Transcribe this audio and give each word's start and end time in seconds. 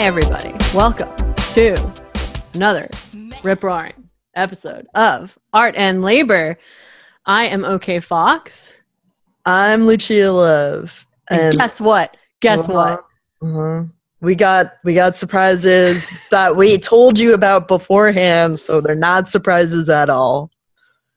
Hi, 0.00 0.06
everybody. 0.06 0.54
Welcome 0.74 1.14
to 1.52 1.76
another 2.54 2.88
rip 3.42 3.62
roaring 3.62 4.08
episode 4.34 4.86
of 4.94 5.38
Art 5.52 5.74
and 5.76 6.00
Labor. 6.00 6.58
I 7.26 7.44
am 7.48 7.66
OK 7.66 8.00
Fox. 8.00 8.80
I'm 9.44 9.84
Lucia 9.86 10.32
Love. 10.32 11.06
And, 11.28 11.54
guess 11.54 11.82
what? 11.82 12.16
Guess 12.40 12.60
uh-huh, 12.60 12.72
what? 12.72 13.04
Uh-huh. 13.46 13.84
We 14.22 14.34
got 14.36 14.72
we 14.84 14.94
got 14.94 15.18
surprises 15.18 16.10
that 16.30 16.56
we 16.56 16.78
told 16.78 17.18
you 17.18 17.34
about 17.34 17.68
beforehand, 17.68 18.58
so 18.58 18.80
they're 18.80 18.94
not 18.94 19.28
surprises 19.28 19.90
at 19.90 20.08
all. 20.08 20.50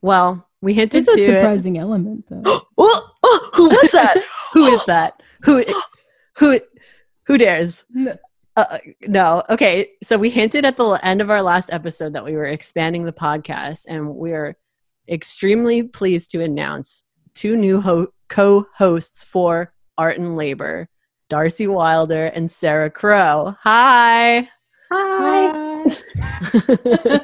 Well, 0.02 0.46
we 0.60 0.74
hinted 0.74 1.06
There's 1.06 1.16
to 1.16 1.22
a 1.22 1.26
surprising 1.26 1.78
it. 1.78 1.80
element, 1.80 2.26
though. 2.30 2.42
oh, 2.78 3.12
oh, 3.24 3.50
who 3.54 3.70
was 3.70 3.92
that? 3.92 4.18
who 4.52 4.66
is 4.74 4.84
that? 4.88 5.24
Who 5.46 5.64
who 6.34 6.60
who 7.28 7.38
dares? 7.38 7.86
Uh, 8.56 8.78
no. 9.02 9.44
Okay. 9.50 9.90
So 10.04 10.18
we 10.18 10.30
hinted 10.30 10.66
at 10.66 10.78
the 10.78 11.00
end 11.04 11.22
of 11.22 11.30
our 11.30 11.42
last 11.42 11.70
episode 11.72 12.14
that 12.14 12.24
we 12.24 12.34
were 12.34 12.46
expanding 12.46 13.06
the 13.06 13.14
podcast, 13.14 13.86
and 13.88 14.14
we're 14.14 14.56
extremely 15.10 15.84
pleased 15.84 16.32
to 16.32 16.42
announce 16.42 17.04
two 17.34 17.56
new 17.56 17.82
ho- 17.82 18.14
co-hosts 18.30 19.24
for 19.24 19.74
Art 19.98 20.20
and 20.20 20.38
Labor, 20.38 20.88
Darcy 21.30 21.68
Wilder 21.68 22.28
and 22.28 22.50
Sarah 22.50 22.90
Crow. 22.90 23.56
Hi. 23.62 24.50
Hi. 24.92 25.84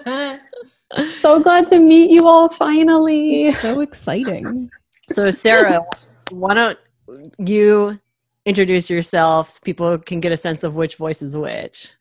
Hi. 0.05 0.39
so 1.15 1.39
glad 1.39 1.67
to 1.67 1.79
meet 1.79 2.09
you 2.09 2.27
all 2.27 2.49
finally. 2.49 3.51
So 3.53 3.81
exciting. 3.81 4.69
So 5.11 5.29
Sarah, 5.29 5.85
why 6.31 6.53
don't 6.53 6.79
you 7.37 7.99
introduce 8.49 8.89
yourself 8.89 9.51
so 9.51 9.59
people 9.63 9.99
can 9.99 10.19
get 10.19 10.31
a 10.31 10.37
sense 10.37 10.63
of 10.63 10.75
which 10.75 10.95
voice 10.95 11.21
is 11.21 11.37
which. 11.37 11.93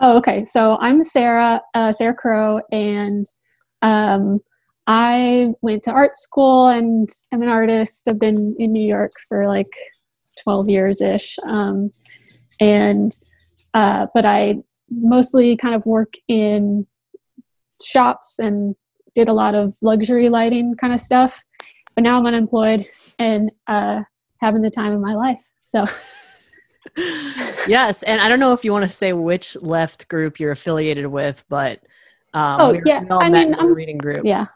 Oh, 0.00 0.16
okay. 0.18 0.44
So 0.44 0.78
I'm 0.80 1.02
Sarah, 1.02 1.60
uh, 1.74 1.92
Sarah 1.92 2.14
Crow, 2.14 2.60
and 2.70 3.26
um, 3.82 4.38
I 4.86 5.48
went 5.60 5.82
to 5.82 5.90
art 5.90 6.16
school 6.16 6.68
and 6.68 7.08
I'm 7.32 7.42
an 7.42 7.48
artist. 7.48 8.06
I've 8.06 8.20
been 8.20 8.54
in 8.60 8.72
New 8.72 8.86
York 8.86 9.12
for 9.28 9.48
like 9.48 9.72
12 10.44 10.68
years 10.68 11.00
ish. 11.00 11.36
Um, 11.42 11.92
and, 12.60 13.12
uh, 13.74 14.06
but 14.14 14.24
I 14.24 14.58
mostly 14.88 15.56
kind 15.56 15.74
of 15.74 15.84
work 15.84 16.14
in 16.28 16.86
shops 17.84 18.38
and 18.38 18.76
did 19.16 19.28
a 19.28 19.32
lot 19.32 19.56
of 19.56 19.76
luxury 19.82 20.28
lighting 20.28 20.76
kind 20.76 20.92
of 20.92 21.00
stuff. 21.00 21.42
But 21.96 22.04
now 22.04 22.16
I'm 22.16 22.26
unemployed 22.26 22.86
and 23.18 23.50
uh, 23.66 24.02
having 24.40 24.62
the 24.62 24.70
time 24.70 24.92
of 24.92 25.00
my 25.00 25.14
life. 25.14 25.42
So. 25.68 25.84
yes, 27.66 28.02
and 28.02 28.20
I 28.20 28.28
don't 28.28 28.40
know 28.40 28.54
if 28.54 28.64
you 28.64 28.72
want 28.72 28.86
to 28.86 28.90
say 28.90 29.12
which 29.12 29.54
left 29.56 30.08
group 30.08 30.40
you're 30.40 30.52
affiliated 30.52 31.06
with, 31.06 31.44
but 31.48 31.80
um, 32.32 32.60
oh 32.60 32.80
yeah, 32.84 33.04
I 33.10 33.28
mean, 33.28 33.54
I'm 33.54 33.74
reading 33.74 33.98
group. 33.98 34.20
Yeah, 34.24 34.46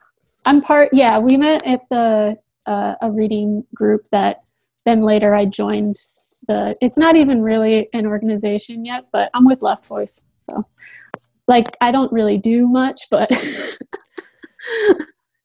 I'm 0.47 0.63
part. 0.63 0.89
Yeah, 0.93 1.19
we 1.19 1.37
met 1.37 1.67
at 1.67 1.83
the 1.91 2.39
uh, 2.67 2.95
a 3.03 3.11
reading 3.11 3.65
group 3.75 4.07
that 4.11 4.43
then 4.87 5.03
later 5.03 5.35
I 5.35 5.45
joined. 5.45 6.01
The 6.49 6.75
it's 6.81 6.97
not 6.97 7.15
even 7.15 7.43
really 7.43 7.89
an 7.93 8.07
organization 8.07 8.85
yet, 8.85 9.05
but 9.13 9.31
I'm 9.35 9.45
with 9.45 9.61
Left 9.63 9.85
Voice, 9.85 10.23
so 10.39 10.67
like 11.47 11.77
I 11.81 11.93
don't 11.93 12.13
really 12.13 12.39
do 12.39 12.69
much, 12.69 13.03
but. 13.11 13.31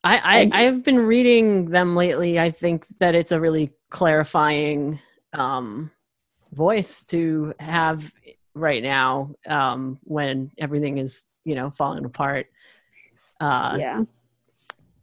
I, 0.04 0.50
I 0.54 0.64
I've 0.64 0.84
been 0.86 1.00
reading 1.00 1.66
them 1.66 1.96
lately. 1.96 2.40
I 2.40 2.52
think 2.52 2.88
that 3.00 3.14
it's 3.16 3.34
a 3.34 3.40
really 3.42 3.74
clarifying 3.90 5.00
um, 5.34 5.92
voice 6.54 7.04
to 7.06 7.54
have 7.60 8.12
right 8.54 8.82
now 8.82 9.32
um, 9.48 10.00
when 10.04 10.52
everything 10.58 10.98
is 10.98 11.24
you 11.44 11.56
know 11.56 11.72
falling 11.72 12.06
apart. 12.06 12.48
Uh, 13.40 13.78
yeah. 13.80 14.04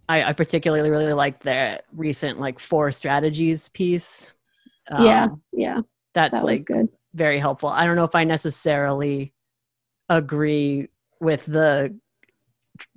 I, 0.08 0.24
I 0.24 0.32
particularly 0.34 0.90
really 0.90 1.12
like 1.14 1.42
the 1.42 1.82
recent 1.92 2.38
like 2.38 2.58
four 2.58 2.92
strategies 2.92 3.68
piece. 3.70 4.34
Um, 4.90 5.06
yeah, 5.06 5.28
yeah, 5.52 5.80
that's 6.12 6.40
that 6.40 6.44
like 6.44 6.64
good. 6.66 6.88
very 7.14 7.38
helpful. 7.38 7.70
I 7.70 7.86
don't 7.86 7.96
know 7.96 8.04
if 8.04 8.14
I 8.14 8.24
necessarily 8.24 9.32
agree 10.10 10.88
with 11.20 11.46
the 11.46 11.96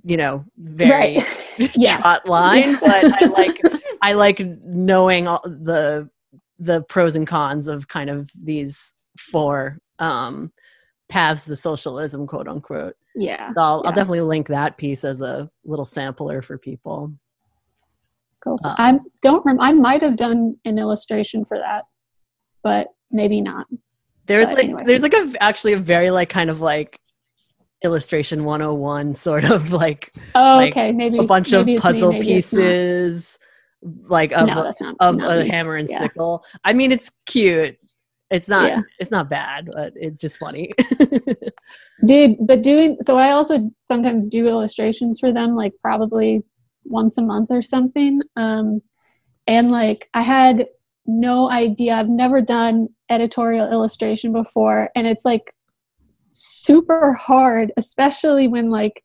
you 0.04 0.18
know 0.18 0.44
very 0.58 1.18
right. 1.18 1.72
yeah. 1.76 2.20
line, 2.26 2.78
but 2.82 3.22
I 3.22 3.26
like 3.26 3.62
I 4.02 4.14
like 4.14 4.40
knowing 4.40 5.28
all 5.28 5.42
the 5.46 6.10
the 6.60 6.84
pros 6.84 7.16
and 7.16 7.28
cons 7.28 7.68
of 7.68 7.88
kind 7.88 8.10
of 8.10 8.30
these 8.36 8.94
four 9.18 9.80
um, 10.00 10.52
paths 11.10 11.46
to 11.46 11.56
socialism, 11.56 12.28
quote 12.28 12.48
unquote. 12.48 12.96
Yeah. 13.16 13.54
So 13.54 13.62
I'll, 13.62 13.82
yeah. 13.84 13.90
I'll 13.90 13.96
definitely 13.96 14.22
link 14.22 14.48
that 14.48 14.78
piece 14.78 15.04
as 15.04 15.22
a 15.22 15.50
little 15.66 15.86
sampler 15.86 16.42
for 16.42 16.58
people. 16.58 17.14
Cool. 18.44 18.60
Um, 18.64 18.76
I 18.78 19.00
don't 19.22 19.44
remember. 19.46 19.64
I 19.64 19.74
might 19.74 20.02
have 20.04 20.16
done 20.16 20.56
an 20.66 20.78
illustration 20.78 21.44
for 21.46 21.58
that, 21.58 21.84
but 22.64 22.88
maybe 23.12 23.42
not. 23.42 23.68
There's 24.26 24.48
but 24.48 24.56
like 24.56 24.66
anyway. 24.66 24.84
there's 24.86 25.02
like 25.02 25.14
a 25.14 25.34
actually 25.42 25.74
a 25.74 25.78
very 25.78 26.12
like 26.12 26.30
kind 26.30 26.50
of 26.50 26.62
like 26.62 27.00
illustration 27.84 28.44
101 28.44 29.16
sort 29.16 29.50
of 29.50 29.72
like 29.72 30.12
oh 30.34 30.58
like 30.58 30.72
okay 30.72 30.92
maybe 30.92 31.20
a 31.20 31.24
bunch 31.24 31.54
of 31.54 31.68
puzzle 31.78 32.12
me, 32.12 32.22
pieces 32.22 33.38
like 33.82 34.32
of, 34.32 34.48
no, 34.48 34.72
not, 34.82 34.96
of 35.00 35.16
a 35.22 35.44
me. 35.44 35.50
hammer 35.50 35.76
and 35.76 35.90
yeah. 35.90 36.00
sickle. 36.00 36.44
I 36.64 36.74
mean, 36.74 36.92
it's 36.92 37.12
cute. 37.26 37.78
It's 38.30 38.48
not. 38.48 38.68
Yeah. 38.68 38.82
It's 39.00 39.12
not 39.12 39.30
bad, 39.30 39.70
but 39.72 39.94
it's 39.96 40.20
just 40.20 40.38
funny. 40.38 40.72
Dude, 42.06 42.38
but 42.46 42.62
doing 42.62 42.98
so, 43.02 43.18
I 43.18 43.32
also 43.32 43.72
sometimes 43.84 44.30
do 44.30 44.48
illustrations 44.48 45.20
for 45.20 45.32
them, 45.32 45.56
like 45.56 45.74
probably 45.82 46.44
once 46.84 47.18
a 47.18 47.22
month 47.22 47.52
or 47.52 47.62
something. 47.62 48.22
Um, 48.36 48.82
and 49.48 49.72
like 49.72 50.10
I 50.14 50.24
had 50.24 50.68
no 51.06 51.50
idea. 51.50 51.94
I've 51.94 52.10
never 52.10 52.42
done 52.42 52.90
editorial 53.10 53.72
illustration 53.72 54.34
before, 54.34 54.90
and 54.96 55.08
it's 55.08 55.24
like 55.24 55.54
super 56.32 57.14
hard, 57.14 57.72
especially 57.78 58.50
when 58.50 58.70
like 58.70 59.02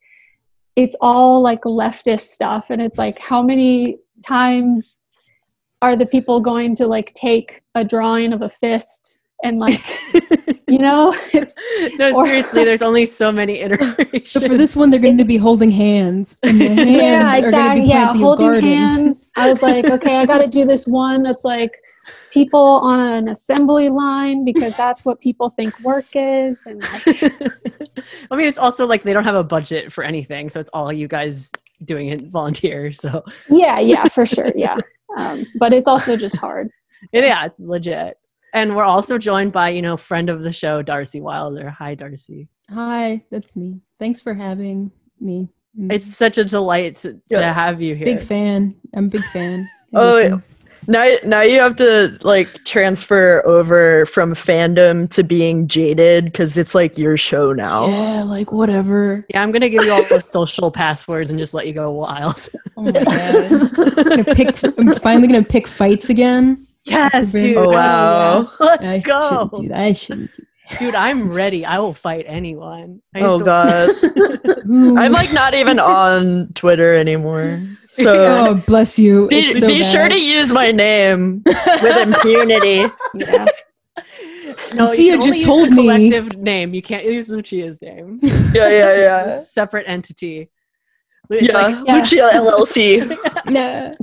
it's 0.74 0.96
all 1.00 1.42
like 1.42 1.62
leftist 1.62 2.22
stuff, 2.22 2.70
and 2.70 2.82
it's 2.82 2.98
like 2.98 3.20
how 3.20 3.40
many 3.40 3.98
times 4.22 4.98
are 5.82 5.96
the 5.96 6.06
people 6.06 6.40
going 6.40 6.74
to 6.76 6.86
like 6.86 7.12
take 7.14 7.62
a 7.74 7.84
drawing 7.84 8.32
of 8.32 8.42
a 8.42 8.48
fist 8.48 9.22
and 9.42 9.58
like 9.58 9.80
you 10.68 10.78
know 10.78 11.14
no 11.98 12.14
or, 12.14 12.24
seriously 12.24 12.64
there's 12.64 12.82
only 12.90 13.04
so 13.04 13.32
many 13.32 13.60
iterations. 13.60 14.30
So 14.30 14.40
for 14.40 14.56
this 14.56 14.76
one 14.76 14.90
they're 14.90 15.00
going 15.00 15.18
to 15.18 15.24
be 15.24 15.36
holding 15.36 15.70
hands 15.70 16.38
and 16.42 16.60
the 16.60 16.68
hands 16.68 16.90
yeah 16.90 17.36
exactly. 17.36 17.86
Yeah 17.86 18.12
holding 18.14 18.60
hands. 18.60 19.30
I 19.36 19.50
was 19.50 19.62
like 19.62 19.84
okay 19.86 20.16
i 20.16 20.26
got 20.26 20.38
to 20.38 20.46
do 20.46 20.64
this 20.64 20.86
one 20.86 21.22
that's 21.22 21.44
like 21.44 21.76
people 22.30 22.60
on 22.60 23.00
an 23.00 23.28
assembly 23.28 23.88
line 23.88 24.44
because 24.44 24.76
that's 24.76 25.04
what 25.04 25.20
people 25.20 25.48
think 25.48 25.78
work 25.80 26.06
is 26.14 26.64
and 26.66 26.82
like, 26.82 27.22
i 28.30 28.36
mean 28.36 28.46
it's 28.46 28.58
also 28.58 28.86
like 28.86 29.02
they 29.04 29.12
don't 29.12 29.24
have 29.24 29.36
a 29.36 29.44
budget 29.44 29.92
for 29.92 30.02
anything 30.02 30.50
so 30.50 30.58
it's 30.58 30.70
all 30.72 30.92
you 30.92 31.06
guys 31.06 31.50
doing 31.84 32.08
it 32.08 32.28
volunteer 32.28 32.92
so. 32.92 33.24
Yeah 33.48 33.80
yeah 33.80 34.04
for 34.04 34.26
sure 34.26 34.52
yeah. 34.54 34.76
Um, 35.16 35.46
but 35.56 35.72
it's 35.72 35.88
also 35.88 36.16
just 36.16 36.36
hard. 36.36 36.70
So. 37.08 37.18
yeah 37.18 37.44
it's 37.46 37.58
legit. 37.58 38.16
And 38.54 38.76
we're 38.76 38.84
also 38.84 39.18
joined 39.18 39.52
by 39.52 39.70
you 39.70 39.82
know 39.82 39.96
friend 39.96 40.30
of 40.30 40.44
the 40.44 40.52
show 40.52 40.82
darcy 40.82 41.20
wilder. 41.20 41.68
Hi 41.68 41.96
darcy. 41.96 42.48
Hi 42.70 43.24
that's 43.30 43.56
me. 43.56 43.80
Thanks 43.98 44.20
for 44.20 44.34
having 44.34 44.92
me. 45.20 45.48
It's 45.90 46.14
such 46.14 46.38
a 46.38 46.44
delight 46.44 46.96
to, 46.96 47.20
yeah. 47.28 47.40
to 47.40 47.52
have 47.52 47.82
you 47.82 47.96
here. 47.96 48.04
Big 48.04 48.22
fan. 48.22 48.76
I'm 48.94 49.06
a 49.06 49.08
big 49.08 49.24
fan. 49.32 49.68
Oh 49.94 50.40
now 50.86 51.14
now 51.24 51.40
you 51.40 51.58
have 51.58 51.76
to 51.76 52.18
like 52.22 52.64
transfer 52.64 53.42
over 53.46 54.06
from 54.06 54.34
fandom 54.34 55.08
to 55.10 55.22
being 55.22 55.68
jaded 55.68 56.26
because 56.26 56.56
it's 56.56 56.74
like 56.74 56.98
your 56.98 57.16
show 57.16 57.52
now 57.52 57.86
yeah 57.86 58.22
like 58.22 58.52
whatever 58.52 59.24
yeah 59.30 59.42
i'm 59.42 59.52
gonna 59.52 59.68
give 59.68 59.84
you 59.84 59.92
all 59.92 60.04
the 60.08 60.20
social 60.20 60.70
passwords 60.70 61.30
and 61.30 61.38
just 61.38 61.54
let 61.54 61.66
you 61.66 61.72
go 61.72 61.90
wild 61.90 62.48
oh 62.76 62.82
my 62.82 62.92
god 62.92 64.12
I'm, 64.12 64.24
pick, 64.24 64.78
I'm 64.78 64.94
finally 64.94 65.28
gonna 65.28 65.44
pick 65.44 65.68
fights 65.68 66.10
again 66.10 66.66
yes 66.84 67.32
dude 67.32 67.56
oh 67.56 67.68
wow 67.70 68.50
let's 68.58 68.82
I 68.82 68.98
go 68.98 69.50
do 69.54 69.68
that. 69.68 69.78
i 69.78 69.92
shouldn't 69.92 70.32
do 70.34 70.42
Dude, 70.78 70.94
I'm 70.94 71.30
ready. 71.30 71.66
I 71.66 71.78
will 71.80 71.92
fight 71.92 72.24
anyone. 72.26 73.02
I 73.14 73.20
oh 73.20 73.38
god. 73.38 73.90
I'm 74.64 75.12
like 75.12 75.32
not 75.32 75.52
even 75.52 75.78
on 75.78 76.48
Twitter 76.54 76.94
anymore. 76.94 77.60
So 77.92 78.48
oh, 78.48 78.54
bless 78.54 78.98
you. 78.98 79.28
Be, 79.28 79.52
so 79.52 79.66
be 79.66 79.82
sure 79.82 80.08
to 80.08 80.18
use 80.18 80.52
my 80.52 80.72
name 80.72 81.42
with 81.44 82.08
impunity. 82.08 82.86
yeah. 83.14 83.46
No, 84.74 84.86
Lucia 84.86 85.18
just 85.18 85.42
told 85.42 85.70
me 85.70 85.82
collective 85.82 86.38
name. 86.38 86.72
You 86.72 86.80
can't 86.80 87.04
use 87.04 87.28
Lucia's 87.28 87.76
name. 87.82 88.20
Yeah, 88.22 88.68
yeah, 88.68 88.96
yeah. 88.96 89.42
separate 89.42 89.84
entity. 89.86 90.50
Yeah, 91.28 91.52
like, 91.52 91.86
yeah. 91.86 91.96
Lucia 91.96 92.30
LLC. 92.32 93.18
no. 93.50 93.94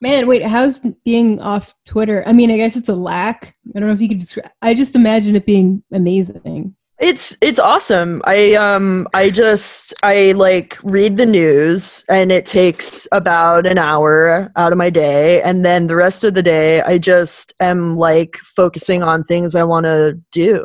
Man, 0.00 0.26
wait, 0.26 0.42
how's 0.42 0.78
being 1.04 1.40
off 1.40 1.74
Twitter? 1.86 2.22
I 2.26 2.32
mean, 2.32 2.50
I 2.50 2.56
guess 2.56 2.76
it's 2.76 2.88
a 2.88 2.94
lack. 2.94 3.56
I 3.74 3.78
don't 3.78 3.88
know 3.88 3.94
if 3.94 4.00
you 4.00 4.08
could 4.08 4.20
describe 4.20 4.50
I 4.60 4.74
just 4.74 4.94
imagine 4.94 5.36
it 5.36 5.46
being 5.46 5.82
amazing. 5.92 6.74
It's 7.02 7.36
it's 7.40 7.58
awesome. 7.58 8.22
I 8.26 8.54
um 8.54 9.08
I 9.12 9.28
just 9.28 9.92
I 10.04 10.32
like 10.32 10.78
read 10.84 11.16
the 11.16 11.26
news 11.26 12.04
and 12.08 12.30
it 12.30 12.46
takes 12.46 13.08
about 13.10 13.66
an 13.66 13.76
hour 13.76 14.52
out 14.54 14.70
of 14.70 14.78
my 14.78 14.88
day 14.88 15.42
and 15.42 15.64
then 15.64 15.88
the 15.88 15.96
rest 15.96 16.22
of 16.22 16.34
the 16.34 16.44
day 16.44 16.80
I 16.82 16.98
just 16.98 17.54
am 17.58 17.96
like 17.96 18.36
focusing 18.44 19.02
on 19.02 19.24
things 19.24 19.56
I 19.56 19.64
want 19.64 19.84
to 19.84 20.16
do. 20.30 20.64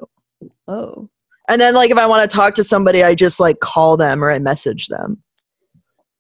Oh. 0.68 1.10
And 1.50 1.60
then 1.60 1.74
like 1.74 1.90
if 1.90 1.98
I 1.98 2.06
want 2.06 2.30
to 2.30 2.36
talk 2.36 2.54
to 2.56 2.64
somebody 2.64 3.04
I 3.04 3.16
just 3.16 3.40
like 3.40 3.60
call 3.60 3.98
them 3.98 4.24
or 4.24 4.30
I 4.30 4.38
message 4.38 4.90
them. 4.90 5.24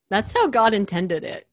That's 0.09 0.33
how 0.33 0.47
God 0.47 0.73
intended 0.73 1.23
it. 1.23 1.46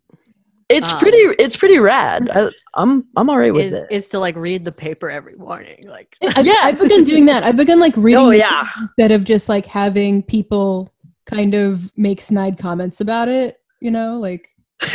It's 0.69 0.91
Um, 0.93 0.99
pretty 0.99 1.19
it's 1.39 1.57
pretty 1.57 1.79
rad. 1.79 2.31
I, 2.35 2.51
I'm 2.75 3.05
I'm 3.17 3.29
all 3.31 3.39
right 3.39 3.53
with 3.53 3.67
Is, 3.67 3.73
it. 3.73 3.87
is 3.91 4.09
to 4.11 4.19
like 4.19 4.37
read 4.37 4.65
the 4.65 4.73
paper 4.73 5.11
every 5.11 5.35
morning. 5.37 5.85
Like 5.87 6.17
I've, 6.23 6.47
Yeah. 6.47 6.61
I've 6.63 6.79
begun 6.79 7.05
doing 7.05 7.27
that. 7.27 7.43
I've 7.45 7.57
begun 7.57 7.81
like 7.81 7.97
reading 7.97 8.21
Oh 8.25 8.31
yeah. 8.31 8.69
news 8.79 8.89
instead 8.99 9.13
of 9.13 9.25
just 9.25 9.49
like 9.49 9.67
having 9.67 10.23
people 10.23 10.93
kind 11.27 11.55
of 11.55 11.91
make 11.97 12.21
snide 12.21 12.59
comments 12.59 13.01
about 13.01 13.29
it. 13.29 13.59
You 13.81 13.91
know, 13.91 14.19
like 14.19 14.49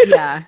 yeah. 0.08 0.44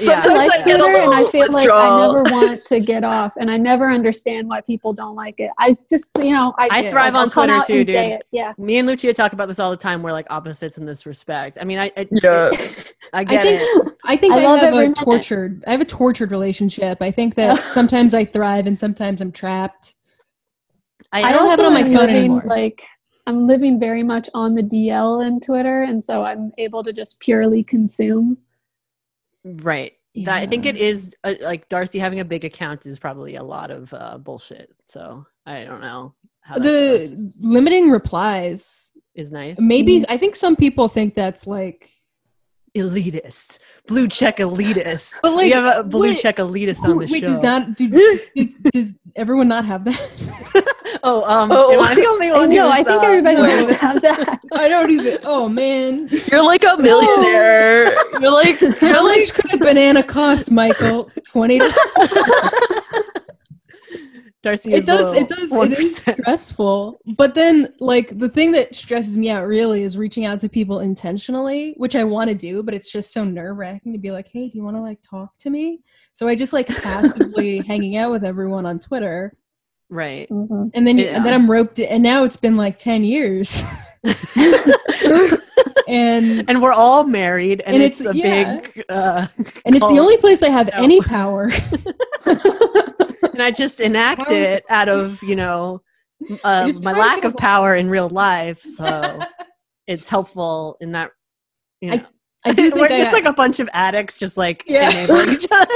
Sometimes 0.00 0.26
I 0.26 0.32
Yeah. 0.32 0.38
like 0.46 0.60
I 0.60 0.64
get 0.64 0.76
a 0.76 0.78
Twitter, 0.78 1.02
and 1.02 1.12
I 1.12 1.16
little 1.22 1.30
feel 1.30 1.52
like 1.52 1.68
I 1.70 2.06
never 2.06 2.22
want 2.24 2.64
to 2.64 2.80
get 2.80 3.04
off, 3.04 3.34
and 3.38 3.50
I 3.50 3.56
never 3.58 3.90
understand 3.90 4.48
why 4.48 4.60
people 4.62 4.92
don't 4.94 5.14
like 5.14 5.34
it. 5.38 5.50
I 5.58 5.74
just, 5.90 6.10
you 6.18 6.32
know, 6.32 6.54
I, 6.58 6.68
I 6.70 6.90
thrive 6.90 7.14
I'll 7.14 7.22
on 7.22 7.30
Twitter 7.30 7.52
out 7.52 7.66
too, 7.66 7.78
and 7.78 7.86
say 7.86 8.10
dude. 8.12 8.20
Yeah, 8.32 8.54
Me 8.56 8.78
and 8.78 8.88
Lucia 8.88 9.12
talk 9.12 9.34
about 9.34 9.48
this 9.48 9.58
all 9.58 9.70
the 9.70 9.76
time. 9.76 10.02
We're 10.02 10.12
like 10.12 10.26
opposites 10.30 10.78
in 10.78 10.86
this 10.86 11.04
respect. 11.04 11.58
I 11.60 11.64
mean, 11.64 11.78
I 11.78 11.92
I, 11.96 12.08
Yeah. 12.22 12.50
I 13.12 13.20
I 13.20 13.24
get 13.24 13.44
think 13.44 13.60
it. 13.62 13.92
I 14.04 14.16
think 14.16 14.34
I 14.34 14.40
I, 14.40 14.44
love 14.46 14.60
have 14.60 14.68
every 14.68 14.78
a 14.86 14.88
minute. 14.88 14.98
tortured. 15.04 15.62
I 15.66 15.72
have 15.72 15.80
a 15.82 15.84
tortured 15.86 16.30
relationship. 16.30 16.98
I 17.02 17.10
think 17.10 17.34
that 17.34 17.58
sometimes 17.74 18.14
I 18.14 18.24
thrive 18.24 18.66
and 18.66 18.78
sometimes 18.78 19.20
I'm 19.20 19.32
trapped. 19.32 19.94
I, 21.12 21.22
I 21.24 21.32
don't 21.32 21.48
have 21.48 21.58
it 21.58 21.64
on 21.66 21.74
my 21.74 21.82
phone 21.82 21.92
living, 21.92 22.16
anymore. 22.16 22.42
Like 22.46 22.82
I'm 23.26 23.46
living 23.46 23.78
very 23.78 24.02
much 24.02 24.30
on 24.32 24.54
the 24.54 24.62
DL 24.62 25.26
in 25.26 25.40
Twitter, 25.40 25.82
and 25.82 26.02
so 26.02 26.24
I'm 26.24 26.52
able 26.56 26.82
to 26.84 26.92
just 26.92 27.20
purely 27.20 27.62
consume. 27.62 28.38
Right. 29.44 29.92
That, 30.24 30.36
I 30.36 30.46
think 30.46 30.66
it 30.66 30.76
is 30.76 31.14
uh, 31.22 31.34
like 31.40 31.68
Darcy 31.68 31.98
having 31.98 32.20
a 32.20 32.24
big 32.24 32.44
account 32.44 32.86
is 32.86 32.98
probably 32.98 33.36
a 33.36 33.42
lot 33.42 33.70
of 33.70 33.92
uh, 33.94 34.18
bullshit. 34.18 34.74
So 34.86 35.24
I 35.46 35.64
don't 35.64 35.80
know 35.80 36.14
how 36.40 36.56
that 36.56 36.64
goes. 36.64 37.10
The 37.10 37.32
limiting 37.40 37.90
replies. 37.90 38.90
is 39.14 39.30
nice. 39.30 39.60
Maybe 39.60 40.04
I 40.08 40.16
think 40.16 40.34
some 40.34 40.56
people 40.56 40.88
think 40.88 41.14
that's 41.14 41.46
like. 41.46 41.90
elitist, 42.76 43.58
blue 43.86 44.08
check 44.08 44.38
elitist. 44.38 45.14
But 45.22 45.34
like, 45.34 45.44
we 45.44 45.50
have 45.50 45.78
a 45.78 45.84
blue 45.84 46.10
wait, 46.10 46.18
check 46.18 46.36
elitist 46.36 46.82
on 46.82 46.98
the 46.98 47.06
wait, 47.06 47.20
show. 47.20 47.26
does 47.26 47.42
not 47.42 47.76
do, 47.76 47.88
does, 48.36 48.54
does 48.72 48.92
everyone 49.16 49.48
not 49.48 49.64
have 49.64 49.84
that? 49.84 50.47
Oh, 51.08 51.24
um, 51.24 51.50
Oh. 51.50 51.72
am 51.72 51.80
I 51.80 51.94
the 52.00 52.06
only 52.06 52.30
one? 52.30 52.50
know. 52.50 52.66
who's, 52.66 52.74
I 52.80 52.84
think 52.84 53.02
uh, 53.02 53.06
everybody 53.06 53.36
no. 53.36 53.46
does 53.46 53.70
have 53.76 54.02
that. 54.02 54.40
I 54.52 54.68
don't 54.68 54.90
even. 54.90 55.18
Oh 55.24 55.48
man, 55.48 56.08
You're 56.30 56.44
like 56.44 56.64
a 56.64 56.76
millionaire. 56.76 57.84
You're 58.20 58.30
like 58.30 58.60
you're 58.60 58.72
how 58.72 59.06
like 59.06 59.20
much 59.20 59.34
could 59.34 59.54
a 59.54 59.58
banana 59.58 60.02
cost, 60.02 60.50
Michael? 60.50 61.10
Twenty. 61.26 61.60
Darcy 64.40 64.72
it 64.72 64.78
is 64.80 64.84
does 64.84 65.12
the 65.12 65.18
it 65.18 65.28
does 65.28 65.52
it 65.52 65.78
is 65.80 65.96
stressful 65.96 67.00
but 67.16 67.34
then 67.34 67.74
like 67.80 68.16
the 68.20 68.28
thing 68.28 68.52
that 68.52 68.72
stresses 68.72 69.18
me 69.18 69.30
out 69.30 69.48
really 69.48 69.82
is 69.82 69.98
reaching 69.98 70.26
out 70.26 70.40
to 70.40 70.48
people 70.48 70.78
intentionally 70.78 71.74
which 71.76 71.96
i 71.96 72.04
want 72.04 72.28
to 72.30 72.36
do 72.36 72.62
but 72.62 72.72
it's 72.72 72.88
just 72.92 73.12
so 73.12 73.24
nerve-wracking 73.24 73.92
to 73.92 73.98
be 73.98 74.12
like 74.12 74.28
hey 74.28 74.48
do 74.48 74.56
you 74.56 74.62
want 74.62 74.76
to 74.76 74.80
like 74.80 75.00
talk 75.02 75.36
to 75.38 75.50
me 75.50 75.80
so 76.12 76.28
i 76.28 76.36
just 76.36 76.52
like 76.52 76.68
passively 76.68 77.58
hanging 77.66 77.96
out 77.96 78.12
with 78.12 78.24
everyone 78.24 78.64
on 78.64 78.78
twitter 78.78 79.34
right. 79.90 80.28
Mhm. 80.30 80.70
and 80.74 80.86
then 80.86 80.98
Yeah. 80.98 81.16
and 81.16 81.24
then 81.26 81.34
i'm 81.34 81.50
roped 81.50 81.78
in, 81.78 81.86
and 81.88 82.02
now 82.02 82.24
it's 82.24 82.36
been 82.36 82.56
like 82.56 82.78
10 82.78 83.04
years 83.04 83.62
and 85.88 86.44
and 86.48 86.62
we're 86.62 86.72
all 86.72 87.04
married, 87.04 87.62
and, 87.62 87.74
And 87.74 87.82
it's, 87.82 88.00
it's- 88.00 88.14
a 88.14 88.18
yeah. 88.18 88.60
big. 88.60 88.84
Uh, 88.88 89.26
and 89.64 89.74
it's 89.76 89.88
the 89.88 89.98
only 89.98 90.16
place 90.18 90.42
i 90.42 90.48
have 90.48 90.66
No. 90.76 90.82
any 90.82 91.00
power 91.00 91.50
and 92.26 93.42
I 93.42 93.50
just 93.50 93.80
enact 93.80 94.22
How 94.28 94.32
is 94.32 94.50
it 94.50 94.64
out 94.68 94.88
of 94.88 95.22
you 95.22 95.36
know 95.36 95.82
uh, 96.44 96.72
my 96.82 96.92
lack 96.92 97.24
of 97.24 97.36
power 97.36 97.76
in 97.76 97.88
real 97.88 98.08
life. 98.08 98.60
So 98.62 99.20
it's 99.86 100.08
helpful 100.08 100.76
in 100.80 100.92
that. 100.92 101.10
You 101.80 101.90
know. 101.90 101.94
I- 101.96 102.06
I 102.44 102.52
do 102.52 102.70
We're 102.74 102.86
I, 102.86 102.98
just 102.98 103.12
like 103.12 103.24
a 103.24 103.32
bunch 103.32 103.58
of 103.58 103.68
addicts, 103.72 104.16
just 104.16 104.36
like 104.36 104.62
Yeah. 104.66 104.90
enabling 104.90 105.30
each 105.30 105.46
other. 105.50 105.74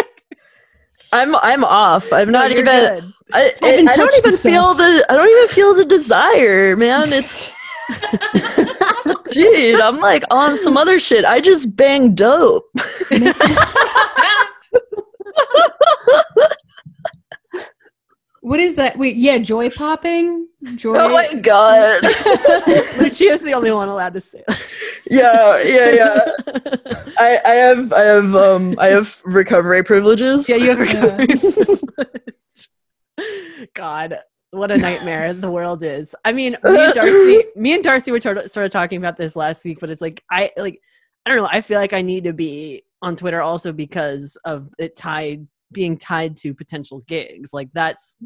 I'm 1.13 1.37
I'm 1.37 1.65
off. 1.65 2.13
I'm 2.13 2.31
No, 2.31 2.41
not 2.41 2.51
even 2.51 2.65
good. 2.65 3.13
I, 3.33 3.53
I, 3.63 3.87
I 3.89 3.97
don't 3.97 4.15
even 4.19 4.37
feel 4.37 4.75
the 4.75 5.05
I 5.09 5.17
don't 5.17 5.29
even 5.29 5.49
feel 5.49 5.75
the 5.75 5.85
desire, 5.85 6.77
man. 6.77 7.13
It's 7.13 7.55
dude, 9.33 9.81
I'm 9.81 9.99
like 10.01 10.25
on 10.31 10.57
some 10.57 10.77
other 10.77 10.99
shit. 11.01 11.25
I 11.25 11.41
just 11.41 11.75
bang 11.77 12.15
dope. 12.15 12.71
what 18.43 18.61
is 18.61 18.75
that 18.75 18.97
wait 18.99 19.17
yeah 19.17 19.39
joy 19.39 19.71
popping 19.71 20.47
joy 20.77 20.95
Oh 20.97 21.09
my 21.09 21.33
god. 21.35 22.03
Lucia's 22.99 23.41
the 23.41 23.53
only 23.55 23.73
one 23.73 23.89
allowed 23.89 24.15
to 24.15 24.21
say. 24.21 24.45
it. 24.47 24.63
Yeah, 25.11 25.61
yeah, 25.63 25.91
yeah. 25.91 26.31
I, 27.19 27.41
I 27.45 27.55
have 27.55 27.93
I 27.93 28.03
have 28.03 28.37
um 28.37 28.75
I 28.79 28.89
have 28.89 29.21
recovery 29.25 29.83
privileges. 29.83 30.49
yeah, 30.49 30.57
you 30.57 30.71
have 30.77 30.79
Yeah. 30.79 31.17
recovery. 31.17 31.89
God, 33.75 34.19
what 34.51 34.71
a 34.71 34.77
nightmare 34.77 35.33
the 35.35 35.51
world 35.51 35.83
is. 35.85 36.15
I 36.25 36.33
mean, 36.33 36.57
me 36.65 36.79
and 36.85 36.95
Darcy, 36.95 37.45
me 37.57 37.75
and 37.75 37.85
Darcy 37.85 38.11
were 38.13 38.21
sort 38.21 38.51
sort 38.51 38.67
of 38.67 38.73
talking 38.73 38.99
about 38.99 39.17
this 39.17 39.35
last 39.37 39.65
week, 39.65 39.79
but 39.81 39.91
it's 39.91 40.01
like 40.03 40.23
I 40.31 40.51
like 40.57 40.81
I 41.27 41.31
don't 41.31 41.39
know. 41.43 41.49
I 41.51 41.61
feel 41.61 41.79
like 41.79 41.93
I 41.93 42.03
need 42.03 42.25
to 42.25 42.33
be 42.33 42.83
on 43.01 43.17
Twitter 43.17 43.41
also 43.41 43.73
because 43.73 44.37
of 44.45 44.69
it 44.79 44.97
tied 44.97 45.47
being 45.73 45.97
tied 45.97 46.37
to 46.39 46.55
potential 46.55 47.03
gigs. 47.07 47.51
Like 47.53 47.69
that's 47.73 48.17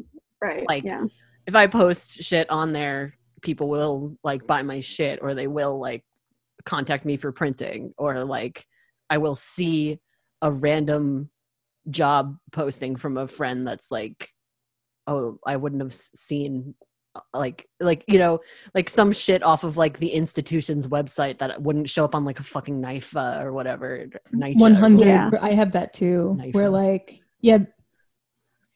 right. 0.41 0.65
Like, 0.67 0.83
yeah. 0.83 1.05
if 1.45 1.55
I 1.55 1.67
post 1.67 2.23
shit 2.23 2.49
on 2.49 2.73
there, 2.73 3.13
people 3.41 3.69
will 3.69 4.17
like 4.23 4.47
buy 4.47 4.61
my 4.61 4.79
shit 4.79 5.19
or 5.21 5.33
they 5.33 5.47
will 5.47 5.79
like 5.79 6.03
contact 6.65 7.05
me 7.05 7.17
for 7.17 7.31
printing 7.31 7.93
or 7.97 8.23
like 8.23 8.65
I 9.09 9.17
will 9.17 9.35
see 9.35 9.99
a 10.41 10.51
random 10.51 11.29
job 11.89 12.37
posting 12.51 12.95
from 12.95 13.17
a 13.17 13.27
friend 13.27 13.67
that's 13.67 13.89
like 13.91 14.29
oh 15.07 15.39
I 15.45 15.55
wouldn't 15.55 15.81
have 15.81 15.93
seen 15.93 16.75
uh, 17.15 17.21
like 17.33 17.67
like 17.79 18.03
you 18.07 18.19
know 18.19 18.39
like 18.75 18.89
some 18.89 19.13
shit 19.13 19.43
off 19.43 19.63
of 19.63 19.77
like 19.77 19.97
the 19.99 20.09
institution's 20.09 20.87
website 20.87 21.39
that 21.39 21.61
wouldn't 21.61 21.89
show 21.89 22.03
up 22.03 22.15
on 22.15 22.25
like 22.25 22.39
a 22.39 22.43
fucking 22.43 22.81
NYFA 22.81 23.41
or 23.41 23.53
whatever 23.53 24.09
Nicha 24.33 24.57
or 24.57 24.63
100 24.63 25.07
Yeah. 25.07 25.29
i 25.41 25.53
have 25.53 25.71
that 25.71 25.93
too 25.93 26.35
Knife 26.37 26.53
where 26.53 26.69
like 26.69 27.21
yeah 27.47 27.59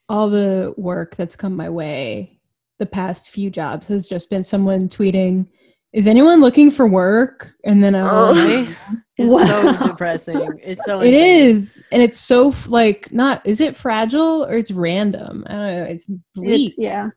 all 0.10 0.30
the 0.30 0.74
work 0.78 1.16
that's 1.16 1.36
come 1.36 1.56
my 1.56 1.70
way 1.70 2.40
the 2.80 2.86
past 2.86 3.30
few 3.30 3.50
jobs 3.50 3.88
has 3.88 4.08
just 4.08 4.30
been 4.30 4.44
someone 4.44 4.90
tweeting 4.90 5.46
is 5.94 6.08
anyone 6.08 6.40
looking 6.42 6.72
for 6.72 6.88
work 6.88 7.52
and 7.66 7.84
then 7.84 7.96
i 7.96 8.02
Oh. 8.04 8.34
Right? 8.34 8.76
It's 9.18 9.30
Wow. 9.32 9.78
so 9.78 9.88
depressing. 9.90 10.60
It's 10.64 10.84
so 10.86 11.00
it 11.08 11.14
insane. 11.14 11.50
is 11.50 11.84
and 11.92 12.02
it's 12.02 12.20
so 12.20 12.54
like 12.68 13.12
not 13.12 13.46
is 13.46 13.60
it 13.62 13.78
fragile 13.78 14.46
or 14.46 14.54
it's 14.58 14.72
random 14.72 15.44
i 15.48 15.52
don't 15.54 15.68
know 15.68 15.84
it's 15.94 16.06
bleak 16.34 16.70
It's, 16.72 16.80
yeah. 16.80 17.10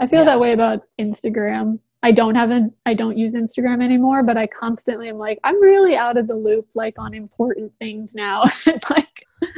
I 0.00 0.06
feel 0.06 0.20
Yeah. 0.20 0.26
that 0.26 0.40
way 0.40 0.52
about 0.52 0.82
Instagram. 1.00 1.80
I 2.04 2.12
don't 2.12 2.36
have 2.36 2.50
an 2.50 2.72
I 2.86 2.94
don't 2.94 3.18
use 3.18 3.34
Instagram 3.34 3.82
anymore, 3.82 4.22
but 4.22 4.36
I 4.38 4.46
constantly 4.46 5.08
am 5.08 5.18
like, 5.18 5.38
I'm 5.42 5.60
really 5.60 5.96
out 5.96 6.16
of 6.16 6.28
the 6.28 6.36
loop 6.36 6.66
like 6.76 6.94
on 6.98 7.12
important 7.14 7.72
things 7.80 8.14
now. 8.14 8.44
it's 8.66 8.88
like 8.90 9.17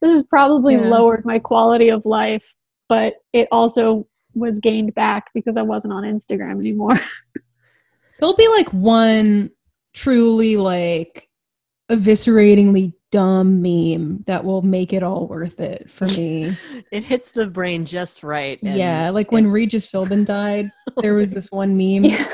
this 0.00 0.12
has 0.12 0.24
probably 0.24 0.74
Yeah. 0.74 0.88
lowered 0.88 1.24
my 1.24 1.38
quality 1.38 1.88
of 1.88 2.04
life, 2.06 2.54
but 2.88 3.14
it 3.32 3.48
also 3.50 4.06
was 4.34 4.60
gained 4.60 4.94
back 4.94 5.30
because 5.34 5.56
I 5.56 5.62
wasn't 5.62 5.94
on 5.94 6.04
Instagram 6.04 6.58
anymore. 6.60 6.94
there'll 8.18 8.36
be 8.36 8.48
like 8.48 8.68
one 8.72 9.50
truly 9.94 10.56
like 10.56 11.28
evisceratingly 11.90 12.92
dumb 13.12 13.62
meme 13.62 14.24
that 14.26 14.44
will 14.44 14.62
make 14.62 14.92
it 14.92 15.02
all 15.02 15.26
worth 15.28 15.60
it 15.60 15.88
for 15.90 16.06
me 16.06 16.56
It 16.92 17.04
hits 17.04 17.30
the 17.30 17.46
brain 17.46 17.86
just 17.86 18.22
right. 18.22 18.60
and 18.62 18.76
yeah 18.76 19.10
like 19.10 19.30
when 19.30 19.46
regis 19.46 19.88
philbin 19.88 20.26
died 20.26 20.70
there 21.00 21.14
was 21.14 21.30
this 21.30 21.50
one 21.50 21.76
meme 21.76 22.04
yeah. 22.04 22.28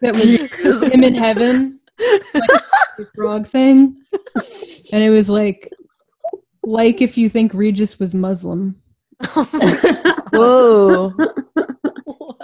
that 0.00 0.14
was 0.14 0.92
him 0.92 1.02
in 1.02 1.14
heaven 1.14 1.80
like 1.98 2.62
the 2.98 3.08
frog 3.14 3.46
thing 3.46 3.96
and 4.92 5.02
it 5.02 5.10
was 5.10 5.28
like 5.30 5.70
like 6.64 7.00
if 7.00 7.16
you 7.16 7.28
think 7.28 7.52
regis 7.54 7.98
was 7.98 8.14
muslim 8.14 8.74
Whoa. 10.32 11.14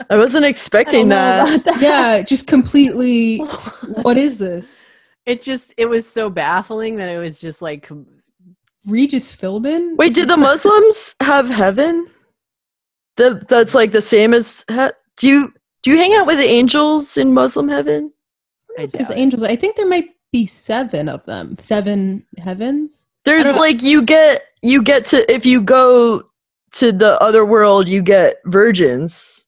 I 0.09 0.17
wasn't 0.17 0.47
expecting 0.47 1.09
don't 1.09 1.65
that. 1.65 1.65
that. 1.65 1.81
yeah 1.83 2.23
just 2.23 2.47
completely 2.47 3.39
what 4.03 4.17
is 4.17 4.39
this 4.39 4.89
it 5.27 5.43
just 5.43 5.75
it 5.77 5.87
was 5.87 6.09
so 6.09 6.31
baffling 6.31 6.97
that 6.97 7.09
it 7.09 7.19
was 7.19 7.39
just 7.39 7.63
like 7.63 7.89
regis 8.87 9.35
Philbin? 9.35 9.97
Wait, 9.97 10.15
did 10.15 10.29
the 10.29 10.37
Muslims 10.37 11.15
have 11.21 11.49
heaven? 11.49 12.09
That 13.17 13.47
that's 13.49 13.75
like 13.75 13.93
the 13.93 14.03
same 14.03 14.35
as 14.35 14.65
he- 14.69 14.89
Do 15.19 15.29
you 15.29 15.55
do 15.83 15.91
you 15.93 15.97
hang 15.99 16.15
out 16.15 16.27
with 16.27 16.39
the 16.39 16.49
angels 16.49 17.17
in 17.17 17.33
Muslim 17.33 17.69
heaven? 17.69 18.13
I 18.79 18.87
There's 18.87 19.11
it. 19.11 19.17
angels. 19.17 19.43
I 19.43 19.57
think 19.57 19.77
there 19.77 19.89
might 19.89 20.11
be 20.33 20.47
seven 20.47 21.09
of 21.09 21.25
them. 21.27 21.57
Seven 21.61 22.25
heavens. 22.39 23.07
There's 23.25 23.45
don't 23.45 23.55
know. 23.55 23.61
like 23.61 23.83
you 23.83 24.03
get 24.03 24.43
you 24.63 24.83
get 24.83 25.05
to 25.07 25.31
if 25.33 25.47
you 25.47 25.61
go 25.61 26.29
to 26.73 26.93
the 26.93 27.21
other 27.21 27.45
world, 27.45 27.89
you 27.89 28.03
get 28.03 28.39
virgins, 28.47 29.42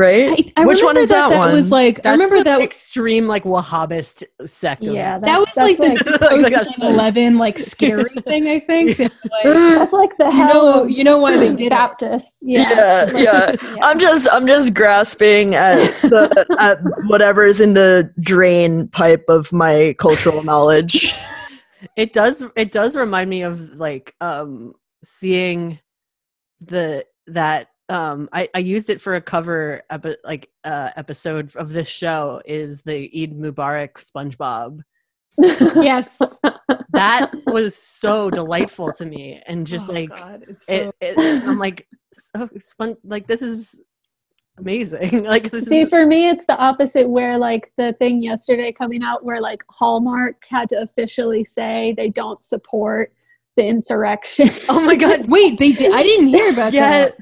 right? 0.00 0.52
I, 0.56 0.62
I 0.62 0.64
Which 0.64 0.82
one 0.82 0.96
is 0.96 1.10
that, 1.10 1.28
that, 1.28 1.36
one? 1.38 1.52
was 1.52 1.70
like 1.70 2.00
I 2.06 2.12
remember 2.12 2.38
the 2.38 2.44
that 2.44 2.60
extreme 2.62 3.26
like 3.28 3.44
Wahhabist 3.44 4.24
sect. 4.46 4.82
Yeah, 4.82 5.18
that 5.18 5.38
was 5.38 5.46
that's 5.54 5.56
like 5.56 5.76
the 5.76 5.88
Like, 6.10 6.20
post 6.20 6.50
that's- 6.50 6.78
9/11 6.78 7.38
like 7.38 7.58
scary 7.58 8.04
thing. 8.26 8.48
I 8.48 8.60
think. 8.60 8.98
It's 8.98 9.14
like, 9.30 9.44
that's 9.44 9.92
like 9.92 10.16
the 10.16 10.24
you 10.24 10.30
hell 10.30 10.64
know, 10.64 10.84
you 10.86 11.04
know 11.04 11.18
why 11.18 11.36
they 11.36 11.54
did 11.54 11.66
it. 11.66 11.70
Baptists. 11.70 12.38
Yeah, 12.40 13.10
Yeah, 13.10 13.10
Like, 13.12 13.62
yeah. 13.62 13.76
I'm 13.82 13.98
just 13.98 14.28
I'm 14.32 14.46
just 14.46 14.74
grasping 14.74 15.54
at 15.54 15.76
the 16.02 16.46
at 16.58 16.78
whatever's 17.06 17.60
in 17.60 17.74
the 17.74 18.10
drain 18.20 18.88
pipe 18.88 19.24
of 19.28 19.52
my 19.52 19.94
cultural 19.98 20.42
knowledge. 20.42 21.14
it 21.96 22.12
does 22.12 22.44
it 22.56 22.72
does 22.72 22.96
remind 22.96 23.28
me 23.28 23.42
of 23.42 23.60
like 23.76 24.14
um 24.20 24.72
seeing 25.02 25.78
the 26.60 27.04
that 27.26 27.68
um 27.90 28.28
I, 28.32 28.48
I 28.54 28.58
used 28.60 28.88
it 28.88 29.00
for 29.00 29.14
a 29.16 29.20
cover 29.20 29.82
epi- 29.90 30.16
like 30.24 30.48
uh 30.64 30.90
episode 30.96 31.54
of 31.56 31.70
this 31.72 31.88
show 31.88 32.40
is 32.46 32.82
the 32.82 33.10
Eid 33.22 33.38
Mubarak 33.38 33.94
SpongeBob. 33.94 34.80
Yes. 35.82 36.18
That 36.92 37.30
was 37.46 37.74
so 37.76 38.30
delightful 38.30 38.92
to 38.94 39.06
me 39.06 39.40
and 39.46 39.66
just 39.66 39.88
Oh, 39.88 39.92
like 39.92 40.10
God, 40.10 40.44
it's 40.48 40.68
it, 40.68 40.84
so- 40.84 40.92
it 41.00 41.18
I'm 41.46 41.58
like 41.58 41.86
so 42.34 42.48
spon- 42.58 42.96
like 43.04 43.26
this 43.26 43.42
is 43.42 43.80
amazing. 44.58 45.24
like 45.34 45.50
this 45.50 45.64
See, 45.66 45.82
is 45.82 45.88
for 45.90 46.04
me, 46.06 46.28
it's 46.28 46.44
the 46.46 46.56
opposite. 46.56 47.08
Where 47.08 47.38
like 47.38 47.72
the 47.78 47.94
thing 47.98 48.22
yesterday 48.22 48.72
coming 48.72 49.02
out, 49.02 49.24
where 49.24 49.40
like 49.40 49.62
Hallmark 49.70 50.44
had 50.48 50.68
to 50.70 50.82
officially 50.82 51.44
say 51.44 51.94
they 51.96 52.10
don't 52.10 52.42
support 52.42 53.12
the 53.60 53.66
insurrection. 53.66 54.48
Oh 54.68 54.80
my 54.80 54.96
god. 54.96 55.28
Wait, 55.36 55.58
they 55.58 55.72
did. 55.72 55.92
I 55.92 56.02
didn't 56.02 56.28
hear 56.28 56.50
about 56.52 56.72
Yeah, 56.72 56.90
that. 57.08 57.16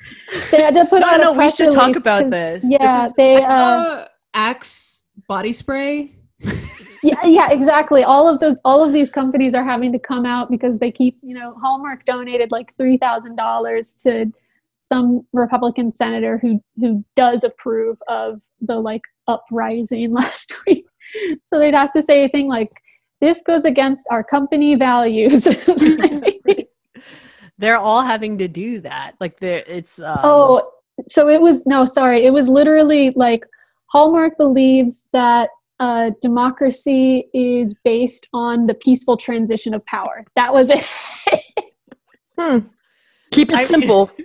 they 0.51 0.63
had 0.63 0.75
to 0.75 0.85
put 0.87 1.01
No, 1.01 1.09
out 1.09 1.21
no, 1.21 1.31
a 1.31 1.33
we 1.33 1.39
press 1.39 1.57
should 1.57 1.73
talk 1.73 1.89
release 1.89 2.01
about 2.01 2.23
'cause- 2.23 2.31
this. 2.31 2.65
Yeah, 2.67 3.03
This 3.03 3.09
is- 3.11 3.17
they. 3.17 3.37
I 3.45 3.55
Uh, 3.55 4.07
Axe 4.35 5.03
body 5.27 5.53
spray. 5.53 6.15
yeah, 7.03 7.25
yeah, 7.25 7.51
exactly. 7.51 8.05
All 8.05 8.29
of 8.29 8.39
those, 8.39 8.57
all 8.65 8.85
of 8.85 8.93
these 8.93 9.11
companies 9.11 9.55
are 9.55 9.65
having 9.65 9.91
to 9.93 9.99
come 9.99 10.25
out 10.25 10.51
because 10.51 10.79
they 10.79 10.91
keep, 10.93 11.19
you 11.23 11.35
know, 11.35 11.55
Hallmark 11.61 12.05
donated 12.05 12.53
like 12.53 12.73
three 12.77 12.97
thousand 12.99 13.35
dollars 13.37 13.95
to 14.05 14.27
some 14.81 15.27
Republican 15.33 15.91
senator 15.91 16.39
who 16.39 16.63
who 16.81 17.05
does 17.17 17.43
approve 17.45 17.97
of 18.09 18.41
the 18.61 18.77
like 18.77 19.03
uprising 19.27 20.13
last 20.21 20.53
week. 20.67 20.87
So 21.45 21.59
they'd 21.59 21.75
have 21.75 21.93
to 21.95 22.03
say 22.03 22.25
a 22.25 22.29
thing 22.29 22.47
like, 22.49 22.71
"This 23.21 23.43
goes 23.43 23.65
against 23.65 24.07
our 24.11 24.23
company 24.23 24.75
values." 24.75 25.45
they're 27.59 27.79
all 27.79 28.03
having 28.03 28.39
to 28.39 28.49
do 28.49 28.81
that. 28.81 29.15
Like 29.21 29.39
there 29.39 29.65
it's 29.67 29.99
um, 29.99 30.19
Oh, 30.23 30.71
so 31.07 31.29
it 31.29 31.41
was 31.41 31.65
no, 31.67 31.85
sorry. 31.85 32.25
It 32.25 32.33
was 32.33 32.49
literally 32.49 33.13
like 33.17 33.45
Hallmark 33.87 34.37
believes 34.37 35.09
that 35.13 35.51
uh, 35.81 36.11
democracy 36.21 37.29
is 37.33 37.79
based 37.85 38.27
on 38.33 38.67
the 38.67 38.75
peaceful 38.75 39.17
transition 39.17 39.75
of 39.75 39.85
power. 39.87 40.25
That 40.35 40.53
was 40.53 40.71
it. 40.71 40.85
Hmm. 42.39 42.59
Keep 43.33 43.51
it 43.51 43.55
I 43.55 43.59
mean- 43.59 43.67
simple. 43.67 44.11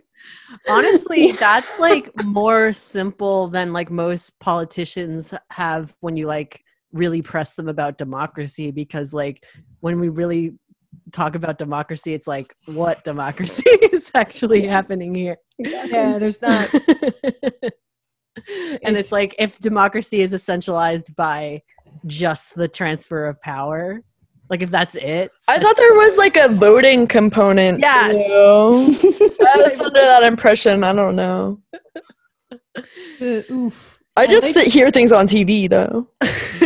honestly 0.70 1.32
that's 1.34 1.80
like 1.80 2.12
more 2.24 2.72
simple 2.72 3.48
than 3.48 3.74
like 3.74 3.90
most 3.90 4.38
politicians 4.40 5.34
have 5.50 5.96
when 6.00 6.16
you 6.16 6.28
like 6.28 6.63
really 6.94 7.22
press 7.22 7.56
them 7.56 7.68
about 7.68 7.98
democracy 7.98 8.72
because 8.72 9.14
like 9.14 9.46
when 9.82 10.00
we 10.00 10.08
really 10.10 10.54
talk 11.12 11.36
about 11.36 11.58
democracy 11.58 12.14
it's 12.14 12.28
like 12.28 12.56
what 12.66 13.04
democracy 13.04 13.64
is 13.92 14.10
actually 14.14 14.66
happening 14.66 15.14
here 15.14 15.38
Yeah, 15.58 16.18
there's 16.20 16.42
not. 16.42 16.72
and 16.74 16.82
it's 18.38 19.08
It's- 19.08 19.12
like 19.12 19.36
if 19.40 19.60
democracy 19.60 20.22
is 20.22 20.32
essentialized 20.34 21.16
by 21.16 21.62
just 22.08 22.56
the 22.56 22.68
transfer 22.68 23.26
of 23.28 23.40
power 23.42 24.02
like 24.50 24.62
if 24.62 24.70
that's 24.72 24.96
it 24.96 25.32
I 25.48 25.58
thought 25.60 25.78
there 25.78 25.94
was 25.94 26.18
like 26.18 26.38
a 26.38 26.50
voting 26.50 27.08
component. 27.08 27.84
Too. 27.84 27.90
I 27.90 28.68
was 29.58 29.80
under 29.82 30.00
that 30.02 30.24
impression. 30.24 30.84
I 30.84 30.94
don't 30.94 31.16
know. 31.16 31.60
oof. 33.22 34.00
I 34.16 34.28
just 34.28 34.54
th- 34.54 34.72
hear 34.72 34.92
things 34.92 35.12
on 35.12 35.28
TV 35.28 35.70
though. 35.70 36.08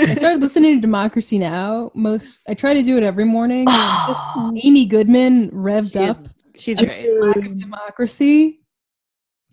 I 0.07 0.15
started 0.15 0.41
listening 0.41 0.75
to 0.75 0.81
Democracy 0.81 1.37
Now. 1.39 1.91
Most 1.95 2.39
I 2.47 2.53
try 2.53 2.73
to 2.73 2.83
do 2.83 2.97
it 2.97 3.03
every 3.03 3.25
morning. 3.25 3.59
and 3.67 4.07
just 4.07 4.19
Oh, 4.35 4.53
Amy 4.63 4.85
Goodman 4.85 5.51
revved 5.51 5.93
She 5.93 5.99
is- 6.03 6.17
up 6.17 6.27
she's 6.57 6.79
great 6.81 7.07
lack 7.21 7.37
of 7.37 7.59
democracy. 7.59 8.61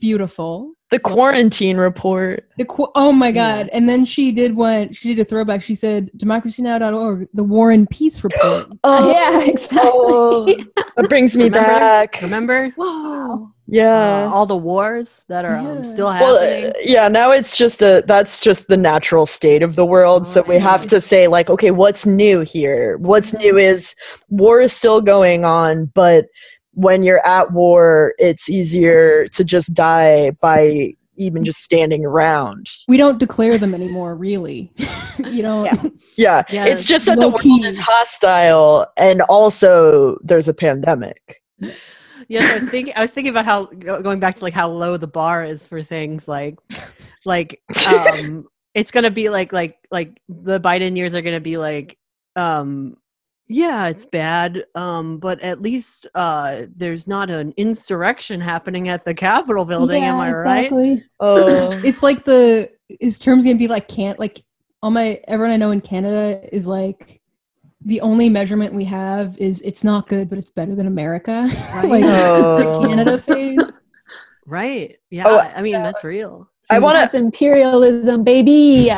Beautiful. 0.00 0.72
the 0.90 0.98
quarantine 0.98 1.76
report. 1.76 2.48
The 2.58 2.64
qu- 2.66 2.90
oh 2.94 3.10
my 3.12 3.28
Yeah. 3.28 3.32
god! 3.62 3.70
And 3.72 3.88
then 3.88 4.04
she 4.04 4.32
did 4.32 4.54
one. 4.54 4.92
She 4.92 5.14
did 5.14 5.20
a 5.22 5.24
throwback. 5.24 5.62
She 5.62 5.74
said 5.74 6.10
DemocracyNow.org, 6.18 7.28
the 7.32 7.44
War 7.44 7.70
and 7.70 7.88
Peace 7.88 8.22
report. 8.22 8.66
Oh, 8.84 9.10
yeah, 9.12 9.40
exactly. 9.44 9.80
oh, 9.82 10.46
that 10.96 11.08
brings 11.08 11.36
me 11.36 11.44
Remember? 11.44 11.66
back. 11.68 12.18
remember 12.22 12.70
Whoa! 12.76 13.50
Yeah. 13.66 14.26
uh, 14.26 14.30
all 14.34 14.46
the 14.46 14.56
wars 14.56 15.24
that 15.28 15.44
are 15.44 15.56
um, 15.56 15.76
Yeah. 15.78 15.82
still 15.82 16.06
well, 16.06 16.38
happening 16.40 16.70
uh, 16.70 16.72
yeah. 16.82 17.08
Now 17.08 17.30
it's 17.30 17.56
just 17.56 17.82
a 17.82 18.02
that's 18.06 18.40
just 18.40 18.68
the 18.68 18.76
natural 18.76 19.26
state 19.26 19.62
of 19.62 19.74
the 19.76 19.86
world. 19.86 20.26
So 20.26 20.42
we 20.42 20.58
have 20.58 20.86
to 20.88 21.00
say 21.00 21.28
like, 21.28 21.48
okay, 21.50 21.70
what's 21.70 22.04
new 22.04 22.40
here? 22.40 22.98
What's 22.98 23.32
new 23.32 23.56
is 23.58 23.94
war 24.28 24.60
is 24.60 24.72
still 24.72 25.00
going 25.00 25.44
on, 25.44 25.86
but 25.94 26.26
when 26.72 27.02
you're 27.02 27.24
at 27.26 27.52
war, 27.52 28.14
it's 28.18 28.50
easier 28.50 29.26
to 29.28 29.44
just 29.44 29.72
die 29.74 30.30
by 30.40 30.94
even 31.16 31.44
just 31.44 31.62
standing 31.62 32.04
around. 32.04 32.68
We 32.88 32.96
don't 32.96 33.18
declare 33.18 33.56
them 33.58 33.72
anymore, 33.74 34.16
really. 34.16 34.72
you 35.30 35.42
know. 35.42 35.64
Yeah. 35.64 35.82
Yeah, 36.16 36.42
Yeah, 36.48 36.66
it's 36.66 36.84
just 36.84 37.06
that 37.06 37.18
the 37.18 37.28
world 37.28 37.40
key. 37.40 37.64
is 37.64 37.76
hostile, 37.76 38.86
and 38.96 39.20
also 39.22 40.16
there's 40.22 40.46
a 40.48 40.54
pandemic. 40.54 41.42
Yes, 42.28 42.50
I 42.50 42.58
was 42.58 42.70
thinking. 42.70 42.94
I 42.96 43.00
was 43.00 43.10
thinking 43.10 43.30
about 43.30 43.44
how 43.44 43.66
going 43.66 44.20
back 44.20 44.36
to 44.36 44.42
like 44.42 44.54
how 44.54 44.68
low 44.68 44.96
the 44.96 45.06
bar 45.06 45.44
is 45.44 45.66
for 45.66 45.82
things 45.82 46.28
like, 46.28 46.56
like 47.24 47.60
um, 47.86 48.46
it's 48.74 48.90
gonna 48.90 49.10
be 49.10 49.28
like 49.28 49.52
like 49.52 49.78
like 49.90 50.20
the 50.28 50.60
Biden 50.60 50.96
years 50.96 51.14
are 51.14 51.22
gonna 51.22 51.40
be 51.40 51.56
like, 51.56 51.98
um, 52.36 52.96
yeah, 53.46 53.88
it's 53.88 54.06
bad, 54.06 54.64
um, 54.74 55.18
but 55.18 55.40
at 55.40 55.60
least 55.60 56.06
uh, 56.14 56.62
there's 56.74 57.06
not 57.06 57.28
an 57.30 57.52
insurrection 57.56 58.40
happening 58.40 58.88
at 58.88 59.04
the 59.04 59.14
Capitol 59.14 59.64
building. 59.64 60.02
am 60.02 60.20
I 60.20 60.32
right? 60.32 61.02
Oh, 61.20 61.70
It's 61.84 62.02
like 62.02 62.24
the 62.24 62.70
is 63.00 63.18
terms 63.18 63.44
gonna 63.44 63.56
be 63.56 63.68
like 63.68 63.88
can't 63.88 64.18
like 64.18 64.42
all 64.82 64.90
my 64.90 65.20
everyone 65.28 65.52
I 65.52 65.56
know 65.56 65.70
in 65.70 65.80
Canada 65.80 66.48
is 66.54 66.66
like 66.66 67.20
the 67.84 68.00
only 68.00 68.28
measurement 68.28 68.72
we 68.74 68.84
have 68.84 69.36
is 69.38 69.60
it's 69.60 69.84
not 69.84 70.08
good, 70.08 70.28
but 70.28 70.38
it's 70.38 70.50
better 70.50 70.74
than 70.74 70.86
America. 70.86 71.48
like 71.84 72.04
Oh. 72.04 72.80
the 72.80 72.88
Canada 72.88 73.18
phase. 73.18 73.78
Right? 74.46 74.96
Yeah. 75.10 75.24
Oh, 75.26 75.38
I 75.38 75.62
mean, 75.62 75.72
that's 75.74 76.04
real. 76.04 76.48
I 76.70 76.78
want 76.78 76.96
to 76.96 77.00
That's 77.00 77.14
imperialism, 77.14 78.24
baby. 78.24 78.90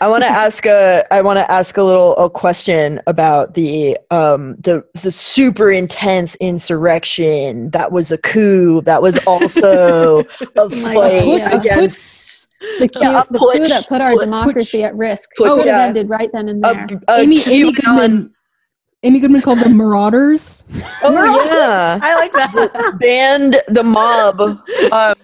I 0.00 0.08
want 0.08 0.22
to 0.22 0.28
ask 0.44 0.66
a 0.66 1.04
I 1.12 1.20
want 1.22 1.38
to 1.38 1.50
ask 1.50 1.76
a 1.76 1.82
little 1.82 2.16
a 2.16 2.30
question 2.30 3.00
about 3.06 3.54
the 3.54 3.98
um 4.10 4.56
the 4.60 4.84
the 5.02 5.10
super 5.10 5.70
intense 5.70 6.34
insurrection 6.36 7.70
that 7.70 7.92
was 7.92 8.10
a 8.12 8.18
coup 8.18 8.80
that 8.82 9.02
was 9.02 9.18
also 9.26 10.20
a 10.56 10.68
my 10.68 10.94
fight 10.94 11.24
God, 11.24 11.38
yeah. 11.38 11.56
against 11.56 12.39
The 12.78 12.88
coup, 12.88 13.00
Yeah, 13.00 13.24
the 13.30 13.38
coup 13.38 13.64
that 13.64 13.86
put 13.88 14.00
our 14.00 14.12
putsch, 14.12 14.20
democracy 14.20 14.84
at 14.84 14.94
risk. 14.96 15.30
putsch, 15.38 15.46
It 15.46 15.62
could 15.64 15.68
have 15.72 15.88
ended 15.88 16.08
right 16.08 16.30
then 16.32 16.48
and 16.48 16.62
there. 16.62 16.86
a 17.08 17.20
Amy 17.20 17.42
Amy 17.46 17.72
Goodman 17.72 18.32
Amy 19.02 19.18
Goodman 19.20 19.40
called 19.40 19.60
them 19.60 19.76
marauders. 19.76 20.64
Oh 21.02 21.12
yeah, 21.46 21.98
I 22.02 22.14
like 22.16 22.32
that. 22.34 22.98
Band 23.00 23.62
the 23.68 23.82
mob. 23.82 24.40
Um, 24.40 24.58
all 24.92 25.14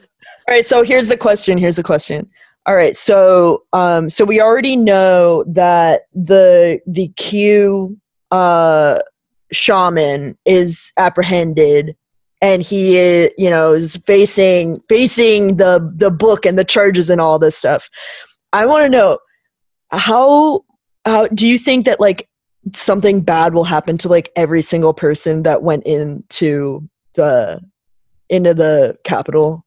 right, 0.49 0.64
so 0.64 0.83
here's 0.83 1.09
the 1.09 1.16
question. 1.16 1.59
Here's 1.59 1.76
the 1.76 1.83
question. 1.83 2.28
All 2.64 2.75
right, 2.75 2.97
so 2.97 3.64
um, 3.75 4.09
so 4.09 4.25
we 4.25 4.40
already 4.40 4.76
know 4.76 5.45
that 5.47 6.02
the 6.14 6.81
the 6.87 7.09
Q 7.16 7.99
uh, 8.31 9.00
shaman 9.52 10.38
is 10.47 10.90
apprehended, 10.97 11.97
and 12.40 12.62
he 12.62 12.97
is, 12.97 13.31
you 13.38 13.50
know 13.50 13.73
is 13.73 13.97
facing 13.97 14.81
facing 14.88 15.57
the 15.57 15.93
the 15.97 16.11
book 16.11 16.47
and 16.47 16.59
the 16.59 16.64
charges 16.64 17.11
and 17.11 17.21
all 17.21 17.38
this 17.38 17.57
stuff. 17.57 17.88
I 18.52 18.66
want 18.66 18.85
to 18.85 18.88
know 18.88 19.19
how 19.90 20.64
how 21.05 21.26
do 21.28 21.47
you 21.47 21.59
think 21.59 21.85
that 21.87 22.00
like 22.00 22.28
something 22.75 23.21
bad 23.21 23.55
will 23.55 23.64
happen 23.64 23.99
to 23.99 24.09
like 24.09 24.31
every 24.37 24.62
single 24.62 24.95
person 24.95 25.43
that 25.45 25.62
went 25.62 25.85
into 25.85 26.88
the 27.14 27.61
into 28.28 28.55
the 28.55 28.99
Capitol 29.05 29.65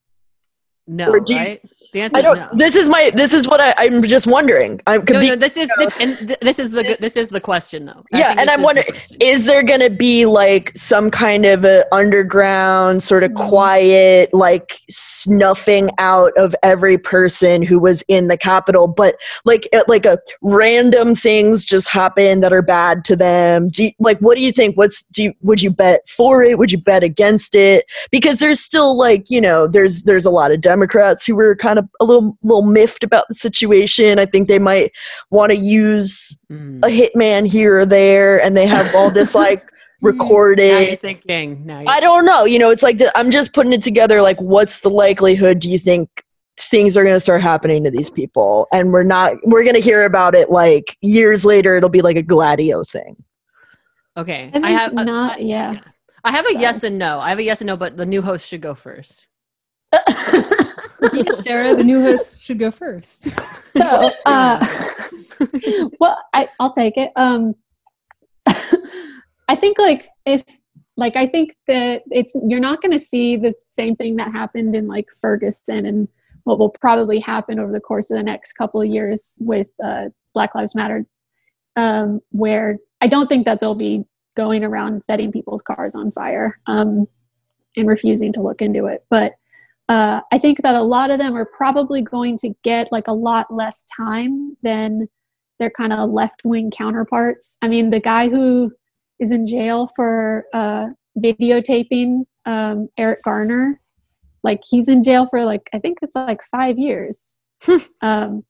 No, 0.90 1.14
you- 1.28 1.36
right? 1.38 1.62
The 1.94 2.02
answer 2.02 2.18
I 2.18 2.20
is 2.20 2.24
don't. 2.24 2.38
no. 2.38 2.50
This 2.54 2.76
is 2.76 2.90
my. 2.90 3.12
This 3.16 3.34
is 3.34 3.48
what 3.48 3.60
I, 3.62 3.74
I'm 3.78 4.02
just 4.04 4.28
wondering. 4.28 4.80
I'm 4.88 5.04
no, 5.10 5.20
be- 5.20 5.30
no, 5.30 5.36
this 5.36 5.56
is 5.58 5.70
this, 5.78 5.94
and 6.00 6.18
th- 6.18 6.40
this 6.42 6.60
is 6.60 6.72
the 6.72 6.84
good- 6.84 6.98
this 7.00 7.16
is 7.18 7.30
the 7.30 7.40
question 7.42 7.86
though. 7.86 8.04
I 8.14 8.20
Yeah, 8.20 8.36
and 8.38 8.50
I'm 8.50 8.60
is 8.60 8.62
the 8.62 8.66
wondering, 8.66 8.88
is 9.20 9.46
there 9.46 9.64
going 9.64 9.80
to 9.82 9.90
be 9.90 10.26
like 10.26 10.72
some 10.76 11.10
kind 11.10 11.46
of 11.46 11.64
a 11.64 11.86
underground 11.94 13.02
sort 13.04 13.24
of 13.24 13.32
Mhm. 13.32 13.48
quiet 13.50 14.34
like 14.34 14.80
snuffing 14.90 15.90
out 16.00 16.32
of 16.38 16.56
every 16.64 16.98
person 16.98 17.62
who 17.62 17.80
was 17.80 18.04
in 18.08 18.28
the 18.28 18.38
capitol 18.38 18.88
but 18.88 19.16
like 19.46 19.68
like 19.88 20.06
a 20.06 20.18
random 20.42 21.14
things 21.16 21.66
just 21.66 21.90
happen 21.90 22.40
that 22.42 22.54
are 22.54 22.62
bad 22.62 23.04
to 23.06 23.16
them 23.16 23.68
do 23.70 23.86
you, 23.86 23.92
like 24.00 24.18
what 24.20 24.36
do 24.38 24.42
you 24.44 24.52
think 24.52 24.78
what's 24.78 25.04
do 25.12 25.24
you, 25.24 25.34
would 25.42 25.62
you 25.62 25.70
bet 25.72 26.08
for 26.08 26.44
it 26.44 26.58
would 26.58 26.72
you 26.72 26.78
bet 26.78 27.04
against 27.04 27.54
it 27.56 27.86
because 28.12 28.38
there's 28.40 28.60
still 28.60 28.98
like 28.98 29.30
you 29.30 29.42
know 29.42 29.68
there's 29.68 30.04
there's 30.04 30.26
a 30.26 30.30
lot 30.32 30.52
of 30.52 30.62
democrats 30.62 30.79
who 31.26 31.36
were 31.36 31.56
kind 31.56 31.78
of 31.80 31.88
a 32.00 32.06
little 32.06 32.38
little 32.44 32.66
miffed 32.66 33.04
about 33.04 33.26
the 33.30 33.36
situation 33.36 34.20
i 34.20 34.26
think 34.26 34.48
they 34.48 34.60
might 34.60 34.92
want 35.32 35.52
to 35.52 35.58
use 35.58 36.38
Mm. 36.52 36.80
a 36.84 36.90
hitman 36.90 37.48
here 37.48 37.80
or 37.80 37.86
there 37.86 38.42
and 38.42 38.58
they 38.58 38.66
have 38.66 38.94
all 38.96 39.12
this 39.12 39.36
like 39.46 39.60
Now 39.64 39.70
you're 40.02 40.12
recorded 40.14 41.02
thinking. 41.02 41.64
Now 41.66 41.82
you're 41.82 41.90
i 41.92 42.00
don't 42.00 42.26
know 42.26 42.46
you 42.46 42.58
know 42.58 42.72
it's 42.72 42.82
like 42.84 42.98
the, 42.98 43.16
i'm 43.18 43.30
just 43.30 43.54
putting 43.54 43.72
it 43.74 43.82
together 43.84 44.22
like 44.22 44.40
what's 44.42 44.80
the 44.80 44.90
likelihood 44.90 45.60
do 45.60 45.70
you 45.70 45.78
think 45.78 46.10
things 46.58 46.98
are 46.98 47.04
going 47.04 47.16
to 47.16 47.20
start 47.20 47.42
happening 47.42 47.84
to 47.84 47.92
these 47.92 48.10
people 48.10 48.68
and 48.74 48.92
we're 48.92 49.04
not 49.04 49.34
we're 49.44 49.64
going 49.64 49.76
to 49.76 49.80
hear 49.80 50.04
about 50.06 50.34
it 50.36 50.50
like 50.50 50.98
years 51.02 51.46
later 51.46 51.76
it'll 51.78 51.88
be 51.90 52.02
like 52.02 52.18
a 52.18 52.24
gladio 52.24 52.84
thing 52.84 53.16
okay. 54.18 54.48
I 54.48 54.52
think 54.52 54.66
I 54.66 54.72
have 54.72 54.94
not. 54.94 55.38
I, 55.38 55.40
yeah. 55.40 55.76
I 56.26 56.32
have 56.32 56.46
a 56.46 56.50
Sorry. 56.50 56.62
yes 56.62 56.84
and 56.84 56.98
no. 56.98 57.20
I 57.20 57.30
have 57.30 57.40
a 57.40 57.44
yes 57.44 57.62
and 57.62 57.68
no, 57.68 57.78
but 57.78 57.96
the 57.96 58.06
new 58.06 58.22
host 58.22 58.46
should 58.46 58.60
go 58.62 58.76
first. 58.76 59.28
Sarah, 61.42 61.76
the 61.76 61.84
new 61.84 62.02
host 62.02 62.42
should 62.42 62.60
go 62.60 62.72
first. 62.72 63.30
so, 63.78 64.12
uh, 64.26 64.66
well, 66.00 66.18
I, 66.34 66.50
I'll 66.60 66.74
take 66.74 66.98
it. 66.98 67.12
Um, 67.16 67.56
I 68.46 69.56
think 69.56 69.80
like 69.80 70.08
if 70.26 70.44
like 70.98 71.16
I 71.16 71.28
think 71.28 71.56
that 71.68 72.04
it's 72.12 72.34
you're 72.46 72.60
not 72.60 72.82
going 72.82 72.92
to 72.92 73.00
see 73.00 73.38
the 73.38 73.54
same 73.66 73.96
thing 73.96 74.18
that 74.18 74.32
happened 74.32 74.76
in 74.76 74.88
like 74.88 75.08
Ferguson 75.20 75.86
and 75.86 76.08
what 76.44 76.60
will 76.60 76.70
probably 76.70 77.20
happen 77.20 77.60
over 77.60 77.72
the 77.72 77.80
course 77.80 78.12
of 78.12 78.18
the 78.18 78.24
next 78.24 78.54
couple 78.54 78.82
of 78.82 78.88
years 78.88 79.34
with 79.40 79.68
uh, 79.84 80.06
Black 80.34 80.56
Lives 80.56 80.76
Matter, 80.76 81.06
um, 81.76 82.20
where 82.32 82.78
I 83.02 83.08
don't 83.08 83.28
think 83.28 83.46
that 83.46 83.60
they'll 83.60 83.76
be 83.76 84.04
going 84.36 84.64
around 84.64 85.04
setting 85.04 85.32
people's 85.32 85.62
cars 85.62 85.96
on 85.96 86.12
fire 86.12 86.60
um, 86.68 87.08
and 87.76 87.88
refusing 87.88 88.34
to 88.34 88.42
look 88.42 88.62
into 88.62 88.86
it, 88.86 89.06
but 89.10 89.34
uh, 89.90 90.22
I 90.32 90.38
think 90.40 90.62
that 90.62 90.76
a 90.76 90.82
lot 90.84 91.10
of 91.10 91.18
them 91.18 91.36
are 91.36 91.46
probably 91.46 92.02
going 92.02 92.38
to 92.38 92.54
get 92.64 92.88
like 92.92 93.08
a 93.08 93.14
lot 93.14 93.52
less 93.54 93.84
time 93.86 94.56
than 94.62 95.08
their 95.58 95.72
kind 95.72 95.92
of 95.92 96.10
left 96.12 96.42
wing 96.46 96.72
counterparts. 96.72 97.58
I 97.62 97.68
mean, 97.68 97.90
the 97.90 98.00
guy 98.00 98.30
who 98.30 98.72
is 99.20 99.32
in 99.32 99.46
jail 99.48 99.90
for 99.96 100.46
uh, 100.54 100.88
videotaping 101.18 102.24
um, 102.46 102.88
Eric 102.98 103.24
Garner, 103.24 103.82
like 104.44 104.62
he's 104.64 104.88
in 104.88 105.04
jail 105.04 105.28
for 105.28 105.44
like 105.44 105.70
I 105.74 105.80
think 105.80 105.98
it's 106.02 106.16
like 106.16 106.42
five 106.44 106.78
years. 106.78 107.38
um, 108.02 108.44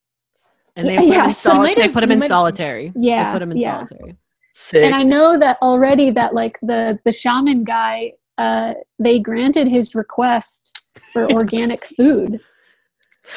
And 0.75 0.87
they 0.87 0.95
Yeah, 0.95 0.97
put 0.99 1.05
him 1.07 1.11
yeah, 1.13 1.27
in, 1.29 1.33
so 1.33 1.53
soli- 1.53 1.73
they 1.75 1.89
put 1.89 2.03
him 2.03 2.11
in 2.11 2.21
solitary. 2.23 2.91
Yeah, 2.95 3.31
They 3.31 3.35
put 3.35 3.41
him 3.41 3.51
in 3.51 3.57
yeah. 3.57 3.77
solitary. 3.87 4.15
Sick. 4.53 4.83
and 4.83 4.93
I 4.93 5.03
know 5.03 5.39
that 5.39 5.57
already 5.61 6.11
that 6.11 6.33
like 6.33 6.59
the 6.61 6.99
the 7.05 7.11
shaman 7.13 7.63
guy, 7.63 8.11
uh, 8.37 8.73
they 8.99 9.17
granted 9.19 9.67
his 9.67 9.95
request 9.95 10.78
for 11.13 11.31
organic 11.31 11.83
food. 11.85 12.39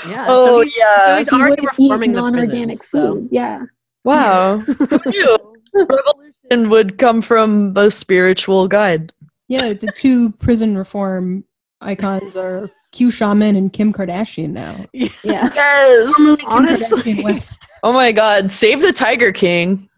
Yeah. 0.09 0.25
oh 0.29 0.47
so 0.47 0.61
he's, 0.63 0.77
yeah 0.77 1.07
so 1.07 1.19
he's 1.19 1.29
He 1.29 1.37
already 1.37 1.51
wouldn't 1.51 1.69
eat 1.79 1.83
reforming 1.85 2.13
the 2.13 2.21
non-organic 2.23 2.79
prisons. 2.79 2.89
So. 2.89 3.15
food. 3.15 3.29
Yeah. 3.31 3.63
wow 4.05 4.59
Who 4.61 5.37
revolution 5.75 6.71
would 6.71 6.97
come 6.99 7.21
from 7.21 7.77
a 7.77 7.91
spiritual 7.91 8.69
guide 8.69 9.13
Yeah, 9.49 9.75
the 9.75 9.93
two 9.95 10.33
prison 10.33 10.79
reform 10.79 11.45
icons 11.83 12.37
are 12.39 12.71
Q 12.93 13.11
Shaman 13.11 13.57
and 13.57 13.73
Kim 13.73 13.93
Kardashian 13.93 14.51
now. 14.51 14.87
Yeah. 14.93 15.51
yes 15.55 16.13
Formerly 16.17 16.37
Kim 16.39 16.49
Honestly. 16.49 17.15
Kardashian 17.15 17.25
West. 17.25 17.69
oh 17.83 17.93
my 17.93 18.13
god 18.13 18.51
save 18.51 18.81
the 18.81 18.93
tiger 18.95 19.31
king 19.33 19.89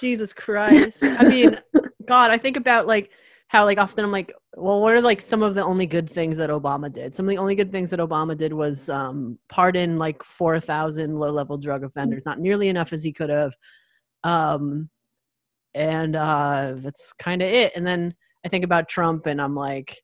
Jesus 0.00 0.32
Christ. 0.32 1.02
I 1.02 1.24
mean, 1.24 1.58
God, 2.06 2.30
I 2.30 2.38
think 2.38 2.56
about 2.56 2.86
like 2.86 3.10
how 3.54 3.64
like 3.64 3.78
often 3.78 4.04
I'm 4.04 4.10
like, 4.10 4.34
well, 4.56 4.80
what 4.80 4.94
are 4.94 5.00
like 5.00 5.22
some 5.22 5.40
of 5.44 5.54
the 5.54 5.62
only 5.62 5.86
good 5.86 6.10
things 6.10 6.36
that 6.38 6.50
Obama 6.50 6.92
did? 6.92 7.14
Some 7.14 7.26
of 7.26 7.30
the 7.30 7.38
only 7.38 7.54
good 7.54 7.70
things 7.70 7.88
that 7.90 8.00
Obama 8.00 8.36
did 8.36 8.52
was 8.52 8.88
um, 8.88 9.38
pardon 9.48 9.96
like 9.96 10.24
4,000 10.24 11.16
low 11.20 11.30
level 11.30 11.56
drug 11.56 11.84
offenders, 11.84 12.24
not 12.26 12.40
nearly 12.40 12.68
enough 12.68 12.92
as 12.92 13.04
he 13.04 13.12
could 13.12 13.30
have. 13.30 13.54
Um, 14.24 14.90
and 15.72 16.16
uh, 16.16 16.74
that's 16.78 17.12
kind 17.12 17.42
of 17.42 17.48
it. 17.48 17.72
And 17.76 17.86
then 17.86 18.16
I 18.44 18.48
think 18.48 18.64
about 18.64 18.88
Trump 18.88 19.26
and 19.26 19.40
I'm 19.40 19.54
like, 19.54 20.00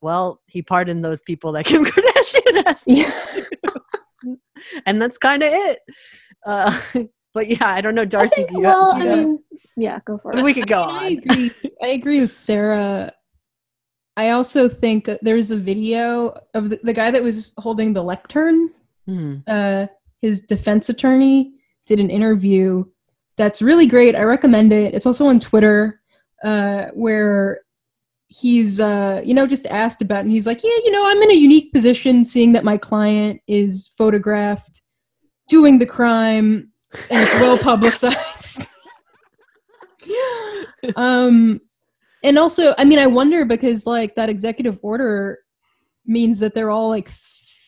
well, 0.00 0.40
he 0.46 0.60
pardoned 0.60 1.04
those 1.04 1.22
people 1.22 1.52
that 1.52 1.66
Kim 1.66 1.84
Kardashian 1.84 2.64
asked 2.66 2.88
Yeah. 2.88 3.10
to. 4.24 4.38
and 4.86 5.00
that's 5.00 5.18
kind 5.18 5.44
of 5.44 5.52
it. 5.52 5.78
Uh, 6.44 6.80
but 7.36 7.48
yeah, 7.48 7.68
I 7.68 7.82
don't 7.82 7.94
know, 7.94 8.00
I 8.00 8.06
Darcy. 8.06 8.34
think, 8.34 8.48
do 8.48 8.54
you, 8.54 8.60
well, 8.62 8.94
do 8.94 8.98
you 9.00 9.04
I 9.04 9.14
know? 9.14 9.16
mean, 9.16 9.38
yeah, 9.76 10.00
go 10.06 10.16
for 10.16 10.34
it. 10.34 10.42
we 10.42 10.54
could 10.54 10.66
go 10.66 10.80
I, 10.80 11.04
on. 11.04 11.12
agree. 11.18 11.52
I 11.82 11.88
agree 11.88 12.20
with 12.22 12.34
Sarah. 12.34 13.12
I 14.16 14.30
also 14.30 14.70
think 14.70 15.04
that 15.04 15.22
there's 15.22 15.50
a 15.50 15.58
video 15.58 16.40
of 16.54 16.70
the, 16.70 16.80
the 16.82 16.94
guy 16.94 17.10
that 17.10 17.22
was 17.22 17.52
holding 17.58 17.92
the 17.92 18.02
lectern. 18.02 18.70
Hmm. 19.04 19.36
Uh, 19.46 19.86
his 20.18 20.40
defense 20.40 20.88
attorney 20.88 21.52
did 21.84 22.00
an 22.00 22.08
interview 22.08 22.86
that's 23.36 23.60
really 23.60 23.86
great. 23.86 24.16
I 24.16 24.22
recommend 24.22 24.72
it. 24.72 24.94
It's 24.94 25.04
also 25.04 25.26
on 25.26 25.38
Twitter, 25.38 26.00
uh, 26.42 26.86
where 26.94 27.60
he's 28.28 28.80
uh, 28.80 29.20
you 29.22 29.34
know 29.34 29.46
just 29.46 29.66
asked 29.66 30.00
about, 30.00 30.22
and 30.24 30.30
he's 30.30 30.46
like, 30.46 30.64
yeah, 30.64 30.78
you 30.84 30.90
know, 30.90 31.06
I'm 31.06 31.22
in 31.22 31.30
a 31.30 31.34
unique 31.34 31.70
position, 31.74 32.24
seeing 32.24 32.52
that 32.54 32.64
my 32.64 32.78
client 32.78 33.42
is 33.46 33.90
photographed 33.98 34.80
doing 35.50 35.78
the 35.78 35.86
crime, 35.86 36.72
and 37.10 37.22
it's 37.22 37.34
well 37.34 37.58
publicized. 37.58 38.66
um 40.96 41.60
and 42.22 42.38
also 42.38 42.74
i 42.78 42.84
mean 42.84 42.98
i 42.98 43.06
wonder 43.06 43.44
because 43.44 43.86
like 43.86 44.14
that 44.14 44.28
executive 44.30 44.78
order 44.82 45.38
means 46.06 46.38
that 46.38 46.54
they're 46.54 46.70
all 46.70 46.88
like 46.88 47.08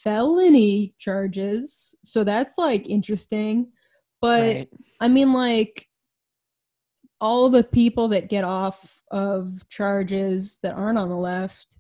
felony 0.05 0.95
charges 0.99 1.95
so 2.05 2.23
that's 2.23 2.57
like 2.59 2.89
interesting 2.89 3.67
but 4.21 4.41
Right. 4.41 4.69
i 5.01 5.09
mean 5.09 5.33
like 5.33 5.87
all 7.21 7.51
the 7.51 7.65
people 7.65 8.07
that 8.09 8.29
get 8.29 8.45
off 8.45 9.01
of 9.11 9.69
charges 9.69 10.61
that 10.63 10.75
aren't 10.75 10.99
on 10.99 11.09
the 11.09 11.17
left 11.17 11.77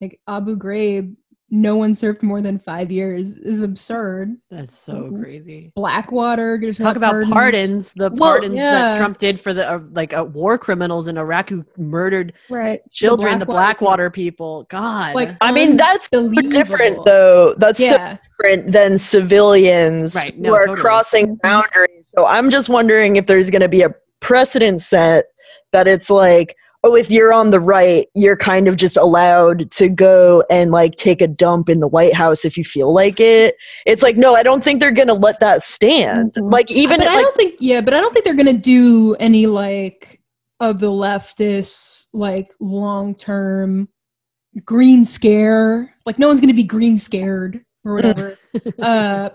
like 0.00 0.20
abu 0.28 0.56
ghraib 0.56 1.14
no 1.50 1.76
one 1.76 1.94
served 1.94 2.22
more 2.22 2.40
than 2.40 2.58
five 2.58 2.90
years 2.90 3.32
is 3.32 3.62
absurd 3.62 4.34
That's 4.50 4.76
so 4.78 4.94
Mhm. 5.12 5.22
crazy. 5.22 5.72
blackwater 5.76 6.58
just 6.58 6.80
Talk 6.80 6.96
about 6.96 7.10
pardoned. 7.12 7.32
pardons. 7.32 7.92
The 7.94 8.10
Well, 8.10 8.32
pardons 8.32 8.56
yeah. 8.56 8.70
that 8.70 8.98
Trump 8.98 9.18
did 9.18 9.38
for 9.38 9.52
the 9.52 9.70
uh, 9.74 9.80
like 9.92 10.12
uh, 10.14 10.24
war 10.24 10.56
criminals 10.58 11.06
in 11.06 11.16
Iraq 11.18 11.50
who 11.50 11.64
murdered 11.76 12.32
Right. 12.48 12.80
children, 12.90 13.38
the 13.38 13.46
Blackwater 13.46 14.08
Blackwater 14.08 14.10
people. 14.10 14.66
God. 14.70 15.14
like 15.14 15.36
I 15.40 15.52
mean, 15.52 15.76
that's 15.76 16.08
so 16.12 16.28
different 16.30 17.04
though. 17.04 17.54
That's 17.58 17.78
so 17.78 18.16
different 18.40 18.72
than 18.72 18.98
civilians 18.98 20.14
Right, 20.14 20.34
who 20.34 20.54
are 20.54 20.66
totally. 20.66 20.80
crossing 20.80 21.36
boundaries. 21.42 22.04
So 22.16 22.26
I'm 22.26 22.50
just 22.50 22.68
wondering 22.68 23.16
if 23.16 23.26
there's 23.26 23.50
going 23.50 23.62
to 23.62 23.68
be 23.68 23.82
a 23.82 23.94
precedent 24.20 24.80
set 24.80 25.26
that 25.72 25.86
it's 25.86 26.08
like, 26.08 26.56
oh, 26.84 26.94
if 26.94 27.10
you're 27.10 27.32
on 27.32 27.50
the 27.50 27.58
right, 27.58 28.08
you're 28.14 28.36
kind 28.36 28.68
of 28.68 28.76
just 28.76 28.98
allowed 28.98 29.70
to 29.72 29.88
go 29.88 30.44
and 30.50 30.70
like 30.70 30.96
take 30.96 31.22
a 31.22 31.26
dump 31.26 31.70
in 31.70 31.80
the 31.80 31.88
White 31.88 32.12
House 32.12 32.44
if 32.44 32.58
you 32.58 32.62
feel 32.62 32.92
like 32.92 33.18
it. 33.18 33.56
It's 33.86 34.02
like, 34.02 34.18
no, 34.18 34.36
I 34.36 34.42
don't 34.42 34.62
think 34.62 34.80
they're 34.80 34.92
going 34.92 35.08
to 35.08 35.14
let 35.14 35.40
that 35.40 35.62
stand. 35.62 36.34
Mhm. 36.34 36.52
Like 36.52 36.70
even 36.70 37.00
but 37.00 37.08
I 37.08 37.14
like 37.14 37.24
don't 37.24 37.36
think 37.36 37.54
yeah, 37.58 37.80
but 37.80 37.94
I 37.94 38.00
don't 38.00 38.12
think 38.12 38.26
they're 38.26 38.34
gonna 38.34 38.52
do 38.52 39.14
any 39.14 39.46
like 39.46 40.20
of 40.60 40.78
the 40.78 40.90
leftists 40.90 42.06
like 42.12 42.52
long 42.60 43.14
term 43.14 43.88
green 44.64 45.04
scare. 45.04 45.94
Like 46.06 46.18
no 46.18 46.28
one's 46.28 46.40
gonna 46.40 46.54
be 46.54 46.64
green 46.64 46.98
scared 46.98 47.64
or 47.84 47.94
whatever. 47.94 48.36
uh 48.80 49.30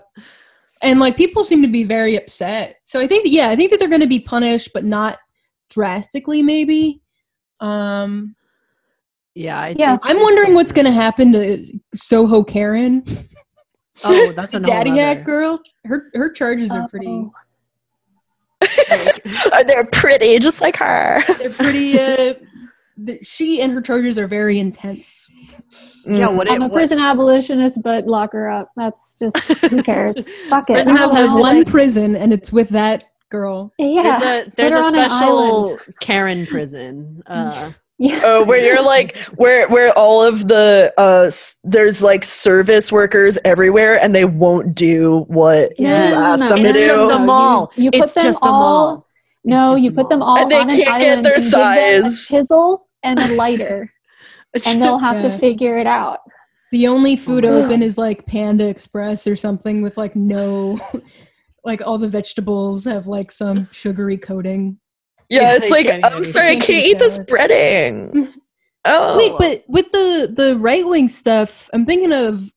and 0.82 1.00
like 1.00 1.16
people 1.16 1.44
seem 1.44 1.62
to 1.62 1.68
be 1.68 1.84
very 1.84 2.16
upset. 2.16 2.76
So 2.84 3.00
I 3.00 3.06
think 3.06 3.24
yeah, 3.26 3.50
I 3.50 3.56
think 3.56 3.70
that 3.70 3.80
they're 3.80 3.88
gonna 3.88 4.06
be 4.06 4.20
punished, 4.20 4.70
but 4.72 4.84
not 4.84 5.18
drastically 5.68 6.42
maybe. 6.42 7.02
Um 7.60 8.34
yeah. 9.34 9.60
I- 9.60 9.74
Yeah. 9.78 9.96
I'm 10.02 10.20
wondering 10.20 10.48
so 10.48 10.54
what's 10.54 10.72
gonna 10.72 10.90
happen 10.92 11.32
to 11.32 11.64
Soho 11.94 12.42
Karen, 12.42 13.04
Oh, 14.04 14.32
that's 14.32 14.54
a 14.54 14.60
daddy 14.60 14.90
hack 14.90 15.24
girl. 15.24 15.60
Her 15.84 16.10
her 16.14 16.30
charges 16.30 16.70
are 16.72 16.88
pretty 16.88 17.06
Oh. 18.62 19.64
they're 19.66 19.84
pretty, 19.84 20.38
just 20.38 20.60
like 20.60 20.76
her. 20.76 21.22
they're 21.38 21.50
pretty 21.50 21.98
uh 21.98 22.34
the, 23.02 23.18
she 23.22 23.62
and 23.62 23.72
her 23.72 23.80
charges 23.80 24.18
are 24.18 24.26
very 24.28 24.58
intense. 24.58 25.26
Yeah, 26.04 26.28
Mm. 26.28 26.36
what 26.36 26.50
I'm 26.50 26.60
it, 26.62 26.64
a 26.66 26.68
what, 26.68 26.74
prison 26.74 26.98
abolitionist, 26.98 27.82
but 27.82 28.06
lock 28.06 28.32
her 28.32 28.50
up. 28.50 28.70
That's 28.76 29.16
just 29.18 29.38
who 29.70 29.82
cares? 29.82 30.28
Fuck 30.50 30.68
it. 30.68 30.74
Prison 30.74 30.96
I 30.96 31.06
don't 31.06 31.16
has 31.16 31.34
one 31.34 31.64
prison, 31.64 32.14
and 32.16 32.32
it's 32.32 32.52
with 32.52 32.68
that 32.70 33.04
girl. 33.30 33.72
yeah. 33.78 34.18
there's 34.18 34.46
a, 34.46 34.52
there's 34.56 34.72
a 34.72 34.76
on 34.76 34.94
an 34.98 35.10
special 35.10 35.38
island. 35.66 35.80
Karen 36.00 36.46
prison. 36.46 37.22
Uh, 37.26 37.72
Yeah. 38.02 38.22
Oh, 38.24 38.44
where 38.46 38.56
you're 38.64 38.82
like 38.82 39.18
where 39.36 39.68
where 39.68 39.92
all 39.92 40.22
of 40.22 40.48
the 40.48 40.90
uh 40.96 41.24
s- 41.26 41.56
there's 41.64 42.02
like 42.02 42.24
service 42.24 42.90
workers 42.90 43.38
everywhere 43.44 44.02
and 44.02 44.14
they 44.14 44.24
won't 44.24 44.74
do 44.74 45.26
what 45.28 45.74
Yes. 45.78 46.08
you 46.08 46.16
ask 46.18 46.40
No, 46.40 46.48
them 46.48 46.64
it's 46.64 46.78
to 46.78 46.80
no, 46.80 46.86
just 46.94 47.08
do. 47.08 47.14
a 47.14 47.18
no, 47.18 47.26
mall. 47.26 47.72
You, 47.76 47.84
you 47.84 47.90
put 47.90 48.00
It's 48.04 48.14
them 48.14 48.24
just 48.24 48.38
a 48.42 48.46
all. 48.46 48.52
mall. 48.94 49.06
No, 49.44 49.74
you 49.74 49.92
put 49.92 50.08
them 50.08 50.22
all 50.22 50.38
And 50.38 50.50
they 50.50 50.56
on 50.56 50.70
an 50.70 50.76
can't 50.78 50.98
get 50.98 51.08
island 51.10 51.26
their 51.26 51.34
and 51.34 51.42
give 51.42 51.50
them 51.52 52.04
a 52.04 52.08
size. 52.08 52.26
chisel 52.28 52.88
and 53.02 53.20
a 53.20 53.28
lighter, 53.34 53.92
and 54.64 54.80
they'll 54.80 54.96
have 54.96 55.22
Yeah. 55.22 55.32
to 55.32 55.38
figure 55.38 55.76
it 55.78 55.86
out. 55.86 56.20
The 56.72 56.86
only 56.88 57.16
food 57.16 57.44
my 57.44 57.50
open 57.50 57.82
is 57.82 57.98
like 57.98 58.24
Panda 58.24 58.66
Express 58.66 59.26
or 59.26 59.36
something 59.36 59.82
with 59.82 59.98
like 59.98 60.16
no, 60.16 60.80
like 61.64 61.82
all 61.86 61.98
the 61.98 62.08
vegetables 62.08 62.84
have 62.84 63.06
like 63.06 63.32
some 63.32 63.68
sugary 63.70 64.16
coating. 64.16 64.78
Yeah, 65.28 65.42
Yeah, 65.42 65.54
it's 65.56 65.70
they 65.70 65.84
like 65.84 66.00
I'm 66.04 66.24
sorry, 66.24 66.50
I 66.50 66.56
can't 66.56 66.84
eat 66.84 66.98
this 66.98 67.18
breading. 67.18 68.32
Oh, 68.86 69.18
Wait, 69.18 69.32
but 69.38 69.64
with 69.68 69.92
the 69.92 70.32
the 70.34 70.56
right 70.56 70.86
wing 70.86 71.06
stuff, 71.06 71.68
I'm 71.74 71.84
thinking 71.84 72.12
of 72.12 72.50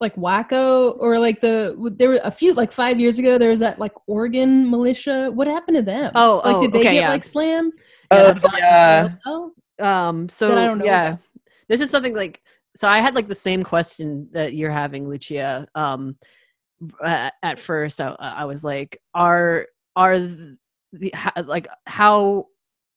like 0.00 0.16
Waco 0.16 0.92
or 0.92 1.18
like 1.18 1.40
the 1.40 1.76
there 1.98 2.10
were 2.10 2.20
a 2.24 2.30
few 2.30 2.54
like 2.54 2.72
five 2.72 3.00
years 3.00 3.18
ago 3.18 3.36
there 3.36 3.50
was 3.50 3.60
that 3.60 3.78
like 3.78 3.92
Oregon 4.06 4.70
militia. 4.70 5.30
What 5.32 5.46
happened 5.46 5.76
to 5.76 5.82
them? 5.82 6.12
Oh, 6.14 6.40
like 6.44 6.56
oh, 6.56 6.60
did 6.60 6.72
they 6.72 6.80
okay, 6.80 6.94
get 6.94 7.00
yeah. 7.02 7.08
like 7.10 7.24
slammed? 7.24 7.74
oh, 8.10 8.32
that's 8.32 8.44
yeah. 8.56 9.10
Oh, 9.26 9.52
Um, 9.78 10.28
so 10.28 10.56
I 10.56 10.66
don't 10.66 10.78
know 10.78 10.84
yeah, 10.84 11.08
about. 11.08 11.20
this 11.68 11.80
is 11.80 11.90
something 11.90 12.14
like 12.14 12.40
so. 12.78 12.88
I 12.88 13.00
had 13.00 13.14
like 13.14 13.28
the 13.28 13.34
same 13.34 13.62
question 13.64 14.28
that 14.32 14.54
you're 14.54 14.70
having, 14.70 15.08
Lucia. 15.08 15.66
Um, 15.74 16.16
at, 17.04 17.34
at 17.42 17.60
first, 17.60 18.00
I, 18.00 18.14
I 18.18 18.44
was 18.44 18.64
like, 18.64 19.00
are 19.14 19.66
are 19.96 20.18
the 20.18 21.12
ho- 21.14 21.42
like 21.44 21.68
how 21.86 22.46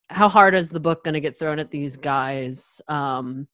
how 0.10 0.30
hard 0.30 0.54
is 0.56 0.70
the 0.70 0.80
book 0.80 1.04
going 1.04 1.14
to 1.14 1.22
get 1.22 1.40
thrown 1.40 1.60
at 1.60 1.72
these 1.72 1.98
guys? 1.98 2.82
Um, 2.88 3.48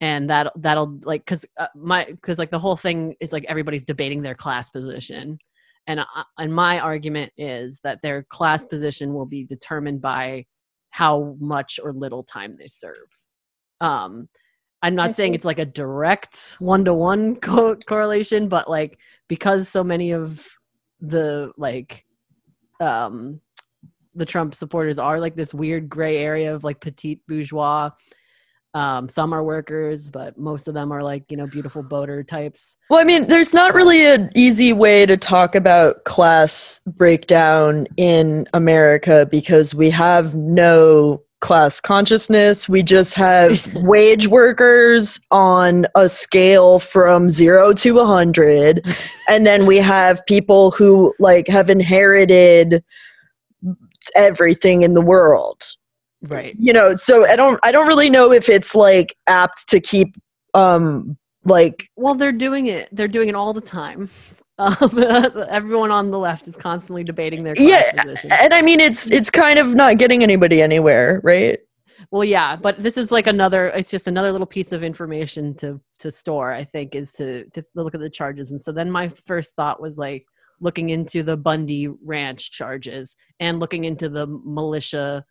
and 0.00 0.28
that 0.28 0.52
that'll 0.56 0.98
like 1.02 1.24
because 1.24 1.46
uh, 1.58 1.68
my 1.74 2.04
because 2.04 2.38
like 2.38 2.50
the 2.50 2.58
whole 2.58 2.76
thing 2.76 3.14
is 3.20 3.32
like 3.32 3.46
everybody's 3.48 3.84
debating 3.84 4.22
their 4.22 4.34
class 4.34 4.70
position. 4.70 5.38
And, 5.86 6.00
I, 6.00 6.24
and 6.38 6.52
my 6.52 6.80
argument 6.80 7.32
is 7.36 7.78
that 7.84 8.02
their 8.02 8.24
class 8.24 8.66
position 8.66 9.14
will 9.14 9.26
be 9.26 9.44
determined 9.44 10.00
by 10.00 10.46
how 10.90 11.36
much 11.38 11.78
or 11.82 11.92
little 11.92 12.24
time 12.24 12.52
they 12.54 12.66
serve. 12.66 13.06
Um, 13.80 14.28
I'm 14.82 14.94
not 14.94 15.08
I 15.08 15.12
saying 15.12 15.34
it's 15.34 15.44
like 15.44 15.58
a 15.58 15.64
direct 15.64 16.56
one 16.58 16.84
to 16.84 16.94
one 16.94 17.36
correlation, 17.36 18.48
but 18.48 18.68
like 18.68 18.98
because 19.28 19.68
so 19.68 19.82
many 19.82 20.12
of 20.12 20.46
the 21.00 21.52
like 21.56 22.04
um 22.80 23.40
the 24.14 24.26
Trump 24.26 24.54
supporters 24.54 24.98
are 24.98 25.20
like 25.20 25.36
this 25.36 25.54
weird 25.54 25.88
gray 25.88 26.22
area 26.22 26.54
of 26.54 26.64
like 26.64 26.80
petite 26.80 27.20
bourgeois. 27.26 27.90
Um, 28.74 29.08
some 29.08 29.32
are 29.32 29.42
workers, 29.42 30.10
but 30.10 30.36
most 30.36 30.68
of 30.68 30.74
them 30.74 30.92
are 30.92 31.00
like 31.00 31.24
you 31.30 31.36
know 31.36 31.46
beautiful 31.46 31.82
boater 31.82 32.22
types. 32.22 32.76
Well, 32.90 33.00
I 33.00 33.04
mean, 33.04 33.26
there's 33.26 33.54
not 33.54 33.74
really 33.74 34.04
an 34.04 34.30
easy 34.34 34.74
way 34.74 35.06
to 35.06 35.16
talk 35.16 35.54
about 35.54 36.04
class 36.04 36.80
breakdown 36.86 37.86
in 37.96 38.46
America 38.52 39.26
because 39.30 39.74
we 39.74 39.88
have 39.90 40.34
no 40.34 41.22
class 41.40 41.80
consciousness. 41.80 42.68
We 42.68 42.82
just 42.82 43.14
have 43.14 43.66
wage 43.74 44.26
workers 44.26 45.20
on 45.30 45.86
a 45.94 46.08
scale 46.08 46.78
from 46.78 47.30
zero 47.30 47.72
to 47.74 47.98
a 48.00 48.06
hundred. 48.06 48.84
And 49.28 49.46
then 49.46 49.66
we 49.66 49.78
have 49.78 50.24
people 50.26 50.70
who 50.72 51.14
like 51.18 51.48
have 51.48 51.68
inherited 51.70 52.82
everything 54.14 54.82
in 54.82 54.94
the 54.94 55.00
world 55.00 55.62
Right. 56.22 56.54
you 56.58 56.72
know 56.72 56.96
so 56.96 57.26
i 57.26 57.36
don't 57.36 57.58
i 57.62 57.70
don't 57.72 57.86
really 57.88 58.08
know 58.08 58.32
if 58.32 58.48
it's 58.48 58.74
like 58.74 59.16
apt 59.26 59.68
to 59.68 59.80
keep 59.80 60.16
um 60.54 61.16
like 61.46 61.88
Well, 61.96 62.14
they're 62.14 62.32
doing 62.32 62.66
it. 62.66 62.88
They're 62.92 63.08
doing 63.08 63.28
it 63.28 63.34
all 63.34 63.52
the 63.54 63.60
time. 63.60 64.10
Um, 64.58 64.74
everyone 65.50 65.90
on 65.90 66.10
the 66.10 66.18
left 66.18 66.48
is 66.48 66.56
constantly 66.56 67.04
debating 67.04 67.44
their 67.44 67.54
yeah 67.58 67.92
position. 67.92 68.30
and 68.32 68.54
i 68.54 68.62
mean 68.62 68.80
it's 68.80 69.10
it's 69.10 69.28
kind 69.28 69.58
of 69.58 69.74
not 69.74 69.98
getting 69.98 70.22
anybody 70.22 70.62
anywhere 70.62 71.20
right 71.22 71.58
Well, 72.10 72.24
yeah, 72.24 72.56
but 72.56 72.82
this 72.82 72.96
is 72.96 73.10
like 73.10 73.26
another. 73.26 73.68
It's 73.68 73.90
just 73.90 74.06
another 74.06 74.30
little 74.30 74.46
piece 74.46 74.70
of 74.72 74.84
information 74.84 75.54
to 75.56 75.80
to 76.02 76.10
store. 76.12 76.52
I 76.52 76.64
think 76.64 76.94
is 76.94 77.10
to 77.14 77.44
to 77.54 77.64
look 77.74 77.94
at 77.94 78.00
the 78.00 78.10
charges, 78.10 78.50
and 78.52 78.60
so 78.60 78.70
then 78.70 78.90
my 78.90 79.08
first 79.08 79.56
thought 79.56 79.80
was 79.80 79.98
like 79.98 80.24
looking 80.60 80.90
into 80.90 81.22
the 81.22 81.36
Bundy 81.36 81.88
Ranch 82.04 82.50
charges 82.52 83.16
and 83.40 83.58
looking 83.58 83.84
into 83.84 84.08
the 84.08 84.26
militia, 84.26 85.24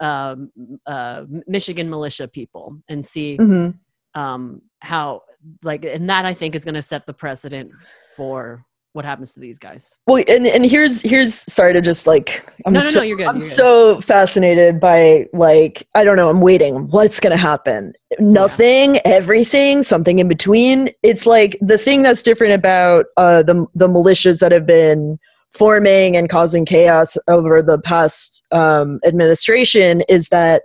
um, 0.00 0.50
uh, 0.86 1.24
Michigan 1.46 1.88
militia 1.88 2.26
people, 2.28 2.76
and 2.88 3.06
see 3.06 3.36
Mhm. 3.38 3.78
um, 4.14 4.62
how 4.80 5.22
like, 5.62 5.84
and 5.84 6.08
that 6.10 6.24
I 6.26 6.34
think 6.34 6.54
is 6.54 6.64
going 6.64 6.74
to 6.82 6.82
set 6.82 7.06
the 7.06 7.14
precedent 7.14 7.70
for 8.16 8.64
what 8.92 9.04
happens 9.04 9.32
to 9.32 9.40
these 9.40 9.58
guys. 9.58 9.90
well 10.06 10.22
and 10.26 10.46
and 10.46 10.68
here's 10.68 11.00
here's 11.02 11.34
sorry 11.34 11.72
to 11.72 11.80
just 11.80 12.06
like 12.06 12.44
i'm 12.66 12.72
no, 12.72 12.80
no, 12.80 12.86
so, 12.86 13.00
no, 13.00 13.04
you're 13.04 13.16
good. 13.16 13.28
i'm 13.28 13.36
you're 13.36 13.44
good. 13.44 13.54
so 13.54 14.00
fascinated 14.00 14.80
by 14.80 15.26
like 15.32 15.86
i 15.94 16.02
don't 16.02 16.16
know 16.16 16.28
i'm 16.28 16.40
waiting 16.40 16.88
what's 16.88 17.20
gonna 17.20 17.36
happen 17.36 17.92
nothing 18.18 18.98
everything 19.04 19.82
something 19.82 20.18
in 20.18 20.26
between 20.26 20.90
it's 21.04 21.24
like 21.24 21.56
the 21.60 21.78
thing 21.78 22.02
that's 22.02 22.22
different 22.22 22.52
about 22.52 23.06
uh 23.16 23.42
the 23.42 23.64
the 23.74 23.86
militias 23.86 24.40
that 24.40 24.50
have 24.50 24.66
been 24.66 25.18
forming 25.52 26.16
and 26.16 26.28
causing 26.28 26.64
chaos 26.64 27.16
over 27.28 27.62
the 27.62 27.78
past 27.78 28.44
um, 28.52 29.00
administration 29.04 30.02
is 30.08 30.28
that 30.28 30.62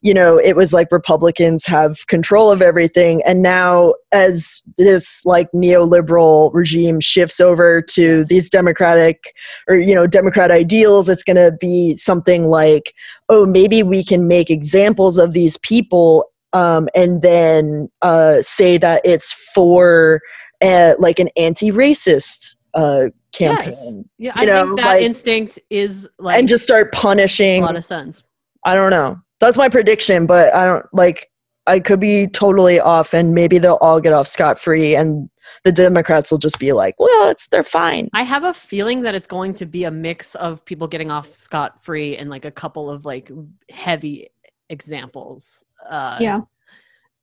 you 0.00 0.14
know 0.14 0.38
it 0.38 0.54
was 0.54 0.72
like 0.72 0.92
republicans 0.92 1.66
have 1.66 2.06
control 2.06 2.50
of 2.50 2.62
everything. 2.62 3.22
And 3.24 3.42
now 3.42 3.94
as 4.12 4.62
this 4.76 5.24
like 5.24 5.50
neoliberal 5.52 6.52
regime 6.54 7.00
shifts 7.00 7.40
over 7.40 7.82
to 7.82 8.24
these 8.24 8.48
democratic 8.48 9.34
or 9.66 9.76
you 9.76 9.94
know 9.94 10.06
democrat 10.06 10.50
ideals 10.50 11.08
it's 11.08 11.24
going 11.24 11.36
to 11.36 11.52
be 11.60 11.94
something 11.96 12.46
like 12.46 12.94
oh 13.28 13.44
maybe 13.44 13.82
we 13.82 14.04
can 14.04 14.28
make 14.28 14.50
examples 14.50 15.18
of 15.18 15.32
these 15.32 15.56
people 15.58 16.30
um, 16.52 16.88
and 16.94 17.22
then 17.22 17.90
uh, 18.02 18.40
say 18.40 18.78
that 18.78 19.02
it's 19.04 19.32
for 19.54 20.20
uh, 20.62 20.94
like 20.98 21.18
an 21.18 21.28
anti-racist 21.36 22.56
uh, 22.74 23.08
campaign 23.38 24.08
yeah, 24.18 24.32
I 24.34 24.44
know, 24.44 24.64
think 24.66 24.80
that 24.80 24.86
like- 24.86 25.02
instinct 25.02 25.58
is 25.70 26.08
like 26.18 26.38
and 26.38 26.48
just 26.48 26.62
start 26.64 26.92
punishing 26.92 27.62
a 27.62 27.62
punishing 27.62 27.62
lot 27.62 27.76
of 27.76 27.84
sense. 27.84 28.22
I 28.64 28.74
don't 28.74 28.90
know. 28.90 29.16
That's 29.40 29.56
my 29.56 29.68
prediction, 29.68 30.26
but 30.26 30.52
I 30.54 30.64
don't 30.64 30.84
like 30.92 31.30
I 31.66 31.80
could 31.80 32.00
be 32.00 32.26
totally 32.28 32.80
off 32.80 33.14
and 33.14 33.34
maybe 33.34 33.58
they'll 33.58 33.78
all 33.80 34.00
get 34.00 34.12
off 34.12 34.26
scot 34.26 34.58
free 34.58 34.96
and 34.96 35.28
the 35.64 35.72
Democrats 35.72 36.30
will 36.30 36.38
just 36.38 36.58
be 36.58 36.72
like, 36.72 36.94
Well, 36.98 37.30
it's 37.30 37.46
they're 37.48 37.62
fine. 37.62 38.08
I 38.14 38.22
have 38.22 38.44
a 38.44 38.54
feeling 38.54 39.02
that 39.02 39.14
it's 39.14 39.26
going 39.26 39.54
to 39.54 39.66
be 39.66 39.84
a 39.84 39.90
mix 39.90 40.34
of 40.36 40.64
people 40.64 40.88
getting 40.88 41.10
off 41.10 41.34
scot 41.36 41.84
free 41.84 42.16
and 42.16 42.30
like 42.30 42.44
a 42.44 42.50
couple 42.50 42.90
of 42.90 43.04
like 43.04 43.30
heavy 43.70 44.28
examples. 44.70 45.64
Uh, 45.88 46.16
Yeah. 46.20 46.40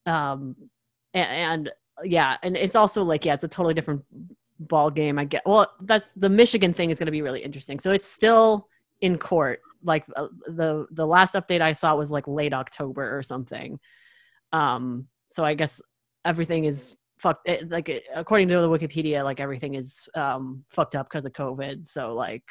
Um, 0.06 0.56
and, 1.14 1.28
and 1.28 1.72
yeah, 2.04 2.38
and 2.44 2.56
it's 2.56 2.76
also 2.76 3.04
like 3.04 3.26
yeah, 3.26 3.34
it's 3.34 3.44
a 3.44 3.48
totally 3.48 3.74
different 3.74 4.04
ball 4.60 4.90
game. 4.90 5.20
I 5.20 5.26
get. 5.26 5.44
Well, 5.46 5.72
that's 5.82 6.10
the 6.16 6.30
Michigan 6.30 6.74
thing 6.74 6.90
is 6.90 7.00
going 7.00 7.08
to 7.08 7.12
be 7.12 7.22
really 7.22 7.42
interesting. 7.42 7.80
So 7.80 7.92
it's 7.92 8.08
still 8.08 8.68
in 9.02 9.18
court. 9.18 9.62
Like 9.84 10.06
uh, 10.16 10.28
the 10.48 10.88
the 10.92 11.06
last 11.06 11.34
update 11.36 11.62
I 11.62 11.74
saw 11.74 11.96
was 11.96 12.10
like 12.10 12.28
late 12.28 12.54
October 12.54 13.18
or 13.18 13.22
something. 13.22 13.80
Um, 14.52 15.08
so 15.28 15.44
I 15.44 15.54
guess 15.54 15.82
everything 16.24 16.66
is 16.66 16.96
fucked. 17.18 17.48
It, 17.48 17.70
like 17.70 17.90
it, 17.90 18.04
according 18.14 18.48
to 18.50 18.62
the 18.62 18.70
Wikipedia, 18.70 19.24
like 19.24 19.40
everything 19.40 19.76
is 19.76 20.10
um 20.16 20.64
fucked 20.70 20.96
up 20.96 21.08
because 21.08 21.26
of 21.26 21.34
COVID. 21.34 21.88
So 21.88 22.14
like 22.14 22.44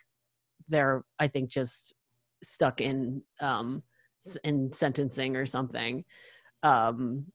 they're 0.69 1.05
I 1.19 1.29
think 1.29 1.51
just 1.51 1.95
stuck 2.43 2.81
in 2.81 3.23
um 3.41 3.83
in 4.45 4.73
sentencing 4.73 5.37
or 5.37 5.47
something. 5.47 6.05
Um, 6.63 7.27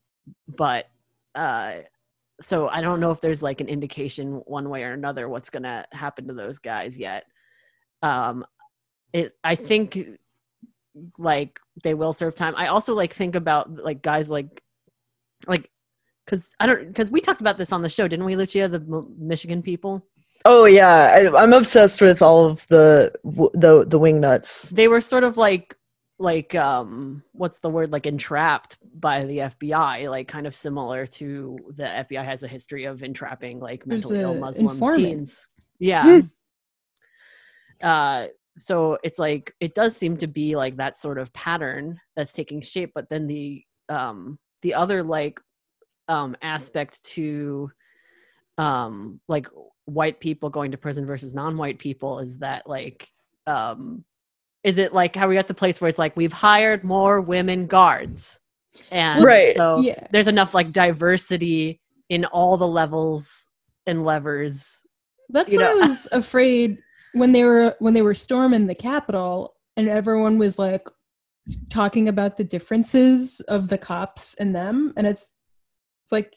but 0.48 0.86
uh 1.36 1.80
so 2.42 2.68
I 2.70 2.82
don't 2.82 3.00
know 3.00 3.12
if 3.12 3.22
there's 3.22 3.44
like 3.44 3.62
an 3.62 3.68
indication 3.68 4.42
one 4.46 4.70
way 4.70 4.84
or 4.84 4.94
another 4.94 5.28
what's 5.28 5.50
gonna 5.50 5.86
happen 5.92 6.28
to 6.28 6.34
those 6.34 6.60
guys 6.60 6.98
yet. 6.98 7.26
Um, 8.02 8.46
it 9.14 9.36
I 9.44 9.56
think 9.56 9.98
like 11.18 11.60
they 11.84 11.94
will 11.94 12.14
serve 12.14 12.36
time. 12.36 12.56
I 12.56 12.68
also 12.68 12.94
like 12.94 13.14
think 13.14 13.36
about 13.36 13.72
like 13.84 14.02
guys 14.02 14.30
like 14.30 14.64
like 15.48 15.70
because 16.26 16.54
I 16.60 16.66
don't 16.66 16.88
because 16.88 17.12
we 17.12 17.22
talked 17.22 17.42
about 17.42 17.58
this 17.58 17.72
on 17.72 17.82
the 17.82 17.90
show, 17.90 18.08
didn't 18.08 18.26
we, 18.26 18.36
Lucia? 18.36 18.68
The 18.68 18.78
M- 18.80 19.16
Michigan 19.18 19.62
people. 19.62 20.06
Oh 20.46 20.66
yeah, 20.66 21.32
I, 21.34 21.42
I'm 21.42 21.54
obsessed 21.54 22.02
with 22.02 22.22
all 22.22 22.46
of 22.46 22.66
the 22.68 23.12
the 23.54 23.86
the 23.86 24.00
wing 24.00 24.20
nuts. 24.20 24.70
They 24.70 24.88
were 24.88 25.02
sort 25.02 25.24
of 25.24 25.38
like 25.38 25.76
like 26.20 26.54
um 26.54 27.24
what's 27.32 27.60
the 27.60 27.70
word? 27.70 27.92
Like 27.92 28.06
entrapped 28.06 28.78
by 28.94 29.24
the 29.24 29.38
FBI 29.38 30.10
like 30.10 30.28
kind 30.28 30.46
of 30.46 30.56
similar 30.56 31.08
to 31.08 31.58
the 31.76 31.84
FBI 31.84 32.24
has 32.24 32.44
a 32.44 32.48
history 32.48 32.84
of 32.86 33.02
entrapping 33.04 33.60
like 33.60 33.88
mentally 33.88 34.20
ill 34.20 34.36
Muslim 34.36 34.70
informant. 34.70 34.98
teens. 34.98 35.48
Yeah. 35.80 36.22
Uh 37.82 38.28
so 38.58 38.98
it's 39.04 39.18
like 39.18 39.54
it 39.62 39.74
does 39.74 39.96
seem 39.96 40.18
to 40.18 40.28
be 40.28 40.58
like 40.58 40.76
that 40.76 40.98
sort 40.98 41.18
of 41.18 41.32
pattern 41.32 41.98
that's 42.18 42.34
taking 42.34 42.62
shape 42.62 42.92
but 42.94 43.10
then 43.10 43.26
the 43.26 43.64
um 43.88 44.38
the 44.62 44.74
other 44.74 45.02
like 45.02 45.40
um 46.10 46.36
aspect 46.42 47.02
to 47.06 47.72
um 48.58 49.22
like 49.30 49.48
white 49.86 50.20
people 50.20 50.50
going 50.50 50.72
to 50.72 50.78
prison 50.78 51.06
versus 51.06 51.34
non-white 51.34 51.80
people 51.80 52.20
is 52.20 52.40
that 52.40 52.68
like 52.68 53.08
um 53.48 54.04
is 54.64 54.78
it 54.78 54.94
like 54.94 55.16
how 55.16 55.28
we 55.28 55.36
got 55.36 55.48
the 55.48 55.54
place 55.54 55.80
where 55.80 55.90
it's 55.90 56.00
like 56.00 56.16
we've 56.18 56.34
hired 56.34 56.84
more 56.84 57.22
women 57.22 57.66
guards 57.68 58.40
and 58.92 59.24
Right. 59.24 59.56
so 59.56 59.82
Yeah. 59.82 60.08
there's 60.12 60.28
enough 60.28 60.54
like 60.54 60.72
diversity 60.72 61.82
in 62.10 62.26
all 62.26 62.58
the 62.58 62.68
levels 62.68 63.50
and 63.88 64.04
levers 64.04 64.82
That's 65.30 65.52
what 65.52 65.62
know. 65.62 65.72
I 65.72 65.88
was 65.88 66.08
afraid 66.12 66.78
when 67.14 67.32
they 67.32 67.44
were 67.44 67.76
when 67.80 67.94
they 67.94 68.02
were 68.02 68.14
storming 68.14 68.68
the 68.68 68.76
Capitol 68.76 69.56
and 69.78 69.90
everyone 69.90 70.38
was 70.38 70.60
like 70.60 70.86
talking 71.70 72.08
about 72.10 72.38
the 72.38 72.44
differences 72.44 73.40
of 73.42 73.68
the 73.70 73.78
cops 73.78 74.34
and 74.36 74.54
them, 74.54 74.94
and 74.98 75.08
it's 75.08 75.34
it's 76.04 76.12
like 76.12 76.34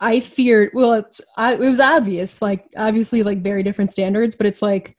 I 0.00 0.20
feared. 0.20 0.70
Well, 0.74 0.92
it's 0.94 1.20
I, 1.36 1.54
it 1.54 1.60
was 1.60 1.80
obvious, 1.80 2.40
like 2.40 2.66
obviously 2.76 3.22
like 3.22 3.42
very 3.42 3.62
different 3.62 3.92
standards, 3.92 4.36
but 4.36 4.46
it's 4.46 4.62
like 4.62 4.96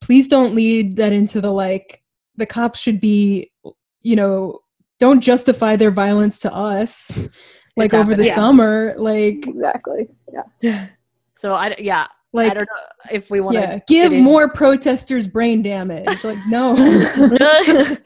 please 0.00 0.28
don't 0.28 0.54
lead 0.54 0.96
that 0.96 1.12
into 1.12 1.40
the 1.40 1.52
like 1.52 2.02
the 2.36 2.46
cops 2.46 2.80
should 2.80 3.00
be 3.00 3.50
you 4.02 4.16
know 4.16 4.60
don't 4.98 5.20
justify 5.20 5.76
their 5.76 5.90
violence 5.90 6.38
to 6.40 6.52
us 6.52 7.28
like 7.76 7.94
over 7.94 8.14
the. 8.14 8.26
Yeah. 8.26 8.34
summer 8.34 8.94
like 8.98 9.46
exactly. 9.46 10.08
Yeah. 10.60 10.88
so 11.34 11.54
i 11.54 11.74
yeah 11.78 12.06
like 12.32 12.50
i 12.50 12.54
don't 12.54 12.66
know 12.66 13.10
if 13.10 13.30
we 13.30 13.40
want 13.40 13.56
to 13.56 13.62
yeah, 13.62 13.78
give 13.88 14.12
more 14.12 14.48
protesters 14.48 15.26
brain 15.26 15.62
damage. 15.62 16.22
Like 16.22 16.38
no. 16.48 16.76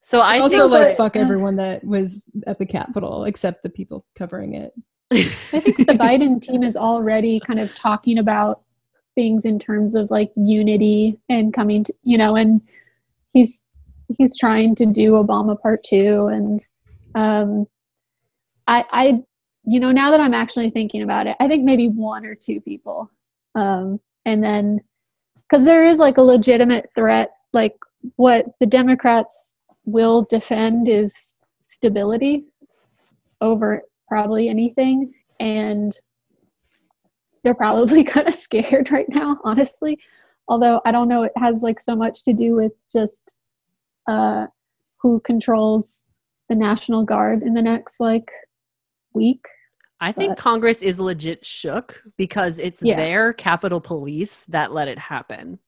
so 0.00 0.20
i 0.20 0.38
also, 0.38 0.56
think 0.56 0.70
like 0.70 0.88
that- 0.88 0.96
fuck 0.96 1.16
everyone 1.16 1.56
that 1.56 1.84
was 1.84 2.26
at 2.46 2.58
the 2.58 2.66
Capitol 2.66 3.24
except 3.24 3.62
the 3.62 3.70
people 3.70 4.04
covering 4.14 4.54
it. 4.54 4.72
I 5.12 5.24
think 5.24 5.76
the 5.76 5.94
Biden 5.94 6.40
team 6.40 6.62
is 6.62 6.76
already 6.76 7.40
kind 7.40 7.58
of 7.58 7.74
talking 7.74 8.18
about 8.18 8.62
things 9.14 9.44
in 9.44 9.58
terms 9.58 9.94
of 9.94 10.10
like 10.10 10.30
unity 10.36 11.18
and 11.28 11.52
coming 11.52 11.84
to 11.84 11.92
you 12.02 12.18
know, 12.18 12.36
and 12.36 12.60
he's 13.32 13.68
he's 14.18 14.36
trying 14.38 14.74
to 14.74 14.86
do 14.86 15.12
Obama 15.12 15.60
part 15.60 15.84
two 15.84 16.28
and 16.32 16.60
um 17.14 17.66
I 18.66 18.84
I 18.90 19.22
you 19.64 19.80
know 19.80 19.92
now 19.92 20.10
that 20.10 20.20
I'm 20.20 20.34
actually 20.34 20.70
thinking 20.70 21.02
about 21.02 21.26
it, 21.26 21.36
I 21.40 21.48
think 21.48 21.64
maybe 21.64 21.88
one 21.88 22.24
or 22.26 22.34
two 22.34 22.60
people. 22.60 23.10
Um 23.54 24.00
and 24.24 24.42
then 24.42 24.80
because 25.48 25.64
there 25.64 25.84
is 25.84 25.98
like 25.98 26.16
a 26.16 26.22
legitimate 26.22 26.90
threat, 26.94 27.30
like 27.52 27.74
what 28.16 28.46
the 28.60 28.66
Democrats 28.66 29.56
will 29.84 30.26
defend 30.30 30.88
is 30.88 31.36
stability 31.60 32.44
over 33.40 33.82
probably 34.08 34.48
anything 34.48 35.12
and 35.40 35.96
they're 37.42 37.54
probably 37.54 38.04
kind 38.14 38.28
of 38.28 38.34
scared 38.34 38.90
right 38.90 39.08
now 39.08 39.36
honestly 39.44 39.98
although 40.48 40.80
i 40.84 40.92
don't 40.92 41.08
know 41.08 41.22
it 41.22 41.32
has 41.36 41.62
like 41.62 41.80
so 41.80 41.94
much 41.96 42.22
to 42.24 42.32
do 42.32 42.54
with 42.54 42.72
just 42.90 43.38
uh 44.08 44.46
who 45.00 45.20
controls 45.20 46.04
the 46.48 46.54
national 46.54 47.04
guard 47.04 47.42
in 47.42 47.54
the 47.54 47.62
next 47.62 48.00
like 48.00 48.30
week 49.14 49.44
i 50.00 50.10
think 50.12 50.30
but- 50.30 50.38
congress 50.38 50.82
is 50.82 50.98
legit 51.00 51.44
shook 51.44 52.02
because 52.16 52.58
it's 52.58 52.82
Yeah. 52.82 52.96
their 52.96 53.32
capitol 53.32 53.80
police 53.80 54.44
that 54.46 54.72
let 54.72 54.88
it 54.88 54.98
happen 54.98 55.58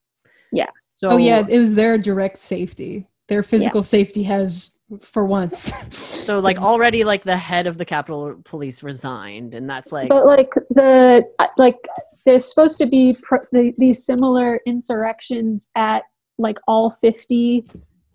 Yeah. 0.53 0.71
so 0.89 1.11
oh 1.11 1.17
yeah, 1.17 1.47
it 1.49 1.59
was 1.59 1.75
their 1.75 1.97
direct 1.99 2.39
safety. 2.39 3.07
Their 3.29 3.43
physical 3.43 3.83
safety 3.83 4.23
has 4.25 4.73
for 5.01 5.25
once. 5.25 5.73
so 5.91 6.39
like 6.39 6.59
already 6.61 7.05
like 7.05 7.25
the 7.25 7.37
head 7.37 7.67
of 7.67 7.79
the 7.79 7.85
capitol 7.85 8.35
police 8.45 8.83
resigned 8.83 9.55
and 9.55 9.69
that's 9.69 9.93
like 9.93 10.09
but 10.09 10.27
like 10.27 10.53
the 10.71 11.25
like 11.57 11.77
there's 12.25 12.45
supposed 12.45 12.79
to 12.79 12.87
be 12.87 13.17
pro- 13.23 13.41
the, 13.51 13.75
these 13.79 14.05
similar 14.05 14.61
insurrections 14.67 15.71
at 15.77 16.03
like 16.39 16.59
all 16.69 16.91
50 16.91 17.65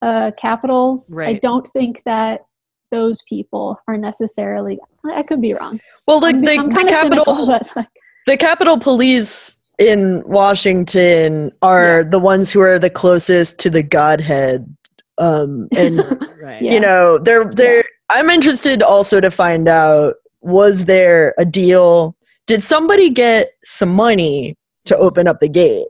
uh 0.01 0.31
capitals 0.37 1.13
i 1.17 1.33
don't 1.33 1.67
think 1.73 2.03
that 2.05 2.45
those 2.91 3.21
people 3.27 3.79
are 3.87 3.97
necessarily 3.97 4.77
i 5.11 5.23
could 5.23 5.41
be 5.41 5.53
wrong 5.53 5.79
well, 6.07 6.21
the, 6.21 6.27
I'm, 6.27 6.41
the, 6.41 6.57
I'm 6.57 6.69
the 6.69 6.75
kinda 6.75 6.93
cynical, 7.01 7.25
Capitol 7.47 7.73
like, 7.75 7.87
the 8.27 8.37
Capitol 8.37 8.79
Police 8.79 9.57
in 9.77 10.23
Washington 10.25 11.51
are 11.61 12.03
the 12.03 12.19
ones 12.19 12.51
who 12.51 12.61
are 12.61 12.79
the 12.79 12.89
closest 12.89 13.59
to 13.59 13.69
the 13.69 13.83
Godhead. 13.83 14.75
Um, 15.17 15.67
and 15.75 15.97
right 16.41 16.61
Yeah. 16.61 16.73
you 16.73 16.79
know, 16.79 17.17
there, 17.19 17.43
there. 17.45 17.53
they're. 17.53 17.85
I'm 18.09 18.29
interested 18.29 18.81
also 18.83 19.19
to 19.19 19.29
find 19.31 19.67
out 19.67 20.15
was 20.41 20.85
there 20.85 21.33
a 21.37 21.43
deal? 21.45 22.15
Did 22.45 22.63
somebody 22.63 23.09
get 23.09 23.51
some 23.65 23.89
money 23.93 24.55
to 24.85 24.95
open 24.97 25.27
up 25.27 25.39
the 25.39 25.49
gate? 25.49 25.87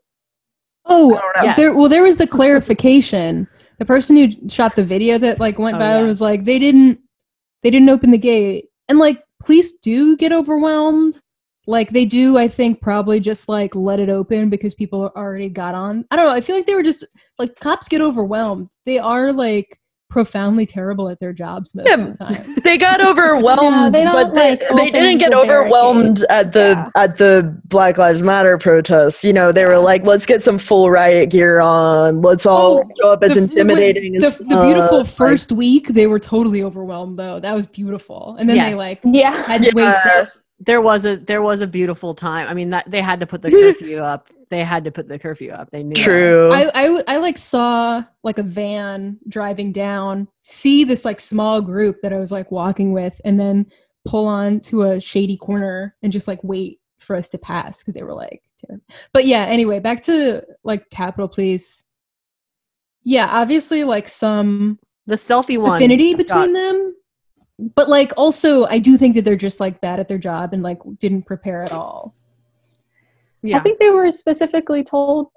oh, 0.90 1.14
I 1.14 1.20
don't 1.20 1.38
know. 1.38 1.44
Yes. 1.44 1.58
there 1.58 1.76
well 1.76 1.90
there 1.90 2.04
was 2.04 2.18
the 2.18 2.26
clarification. 2.28 3.48
The 3.80 3.86
person 3.86 4.16
who 4.16 4.50
shot 4.50 4.76
the 4.76 4.86
video 4.86 5.18
that 5.20 5.40
like 5.40 5.60
went 5.60 5.78
Oh, 5.78 5.80
viral 5.82 6.00
yeah. 6.00 6.06
was 6.06 6.22
like 6.22 6.46
they 6.46 6.58
didn't 6.60 7.00
they 7.62 7.70
didn't 7.70 7.90
open 7.90 8.12
the 8.12 8.18
gate. 8.18 8.70
And 8.90 8.98
like 8.98 9.24
police 9.44 9.74
do 9.74 10.16
get 10.18 10.32
overwhelmed. 10.32 11.22
Like 11.68 11.90
they 11.92 12.06
do, 12.06 12.38
I 12.38 12.48
think 12.48 12.82
probably 12.82 13.20
just 13.20 13.50
like 13.50 13.76
let 13.76 14.00
it 14.00 14.10
open 14.10 14.50
because 14.50 14.74
people 14.74 15.12
already 15.16 15.50
got 15.50 15.76
on. 15.76 16.06
I 16.12 16.16
don't 16.16 16.26
know. 16.26 16.32
I 16.32 16.40
feel 16.42 16.56
like 16.56 16.66
they 16.66 16.76
were 16.76 16.84
just 16.84 17.06
like 17.40 17.60
cops 17.60 17.88
get 17.90 18.00
overwhelmed. 18.02 18.70
They 18.86 19.00
are 19.00 19.34
like 19.34 19.78
profoundly 20.10 20.66
terrible 20.66 21.10
at 21.10 21.20
their 21.20 21.34
jobs 21.34 21.76
most 21.76 21.86
Yeah. 21.90 21.96
of 21.96 22.18
the 22.18 22.24
time. 22.26 22.56
They 22.64 22.78
got 22.78 23.02
overwhelmed, 23.06 23.94
they 23.94 24.06
but 24.06 24.34
they, 24.34 24.52
like, 24.52 24.76
they 24.78 24.92
didn't 24.92 25.18
get 25.18 25.32
the 25.32 25.38
overwhelmed 25.38 26.22
barricades. 26.22 26.24
at 26.30 26.54
the 26.54 26.60
Yeah. 26.60 26.90
at 27.04 27.18
the 27.18 27.62
Black 27.66 27.98
Lives 27.98 28.24
Matter 28.24 28.58
protests. 28.58 29.22
You 29.26 29.34
know, 29.34 29.52
they 29.52 29.66
were 29.66 29.78
like, 29.78 30.06
"Let's 30.06 30.26
get 30.26 30.42
some 30.44 30.58
full 30.58 30.90
riot 30.90 31.30
gear 31.32 31.60
on. 31.60 32.22
Let's 32.22 32.46
all 32.46 32.78
Oh, 32.86 32.90
show 33.02 33.12
up 33.12 33.24
as 33.24 33.34
The- 33.36 33.42
intimidating 33.42 34.14
the, 34.14 34.28
as 34.28 34.38
the, 34.38 34.44
the 34.46 34.64
beautiful 34.64 35.04
fuck." 35.04 35.16
first 35.16 35.52
week, 35.52 35.90
they 35.90 36.08
were 36.08 36.20
totally 36.20 36.64
overwhelmed 36.64 37.20
though. 37.20 37.42
That 37.42 37.54
was 37.54 37.68
beautiful. 37.68 38.38
And 38.40 38.50
then 38.50 38.58
they 38.58 38.76
like 38.76 39.00
yeah 39.04 39.32
had 39.44 39.64
to 39.64 39.72
wait. 39.76 39.94
Yeah. 40.60 40.64
there 40.66 40.82
was 40.82 41.06
a 41.06 41.18
there 41.18 41.42
was 41.42 41.62
a 41.62 41.68
beautiful 41.68 42.14
time 42.14 42.48
i 42.48 42.54
mean 42.54 42.70
that 42.72 42.90
they 42.90 43.02
had 43.02 43.20
to 43.20 43.28
put 43.28 43.42
the 43.42 43.52
curfew 43.52 43.98
up 44.14 44.30
they 44.50 44.64
had 44.64 44.84
to 44.86 44.92
put 44.92 45.08
the 45.08 45.20
curfew 45.20 45.52
up 45.52 45.70
they 45.72 45.84
knew 45.84 45.96
that. 45.96 46.04
I 46.74 47.04
I 47.08 47.18
like 47.18 47.38
saw 47.38 48.04
like 48.24 48.38
a 48.40 48.44
van 48.44 49.20
driving 49.28 49.72
down, 49.74 50.28
see 50.44 50.84
this 50.86 51.04
like 51.04 51.20
small 51.20 51.62
group 51.62 51.98
that 52.02 52.14
I 52.14 52.18
was 52.18 52.32
like 52.32 52.50
walking 52.50 52.94
with, 52.94 53.20
and 53.26 53.38
then 53.38 53.66
pull 54.06 54.26
on 54.26 54.62
to 54.62 54.84
a 54.84 55.02
shady 55.02 55.36
corner 55.36 55.96
and 56.02 56.14
just 56.14 56.30
like 56.30 56.40
wait 56.44 56.80
for 57.00 57.16
us 57.18 57.28
to 57.30 57.38
pass 57.38 57.80
because 57.84 57.94
they 57.94 58.04
were 58.04 58.14
like. 58.14 58.42
terrible. 58.66 58.86
But 59.12 59.26
yeah, 59.26 59.44
anyway, 59.48 59.80
back 59.82 60.02
to 60.04 60.42
like 60.64 60.90
Capitol 60.92 61.28
Police. 61.28 61.84
Yeah, 63.04 63.28
obviously 63.30 63.84
like 63.84 64.08
some 64.08 64.80
the 65.08 65.16
selfie 65.16 65.58
one 65.58 65.76
affinity 65.76 66.14
got- 66.14 66.18
between 66.20 66.54
them, 66.54 66.96
but 67.76 67.90
like 67.90 68.14
also 68.18 68.66
I 68.66 68.80
do 68.80 68.98
think 68.98 69.16
that 69.16 69.26
they're 69.26 69.36
just 69.36 69.60
like 69.60 69.82
bad 69.82 70.00
at 70.00 70.08
their 70.08 70.18
job 70.18 70.54
and 70.54 70.62
like 70.64 70.80
didn't 71.00 71.24
prepare 71.24 71.60
at 71.64 71.72
all. 71.72 72.14
yeah 73.44 73.58
i 73.58 73.60
think 73.60 73.80
they 73.80 73.90
were 73.90 74.12
specifically 74.12 74.84
told 74.84 75.30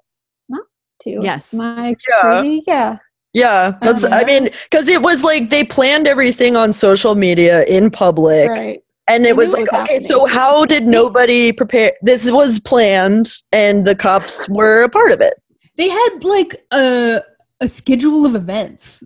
not 0.49 0.65
to 1.01 1.19
Yes. 1.21 1.53
My 1.53 1.89
I 1.89 1.95
Yeah. 2.07 2.21
crazy? 2.21 2.63
yeah 2.67 2.97
yeah, 3.33 3.77
that's. 3.81 4.03
Um, 4.03 4.11
I 4.11 4.19
yeah. 4.21 4.25
mean, 4.27 4.49
because 4.69 4.89
it 4.89 5.01
was 5.01 5.23
like 5.23 5.49
they 5.49 5.63
planned 5.63 6.05
everything 6.05 6.57
on 6.57 6.73
social 6.73 7.15
media 7.15 7.63
in 7.63 7.89
public, 7.89 8.49
right 8.49 8.83
and 9.07 9.23
They 9.23 9.29
it 9.29 9.37
was 9.37 9.53
knew 9.53 9.63
it 9.63 9.71
like, 9.71 9.71
was 9.71 9.81
okay, 9.83 9.99
so 9.99 10.25
how 10.25 10.65
did 10.65 10.85
nobody 10.85 11.53
prepare? 11.53 11.93
This 12.01 12.29
was 12.29 12.59
planned, 12.59 13.31
and 13.53 13.85
the 13.87 13.95
cops 13.95 14.49
were 14.49 14.83
a 14.83 14.89
part 14.89 15.13
of 15.13 15.21
it. 15.21 15.35
They 15.77 15.87
had 15.87 16.23
like 16.23 16.65
a 16.71 17.21
a 17.61 17.69
schedule 17.69 18.25
of 18.25 18.35
events. 18.35 19.01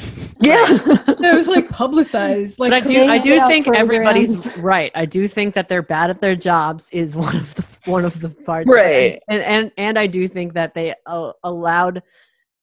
Yeah. 0.42 0.66
It 1.22 1.34
was 1.34 1.48
like 1.48 1.68
publicized. 1.68 2.58
Like 2.58 2.70
but 2.70 2.84
I 2.84 2.86
do, 2.86 3.04
I 3.04 3.18
do 3.18 3.38
out 3.38 3.50
think 3.50 3.68
everybody's 3.74 4.56
right. 4.56 4.90
I 4.94 5.04
do 5.04 5.28
think 5.28 5.54
that 5.54 5.68
they're 5.68 5.82
bad 5.82 6.08
at 6.08 6.22
their 6.22 6.34
jobs 6.34 6.88
is 6.92 7.14
one 7.14 7.36
of 7.36 7.54
the 7.54 7.66
one 7.84 8.06
of 8.06 8.18
the 8.20 8.30
parts. 8.30 8.66
Right. 8.66 9.22
And 9.28 9.42
and 9.42 9.70
and 9.76 9.98
I 9.98 10.06
do 10.06 10.26
think 10.28 10.54
that 10.54 10.72
they 10.72 10.94
uh, 11.04 11.32
allowed, 11.44 12.02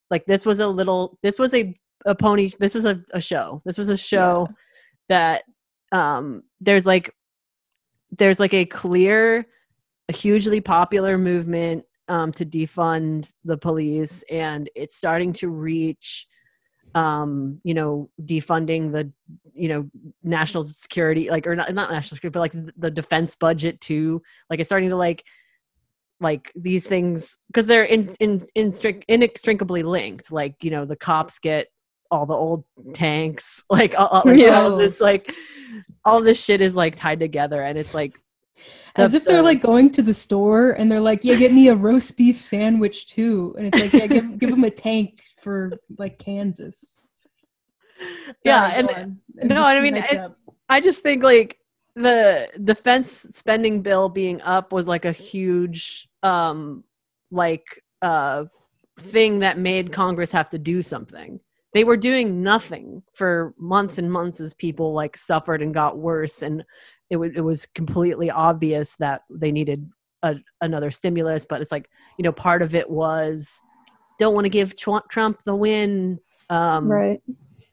like 0.09 0.25
this 0.25 0.43
was 0.43 0.57
a 0.57 0.67
little, 0.67 1.19
this 1.21 1.37
was 1.37 1.53
a 1.53 1.75
a 2.07 2.15
pony, 2.15 2.49
this 2.59 2.73
was 2.73 2.85
a, 2.85 3.03
a 3.13 3.21
show. 3.21 3.61
This 3.63 3.77
was 3.77 3.89
a 3.89 3.97
show 3.97 4.47
that 5.07 5.43
um 5.91 6.41
there's 6.59 6.85
like 6.85 7.13
there's 8.11 8.39
like 8.39 8.53
a 8.53 8.65
clear, 8.65 9.45
a 10.09 10.13
hugely 10.13 10.61
popular 10.61 11.17
movement 11.17 11.83
um, 12.07 12.31
to 12.33 12.45
defund 12.45 13.33
the 13.43 13.57
police, 13.57 14.23
and 14.31 14.69
it's 14.75 14.95
starting 14.95 15.33
to 15.33 15.49
reach, 15.49 16.27
um, 16.95 17.59
you 17.63 17.73
know, 17.73 18.09
defunding 18.21 18.91
the, 18.91 19.11
you 19.53 19.69
know, 19.69 19.89
national 20.23 20.65
security, 20.65 21.29
like 21.29 21.45
or 21.47 21.55
not 21.55 21.73
not 21.73 21.91
national 21.91 22.15
security, 22.15 22.33
but 22.33 22.39
like 22.39 22.73
the, 22.77 22.91
defense 22.91 23.35
budget 23.35 23.79
too. 23.81 24.21
Like 24.49 24.59
it's 24.59 24.69
starting 24.69 24.89
to 24.89 24.95
like 24.95 25.23
like 26.19 26.51
these 26.55 26.87
things 26.87 27.37
because 27.47 27.65
they're 27.67 27.83
in, 27.83 28.09
in, 28.19 28.47
in 28.55 28.73
inextricably 29.07 29.83
linked 29.83 30.31
like 30.31 30.55
you 30.63 30.71
know 30.71 30.83
the 30.83 30.95
cops 30.95 31.37
get 31.37 31.67
all 32.09 32.25
the 32.25 32.33
old 32.33 32.63
tanks 32.93 33.63
like 33.69 33.93
all, 33.97 34.23
like, 34.25 34.39
Yeah. 34.39 34.61
all 34.61 34.77
this 34.77 34.99
like 34.99 35.31
all 36.05 36.21
this 36.21 36.43
shit 36.43 36.61
is 36.61 36.75
like 36.75 36.95
tied 36.95 37.19
together 37.19 37.61
and 37.61 37.77
it's 37.77 37.93
like 37.93 38.19
As 38.95 39.13
if 39.13 39.25
they're 39.25 39.37
the- 39.37 39.43
like 39.43 39.61
going 39.61 39.91
to 39.91 40.01
the 40.01 40.13
store 40.13 40.71
and 40.71 40.91
they're 40.91 40.99
like, 40.99 41.23
"Yeah, 41.23 41.35
get 41.35 41.53
me 41.53 41.67
a 41.67 41.75
roast 41.75 42.17
beef 42.17 42.41
sandwich 42.41 43.07
too," 43.07 43.53
and 43.57 43.67
it's 43.67 43.77
like, 43.79 43.93
"Yeah, 43.93 44.07
give 44.07 44.39
give 44.39 44.49
them 44.49 44.63
a 44.63 44.71
tank 44.71 45.21
for 45.47 45.71
like 45.97 46.19
Kansas." 46.19 47.09
yeah 48.43 48.71
and 48.75 49.17
no, 49.35 49.63
I 49.63 49.81
mean, 49.81 49.95
heads. 49.95 50.33
I 50.69 50.81
just 50.81 51.01
think 51.01 51.23
like 51.23 51.57
the 51.95 52.49
defense 52.63 53.25
spending 53.31 53.81
bill 53.81 54.09
being 54.09 54.41
up 54.41 54.71
was 54.71 54.87
like 54.87 55.05
a 55.05 55.11
huge 55.11 56.07
um 56.21 56.83
like 57.31 57.65
uh 58.01 58.45
thing 58.99 59.39
that 59.39 59.57
made 59.57 59.91
Congress 59.91 60.31
have 60.31 60.49
to 60.49 60.57
do 60.57 60.81
something. 60.81 61.39
They 61.73 61.83
were 61.83 61.97
doing 61.97 62.43
nothing 62.43 63.03
for 63.13 63.53
months 63.57 63.97
and 63.97 64.11
months 64.11 64.39
as 64.39 64.53
people 64.53 64.93
like 64.93 65.15
suffered 65.15 65.61
and 65.61 65.73
got 65.73 65.97
worse 65.97 66.41
and 66.41 66.63
it 67.09 67.15
was 67.15 67.31
it 67.35 67.41
was 67.41 67.65
completely 67.67 68.29
obvious 68.29 68.95
that 68.97 69.21
they 69.29 69.51
needed 69.51 69.89
a, 70.23 70.35
another 70.61 70.91
stimulus 70.91 71.45
but 71.45 71.61
it's 71.61 71.71
like 71.71 71.87
you 72.17 72.23
know 72.23 72.31
part 72.31 72.61
of 72.61 72.73
it 72.73 72.89
was 72.89 73.61
don't 74.19 74.33
want 74.33 74.45
to 74.45 74.49
give 74.49 74.75
Trump 74.75 75.43
the 75.43 75.55
win 75.55 76.19
um 76.49 76.87
right. 76.87 77.21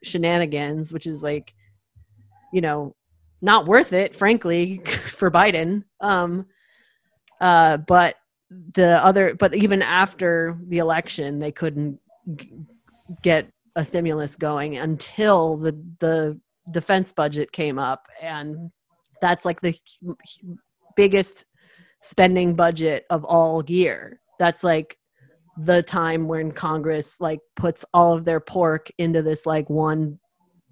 shenanigans, 0.03 0.93
which 0.93 1.07
is 1.07 1.23
like, 1.23 1.55
you 2.53 2.61
know, 2.61 2.95
not 3.41 3.67
worth 3.67 3.93
it, 3.93 4.15
frankly, 4.17 4.79
for 4.85 5.31
Biden. 5.31 5.85
Um, 6.01 6.47
uh, 7.41 7.77
but 7.77 8.17
the 8.75 9.05
other, 9.05 9.35
but 9.35 9.55
even 9.55 9.83
after 9.83 10.59
the 10.69 10.79
election, 10.79 11.39
they 11.39 11.53
couldn't 11.53 11.99
g- 12.37 12.53
get 13.23 13.49
a 13.77 13.85
stimulus 13.85 14.37
going 14.37 14.77
until 14.77 15.57
the 15.57 15.73
the 15.99 16.41
defense 16.71 17.13
budget 17.13 17.53
came 17.53 17.79
up, 17.79 18.07
and 18.23 18.71
that's 19.21 19.45
like 19.45 19.61
the 19.61 19.77
hu- 20.01 20.17
hu- 20.41 20.59
biggest 20.97 21.45
spending 22.01 22.55
budget 22.55 23.05
of 23.11 23.25
all 23.25 23.63
year. 23.67 24.21
That's 24.39 24.63
like 24.65 24.97
the 25.57 25.83
time 25.83 26.27
when 26.27 26.53
Congress 26.53 27.21
like 27.21 27.41
puts 27.57 27.85
all 27.95 28.15
of 28.15 28.25
their 28.25 28.41
pork 28.41 28.91
into 28.99 29.23
this 29.23 29.47
like 29.47 29.71
one 29.71 30.19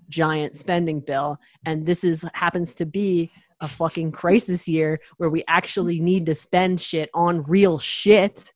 giant 0.09 0.57
spending 0.57 1.01
bill. 1.01 1.39
And 1.65 1.87
this 1.87 2.05
is 2.05 2.25
happens 2.35 2.75
to 2.77 2.87
be 2.87 3.31
a 3.61 3.69
fucking 3.69 4.13
crisis 4.13 4.67
year 4.67 5.01
where 5.19 5.31
we 5.31 5.45
actually 5.47 6.01
need 6.01 6.27
to 6.27 6.35
spend 6.35 6.81
shit 6.81 7.11
on 7.15 7.45
real 7.45 7.79
shit. 7.79 8.53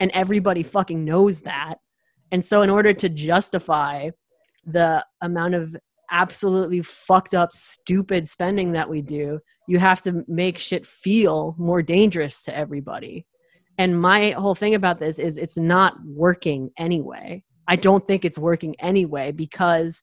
And 0.00 0.10
everybody 0.12 0.62
fucking 0.62 1.04
knows 1.04 1.42
that. 1.42 1.76
And 2.32 2.44
so 2.44 2.62
in 2.62 2.70
order 2.70 2.92
to 2.94 3.08
justify 3.08 4.10
the 4.66 5.04
amount 5.20 5.54
of 5.54 5.76
absolutely 6.10 6.82
fucked 6.82 7.34
up 7.34 7.52
stupid 7.52 8.28
spending 8.28 8.72
that 8.72 8.88
we 8.88 9.02
do 9.02 9.40
you 9.66 9.78
have 9.78 10.02
to 10.02 10.24
make 10.28 10.58
shit 10.58 10.86
feel 10.86 11.54
more 11.58 11.82
dangerous 11.82 12.42
to 12.42 12.56
everybody 12.56 13.26
and 13.78 14.00
my 14.00 14.30
whole 14.30 14.54
thing 14.54 14.74
about 14.74 14.98
this 14.98 15.18
is 15.18 15.38
it's 15.38 15.56
not 15.56 15.94
working 16.04 16.70
anyway. 16.78 17.42
I 17.66 17.76
don't 17.76 18.06
think 18.06 18.24
it's 18.24 18.38
working 18.38 18.76
anyway 18.78 19.32
because 19.32 20.02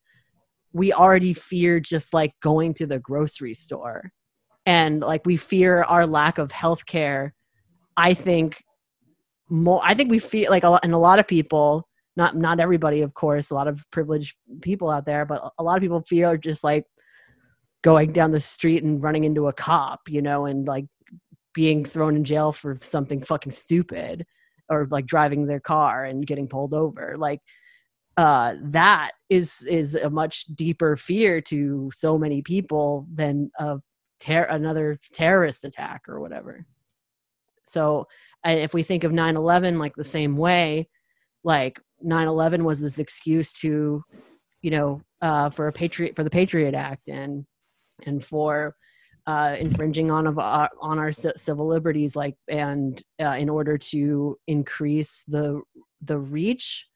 we 0.73 0.93
already 0.93 1.33
fear 1.33 1.79
just 1.79 2.13
like 2.13 2.33
going 2.41 2.73
to 2.75 2.87
the 2.87 2.99
grocery 2.99 3.53
store. 3.53 4.11
And 4.65 5.01
like 5.01 5.25
we 5.25 5.37
fear 5.37 5.83
our 5.83 6.05
lack 6.05 6.37
of 6.37 6.51
health 6.51 6.85
care. 6.85 7.33
I 7.97 8.13
think 8.13 8.63
more 9.49 9.81
I 9.83 9.93
think 9.93 10.09
we 10.09 10.19
feel 10.19 10.49
like 10.49 10.63
a 10.63 10.69
lot 10.69 10.83
and 10.83 10.93
a 10.93 10.97
lot 10.97 11.19
of 11.19 11.27
people, 11.27 11.87
not 12.15 12.35
not 12.35 12.59
everybody 12.59 13.01
of 13.01 13.13
course, 13.13 13.51
a 13.51 13.55
lot 13.55 13.67
of 13.67 13.83
privileged 13.91 14.35
people 14.61 14.89
out 14.89 15.05
there, 15.05 15.25
but 15.25 15.51
a 15.57 15.63
lot 15.63 15.77
of 15.77 15.81
people 15.81 16.01
fear 16.01 16.37
just 16.37 16.63
like 16.63 16.85
going 17.83 18.11
down 18.11 18.31
the 18.31 18.39
street 18.39 18.83
and 18.83 19.01
running 19.01 19.23
into 19.23 19.47
a 19.47 19.53
cop, 19.53 20.01
you 20.07 20.21
know, 20.21 20.45
and 20.45 20.67
like 20.67 20.85
being 21.53 21.83
thrown 21.83 22.15
in 22.15 22.23
jail 22.23 22.51
for 22.51 22.77
something 22.81 23.21
fucking 23.21 23.51
stupid 23.51 24.25
or 24.69 24.87
like 24.89 25.05
driving 25.05 25.45
their 25.45 25.59
car 25.59 26.05
and 26.05 26.25
getting 26.25 26.47
pulled 26.47 26.73
over. 26.73 27.15
Like 27.17 27.41
uh 28.17 28.55
that 28.61 29.11
is 29.29 29.63
is 29.69 29.95
a 29.95 30.09
much 30.09 30.45
deeper 30.47 30.97
fear 30.97 31.39
to 31.39 31.89
so 31.93 32.17
many 32.17 32.41
people 32.41 33.07
than 33.13 33.49
a 33.57 33.79
ter- 34.19 34.43
another 34.43 34.99
terrorist 35.13 35.63
attack 35.63 36.03
or 36.07 36.19
whatever. 36.19 36.65
So 37.67 38.07
if 38.45 38.73
we 38.73 38.83
think 38.83 39.03
of 39.03 39.11
9-11 39.11 39.77
like 39.77 39.95
the 39.95 40.03
same 40.03 40.35
way 40.35 40.89
like 41.43 41.79
9-11 42.05 42.63
was 42.63 42.81
this 42.81 42.99
excuse 42.99 43.53
to 43.53 44.03
you 44.61 44.71
know 44.71 45.01
uh 45.21 45.49
for 45.49 45.67
a 45.67 45.71
patriot 45.71 46.15
for 46.15 46.23
the 46.23 46.29
patriot 46.29 46.73
act 46.73 47.07
and 47.07 47.45
and 48.05 48.23
for 48.25 48.75
uh, 49.31 49.55
infringing 49.57 50.11
on 50.11 50.27
of 50.27 50.37
our, 50.37 50.69
on 50.81 50.99
our 50.99 51.13
civil 51.13 51.65
liberties, 51.65 52.17
like 52.17 52.35
and 52.49 53.01
uh, 53.23 53.35
in 53.39 53.47
order 53.47 53.77
to 53.77 54.37
increase 54.45 55.23
the 55.25 55.61
the 56.01 56.19
reach 56.19 56.87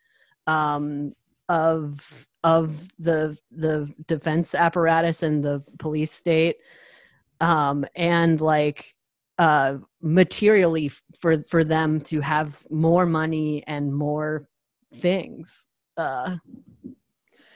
um, 0.45 1.13
of 1.47 2.27
of 2.43 2.89
the 2.99 3.37
the 3.51 3.89
defense 4.07 4.53
apparatus 4.53 5.23
and 5.23 5.45
the 5.45 5.63
police 5.79 6.11
state, 6.11 6.57
um, 7.39 7.85
and 7.95 8.41
like 8.41 8.93
uh, 9.39 9.77
materially 10.01 10.91
for 11.17 11.41
for 11.47 11.63
them 11.63 12.01
to 12.01 12.19
have 12.19 12.67
more 12.69 13.05
money 13.05 13.63
and 13.65 13.95
more 13.95 14.49
things. 14.97 15.67
Uh, 15.95 16.35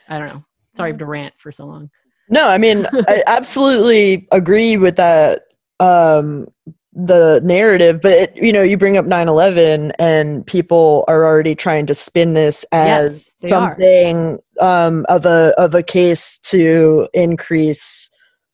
I 0.08 0.18
don't 0.18 0.28
know. 0.28 0.44
Sorry 0.74 0.96
to 0.96 1.04
rant 1.04 1.34
for 1.36 1.52
so 1.52 1.66
long. 1.66 1.90
No, 2.30 2.48
I 2.48 2.58
mean, 2.58 2.86
I 3.08 3.22
absolutely 3.26 4.26
agree 4.32 4.76
with 4.76 4.96
that. 4.96 5.42
Um, 5.78 6.46
the 6.92 7.40
narrative, 7.44 8.00
but 8.00 8.12
it, 8.12 8.36
you 8.36 8.52
know, 8.52 8.62
you 8.62 8.76
bring 8.76 8.96
up 8.96 9.06
9/11, 9.06 9.92
and 9.98 10.44
people 10.46 11.04
are 11.08 11.24
already 11.24 11.54
trying 11.54 11.86
to 11.86 11.94
spin 11.94 12.32
this 12.34 12.64
as 12.72 13.32
Yes, 13.42 13.52
something 13.52 14.38
um, 14.60 15.06
of 15.08 15.24
a 15.24 15.54
of 15.56 15.74
a 15.74 15.82
case 15.82 16.38
to 16.38 17.08
increase, 17.14 18.10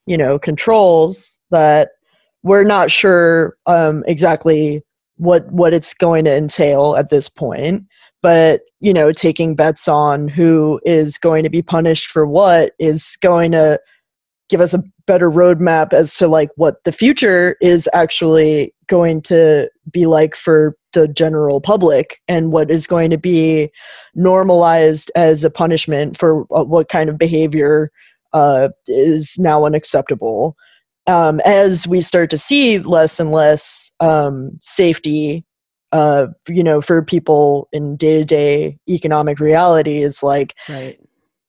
you 0.06 0.18
know, 0.18 0.38
controls 0.38 1.40
that 1.50 1.90
we're 2.42 2.64
not 2.64 2.90
sure 2.90 3.56
um, 3.66 4.04
exactly 4.06 4.82
what 5.16 5.50
what 5.50 5.72
it's 5.72 5.94
going 5.94 6.24
to 6.26 6.34
entail 6.34 6.94
at 6.96 7.10
this 7.10 7.28
point 7.28 7.84
but 8.26 8.62
you 8.80 8.92
know 8.92 9.12
taking 9.12 9.54
bets 9.54 9.86
on 9.86 10.26
who 10.26 10.80
is 10.84 11.16
going 11.16 11.44
to 11.44 11.48
be 11.48 11.62
punished 11.62 12.06
for 12.08 12.26
what 12.26 12.72
is 12.80 13.16
going 13.22 13.52
to 13.52 13.78
give 14.48 14.60
us 14.60 14.74
a 14.74 14.82
better 15.06 15.30
roadmap 15.30 15.92
as 15.92 16.16
to 16.16 16.26
like 16.26 16.50
what 16.56 16.82
the 16.82 16.90
future 16.90 17.56
is 17.60 17.88
actually 17.94 18.74
going 18.88 19.22
to 19.22 19.70
be 19.92 20.06
like 20.06 20.34
for 20.34 20.76
the 20.92 21.06
general 21.06 21.60
public 21.60 22.20
and 22.26 22.50
what 22.50 22.68
is 22.68 22.88
going 22.88 23.10
to 23.10 23.16
be 23.16 23.70
normalized 24.16 25.08
as 25.14 25.44
a 25.44 25.50
punishment 25.50 26.18
for 26.18 26.42
what 26.48 26.88
kind 26.88 27.08
of 27.08 27.16
behavior 27.16 27.92
uh, 28.32 28.70
is 28.88 29.38
now 29.38 29.64
unacceptable. 29.64 30.56
Um, 31.06 31.38
as 31.44 31.86
we 31.86 32.00
start 32.00 32.30
to 32.30 32.38
see 32.38 32.80
less 32.80 33.20
and 33.20 33.30
less 33.30 33.92
um, 34.01 34.51
safety 34.61 35.45
uh, 35.93 36.26
you 36.49 36.62
know, 36.62 36.80
for 36.80 37.03
people 37.03 37.68
in 37.72 37.97
day 37.97 38.18
to 38.18 38.24
day 38.24 38.78
economic 38.89 39.41
reality 39.41 40.03
is 40.03 40.22
like, 40.22 40.55
Right. 40.68 40.99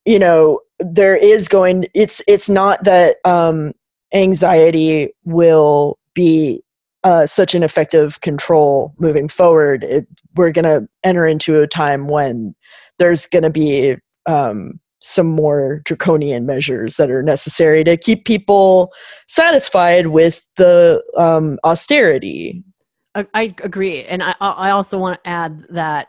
you 0.05 0.19
know, 0.19 0.59
there 0.79 1.15
is 1.15 1.47
going, 1.47 1.87
it's, 1.93 2.21
it's 2.27 2.49
not 2.49 2.83
that 2.83 3.17
um, 3.25 3.73
anxiety 4.13 5.09
will 5.25 5.97
be 6.13 6.63
uh, 7.03 7.25
such 7.25 7.55
an 7.55 7.63
effective 7.63 8.21
control 8.21 8.93
moving 8.99 9.29
forward. 9.29 9.83
It, 9.83 10.07
we're 10.35 10.51
going 10.51 10.65
to 10.65 10.87
enter 11.03 11.25
into 11.25 11.61
a 11.61 11.67
time 11.67 12.07
when 12.07 12.55
there's 12.99 13.25
going 13.27 13.43
to 13.43 13.49
be 13.49 13.95
um, 14.25 14.79
some 14.99 15.27
more 15.27 15.81
draconian 15.85 16.45
measures 16.45 16.97
that 16.97 17.11
are 17.11 17.23
necessary 17.23 17.83
to 17.83 17.97
keep 17.97 18.25
people 18.25 18.91
satisfied 19.27 20.07
with 20.07 20.45
the 20.57 21.03
um, 21.15 21.59
austerity 21.63 22.63
I, 23.17 23.25
I 23.33 23.55
agree, 23.63 24.03
and 24.05 24.21
I 24.23 24.35
I 24.39 24.69
also 24.69 24.97
want 24.99 25.21
to 25.23 25.29
add 25.29 25.65
that 25.69 26.07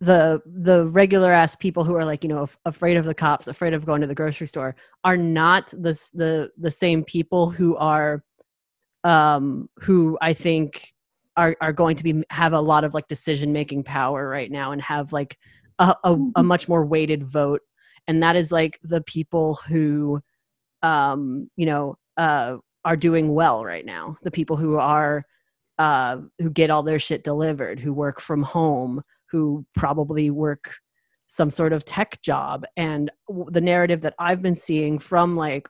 the 0.00 0.42
the 0.46 0.86
regular 0.86 1.32
ass 1.32 1.56
people 1.56 1.84
who 1.84 1.94
are 1.96 2.04
like 2.04 2.22
you 2.22 2.28
know 2.28 2.42
af- 2.42 2.58
afraid 2.66 2.96
of 2.96 3.04
the 3.06 3.14
cops, 3.14 3.48
afraid 3.48 3.72
of 3.72 3.86
going 3.86 4.02
to 4.02 4.06
the 4.06 4.14
grocery 4.14 4.46
store, 4.46 4.76
are 5.04 5.16
not 5.16 5.68
the 5.68 5.98
the 6.12 6.50
the 6.58 6.70
same 6.70 7.02
people 7.04 7.48
who 7.50 7.76
are, 7.76 8.22
um, 9.04 9.68
who 9.78 10.18
I 10.20 10.34
think 10.34 10.92
are 11.36 11.56
are 11.62 11.72
going 11.72 11.96
to 11.96 12.04
be 12.04 12.22
have 12.30 12.52
a 12.52 12.60
lot 12.60 12.84
of 12.84 12.94
like 12.94 13.08
decision 13.08 13.52
making 13.52 13.84
power 13.84 14.28
right 14.28 14.50
now 14.50 14.72
and 14.72 14.82
have 14.82 15.12
like 15.12 15.38
a, 15.78 15.94
a, 16.04 16.12
a 16.12 16.16
Mhm. 16.16 16.44
much 16.44 16.68
more 16.68 16.84
weighted 16.84 17.24
vote 17.24 17.62
and 18.06 18.22
that 18.22 18.36
is 18.36 18.52
like 18.52 18.78
the 18.84 19.00
people 19.02 19.54
who 19.66 20.20
um 20.82 21.50
you 21.56 21.66
know 21.66 21.96
uh 22.18 22.56
are 22.84 22.96
doing 22.96 23.34
well 23.34 23.64
right 23.64 23.84
now 23.86 24.14
the 24.22 24.30
people 24.30 24.56
who 24.56 24.76
are 24.78 25.24
uh 25.78 26.18
who 26.38 26.50
get 26.50 26.70
all 26.70 26.82
their 26.82 26.98
shit 26.98 27.24
delivered 27.24 27.80
who 27.80 27.92
work 27.92 28.20
from 28.20 28.42
home 28.42 29.02
who 29.30 29.66
probably 29.74 30.30
work 30.30 30.76
some 31.26 31.50
sort 31.50 31.72
of 31.72 31.84
tech 31.84 32.22
job. 32.22 32.64
And 32.76 33.10
w- 33.28 33.50
the 33.50 33.60
narrative 33.60 34.02
that 34.02 34.14
i've 34.18 34.42
been 34.42 34.54
seeing 34.54 34.98
from 34.98 35.36
like 35.36 35.68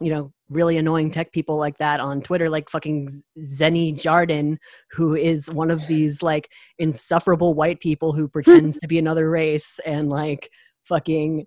you 0.00 0.10
know 0.10 0.32
really 0.48 0.76
annoying 0.76 1.10
tech 1.10 1.32
people 1.32 1.56
like 1.56 1.78
that 1.78 2.00
on 2.00 2.20
twitter 2.20 2.50
like 2.50 2.68
fucking 2.68 3.22
Xeni 3.38 3.96
Jardin 3.98 4.58
who 4.90 5.14
is 5.14 5.48
one 5.50 5.70
of 5.70 5.86
these 5.86 6.22
like 6.22 6.50
insufferable 6.78 7.54
white 7.54 7.80
people 7.80 8.12
who 8.12 8.26
pretends 8.36 8.78
to 8.78 8.88
be 8.88 8.98
another 8.98 9.30
race 9.30 9.78
and 9.86 10.08
like 10.08 10.50
fucking 10.84 11.46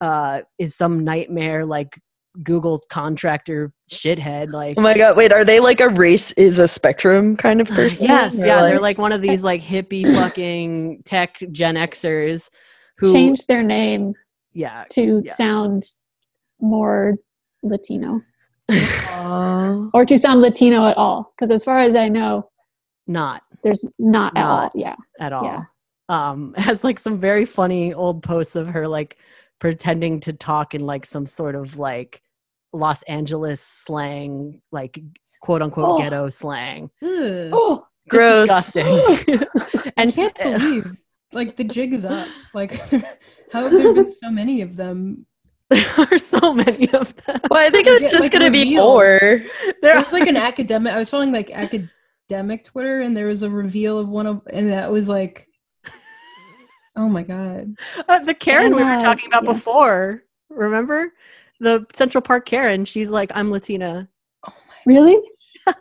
uh 0.00 0.42
is 0.58 0.76
some 0.76 1.02
nightmare 1.02 1.66
like 1.66 1.98
google 2.42 2.80
contractor 2.88 3.72
shithead 3.90 4.52
like 4.52 4.76
Oh 4.78 4.82
my 4.82 4.96
god, 4.96 5.16
wait, 5.16 5.32
are 5.32 5.44
they 5.44 5.58
like 5.60 5.80
a 5.80 5.88
race 5.88 6.30
is 6.32 6.58
a 6.58 6.68
spectrum 6.68 7.36
kind 7.36 7.60
of 7.60 7.66
person? 7.78 8.04
yes 8.04 8.42
Or 8.42 8.46
yeah 8.46 8.62
they're 8.62 8.80
like 8.80 8.98
one 8.98 9.12
of 9.12 9.22
these 9.22 9.42
like 9.42 9.60
hippie 9.62 10.04
fucking 10.14 11.02
tech 11.04 11.36
gen 11.50 11.74
xers 11.76 12.50
who 12.98 13.12
changed 13.12 13.48
their 13.48 13.62
name 13.62 14.14
yeah 14.52 14.84
to 14.90 15.22
Yeah. 15.24 15.34
sound 15.34 15.84
more 16.60 17.14
Latino 17.62 18.20
Aw. 18.70 19.88
or 19.94 20.04
to 20.04 20.18
sound 20.18 20.40
Latino 20.40 20.86
at 20.86 20.96
all. 20.96 21.32
Because 21.34 21.50
as 21.50 21.64
far 21.64 21.78
as 21.78 21.96
I 21.96 22.08
know, 22.08 22.48
not 23.06 23.42
there's 23.64 23.84
not 23.98 24.36
at 24.36 24.44
all. 24.46 24.70
Yeah. 24.74 24.94
at 25.20 25.32
all. 25.32 25.44
Yeah. 25.44 25.60
Um, 26.08 26.54
has 26.58 26.84
like 26.84 26.98
some 26.98 27.18
very 27.18 27.44
funny 27.44 27.92
old 27.94 28.22
posts 28.22 28.56
of 28.56 28.68
her 28.68 28.86
like 28.86 29.16
pretending 29.58 30.20
to 30.20 30.32
talk 30.32 30.74
in 30.74 30.86
like 30.86 31.04
some 31.06 31.26
sort 31.26 31.54
of 31.54 31.78
like 31.78 32.22
Los 32.72 33.02
Angeles 33.04 33.60
slang, 33.60 34.60
like 34.72 35.00
quote 35.40 35.62
unquote 35.62 35.86
Oh. 35.88 35.98
ghetto 35.98 36.28
slang. 36.28 36.90
Ugh. 37.02 37.50
Oh, 37.52 37.86
Gross. 38.08 38.48
disgusting. 38.48 38.86
I 39.86 39.92
and 39.96 40.14
can't 40.14 40.36
believe 40.36 40.96
like 41.32 41.56
the 41.56 41.64
jig 41.64 41.94
is 41.94 42.04
up. 42.04 42.26
Like 42.54 42.74
how 43.52 43.62
have 43.64 43.72
there 43.72 43.94
been 43.94 44.12
so 44.12 44.30
many 44.30 44.62
of 44.62 44.76
them? 44.76 45.26
there 45.70 45.86
are 45.98 46.18
so 46.18 46.54
many 46.54 46.88
of 46.92 47.14
them. 47.24 47.40
Well, 47.50 47.60
I 47.66 47.68
think 47.70 47.86
it's 47.86 48.04
get, 48.04 48.10
just 48.10 48.24
like, 48.24 48.32
gonna 48.32 48.50
be 48.50 48.76
more. 48.76 49.18
There 49.20 49.46
There 49.82 49.96
was 49.96 50.12
like 50.12 50.26
an 50.26 50.36
academic. 50.36 50.92
I 50.92 50.98
was 50.98 51.10
following 51.10 51.30
like 51.32 51.50
academic 51.50 52.64
Twitter, 52.64 53.02
and 53.02 53.14
there 53.16 53.26
was 53.26 53.42
a 53.42 53.50
reveal 53.50 53.98
of 53.98 54.08
one 54.08 54.26
of, 54.26 54.40
and 54.50 54.70
that 54.70 54.90
was 54.90 55.10
like, 55.10 55.46
oh 56.96 57.08
my 57.08 57.22
god. 57.22 57.74
uh, 58.08 58.18
the 58.20 58.34
Karen 58.34 58.74
we 58.74 58.82
were 58.82 58.98
talking 58.98 59.26
about 59.26 59.44
yeah. 59.44 59.52
before. 59.52 60.22
Remember 60.48 61.12
the 61.60 61.86
Central 61.92 62.22
Park 62.22 62.46
Karen? 62.46 62.84
She's 62.84 63.10
like, 63.10 63.30
I'm 63.34 63.50
Latina. 63.50 64.08
really? 64.86 65.16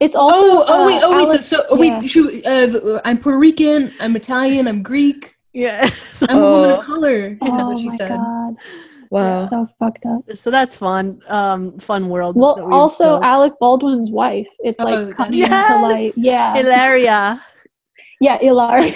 It's 0.00 0.16
also. 0.16 0.36
Oh, 0.36 0.64
oh 0.66 0.86
wait, 0.86 0.96
uh, 1.02 1.06
oh 1.06 1.16
wait. 1.16 1.22
Alex- 1.28 1.46
so 1.46 1.64
oh, 1.70 1.80
yeah. 1.82 1.98
wait, 2.00 2.10
shoot, 2.10 2.44
uh, 2.44 3.00
I'm 3.04 3.16
Puerto 3.16 3.38
Rican. 3.38 3.92
I'm 4.00 4.16
Italian. 4.16 4.66
I'm 4.66 4.82
Greek. 4.82 5.34
Yeah. 5.52 5.88
I'm 6.28 6.36
a 6.36 6.40
woman 6.40 6.70
Oh. 6.70 6.74
of 6.80 6.84
color. 6.84 7.26
Is 7.30 7.38
that 7.38 7.48
Oh 7.60 7.66
what 7.70 7.78
she 7.78 7.88
my 7.88 7.96
said? 7.96 8.08
god, 8.10 8.54
Wow. 9.10 9.48
so 9.48 9.68
fucked 9.78 10.04
up. 10.04 10.24
so 10.36 10.50
that's 10.50 10.76
fun. 10.76 11.22
Um, 11.28 11.78
fun 11.78 12.08
world. 12.08 12.34
Well, 12.36 12.56
we've 12.56 12.72
also 12.74 13.04
built. 13.04 13.22
Alec 13.24 13.52
Baldwin's 13.60 14.10
wife. 14.10 14.48
It's 14.58 14.80
Oh, 14.80 14.84
like 14.84 15.16
coming 15.16 15.38
Yes! 15.38 15.68
to 15.68 15.82
light. 15.86 16.12
Yeah, 16.16 16.54
Hilaria, 16.54 17.42
yeah, 18.20 18.38
Ilari. 18.40 18.94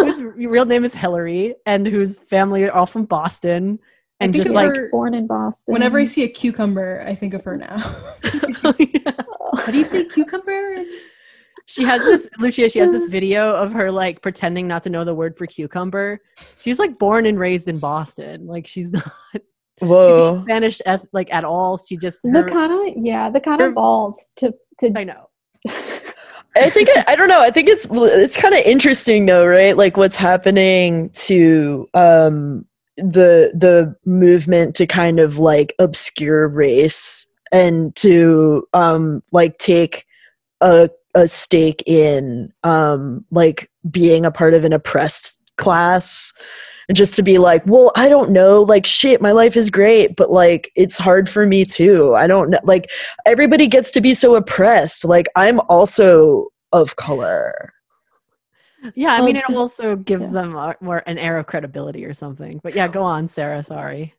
whose 0.00 0.22
real 0.22 0.64
name 0.64 0.84
is 0.84 0.94
Hillary, 0.94 1.54
and 1.66 1.86
whose 1.86 2.20
family 2.20 2.64
are 2.64 2.72
all 2.72 2.86
from 2.86 3.04
Boston, 3.04 3.78
I 4.22 4.32
think 4.32 4.36
just 4.36 4.48
of 4.48 4.54
like 4.54 4.68
her 4.68 4.90
Born 4.90 5.14
in 5.14 5.26
Boston. 5.26 5.72
whenever 5.72 5.98
I 5.98 6.04
see 6.04 6.24
a 6.24 6.28
cucumber, 6.28 7.04
I 7.06 7.14
think 7.14 7.34
of 7.34 7.44
her 7.44 7.56
now. 7.56 7.78
How 8.62 8.72
do 8.72 9.78
you 9.78 9.84
say 9.84 10.04
cucumber? 10.06 10.84
she 11.66 11.84
has 11.84 12.00
this 12.02 12.28
Lucia. 12.38 12.68
She 12.68 12.78
has 12.78 12.90
this 12.90 13.06
video 13.10 13.54
of 13.54 13.72
her 13.72 13.90
like 13.90 14.22
pretending 14.22 14.68
not 14.68 14.82
to 14.84 14.90
know 14.90 15.04
the 15.04 15.14
word 15.14 15.36
for 15.36 15.46
cucumber. 15.46 16.20
She's 16.58 16.78
like 16.78 16.98
born 16.98 17.26
and 17.26 17.38
raised 17.38 17.68
in 17.68 17.78
Boston. 17.78 18.46
Like 18.46 18.66
she's 18.66 18.92
not 18.92 19.10
Whoa. 19.80 20.38
Spanish 20.38 20.80
eth- 20.86 21.06
like 21.12 21.32
at 21.32 21.44
all. 21.44 21.78
She 21.78 21.96
just 21.96 22.20
the 22.22 22.44
kind 22.48 22.72
of 22.72 23.04
yeah, 23.04 23.30
the 23.30 23.40
kind 23.40 23.60
of 23.60 23.74
balls 23.74 24.28
to 24.36 24.54
to. 24.80 24.92
I 24.96 25.04
know. 25.04 25.28
I 26.54 26.68
think 26.68 26.90
I, 26.94 27.04
I 27.08 27.16
don't 27.16 27.28
know. 27.28 27.40
I 27.40 27.50
think 27.50 27.68
it's 27.68 27.86
it's 27.90 28.36
kind 28.36 28.54
of 28.54 28.60
interesting 28.60 29.26
though, 29.26 29.46
right? 29.46 29.76
Like 29.76 29.96
what's 29.96 30.16
happening 30.16 31.10
to 31.10 31.88
um 31.94 32.66
the 32.96 33.52
the 33.54 33.94
movement 34.04 34.74
to 34.76 34.86
kind 34.86 35.18
of 35.18 35.38
like 35.38 35.74
obscure 35.78 36.48
race 36.48 37.26
and 37.50 37.94
to 37.96 38.66
um 38.74 39.22
like 39.32 39.56
take 39.58 40.06
a 40.60 40.90
a 41.14 41.28
stake 41.28 41.82
in 41.86 42.52
um 42.64 43.24
like 43.30 43.70
being 43.90 44.24
a 44.24 44.30
part 44.30 44.54
of 44.54 44.64
an 44.64 44.72
oppressed 44.72 45.40
class 45.56 46.32
and 46.88 46.96
just 46.96 47.14
to 47.16 47.22
be 47.22 47.38
like 47.38 47.64
well 47.66 47.92
i 47.96 48.08
don't 48.08 48.30
know 48.30 48.62
like 48.62 48.86
shit 48.86 49.20
my 49.22 49.32
life 49.32 49.56
is 49.56 49.70
great 49.70 50.16
but 50.16 50.30
like 50.30 50.70
it's 50.74 50.98
hard 50.98 51.28
for 51.28 51.46
me 51.46 51.64
too. 51.64 52.14
I 52.14 52.26
don't 52.26 52.50
know 52.50 52.60
like 52.64 52.90
everybody 53.26 53.66
gets 53.66 53.90
to 53.92 54.00
be 54.00 54.14
so 54.14 54.34
oppressed. 54.34 55.04
Like 55.04 55.28
i'm 55.36 55.60
also 55.68 56.48
of 56.72 56.96
color 56.96 57.72
Yeah, 58.94 59.12
I 59.14 59.20
mean, 59.24 59.36
it 59.36 59.44
also 59.54 59.96
gives 59.96 60.26
yeah. 60.28 60.32
them 60.42 60.56
a, 60.56 60.74
more 60.80 61.02
an 61.06 61.18
air 61.18 61.38
of 61.38 61.46
credibility 61.46 62.04
or 62.04 62.14
something. 62.14 62.60
But 62.62 62.74
yeah, 62.74 62.88
go 62.88 63.02
on, 63.02 63.28
Sarah. 63.28 63.62
Sorry. 63.62 64.14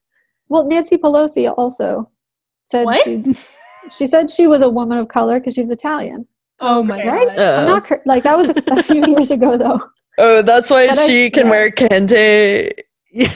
Well, 0.49 0.65
Nancy 0.67 0.97
Pelosi 0.97 1.53
also 1.57 2.09
said 2.65 2.85
What? 2.85 3.03
she 3.03 3.23
she 3.91 4.07
said 4.07 4.29
she 4.31 4.47
was 4.47 4.61
a 4.61 4.69
woman 4.69 4.97
of 4.97 5.07
color 5.09 5.39
because 5.39 5.53
she's 5.53 5.69
Italian. 5.69 6.25
Oh 6.59 6.81
my 6.83 7.03
Right? 7.03 7.27
god. 7.27 7.39
Uh, 7.39 7.65
not 7.65 7.85
cor- 7.85 8.01
like 8.05 8.23
that 8.23 8.37
was 8.37 8.49
a, 8.49 8.55
a 8.67 8.83
few 8.91 9.03
years 9.05 9.31
ago 9.31 9.57
though. 9.57 9.79
oh 10.17 10.41
that's 10.41 10.69
why 10.69 10.87
But 10.87 10.99
I- 10.99 11.07
she 11.07 11.29
can 11.29 11.45
yeah. 11.45 11.51
wear 11.51 11.71
kente 11.71 12.71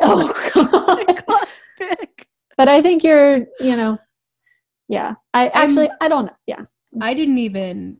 Oh 0.00 0.32
god. 0.54 1.46
Pick. 1.78 2.26
But 2.56 2.68
I 2.68 2.80
think 2.82 3.04
you're, 3.04 3.46
you 3.60 3.76
know, 3.76 3.98
yeah. 4.88 5.14
I 5.34 5.48
actually 5.48 5.90
I 6.00 6.08
don't 6.08 6.26
know. 6.26 6.36
Yeah. 6.46 6.62
I 7.00 7.12
didn't 7.14 7.38
even 7.38 7.98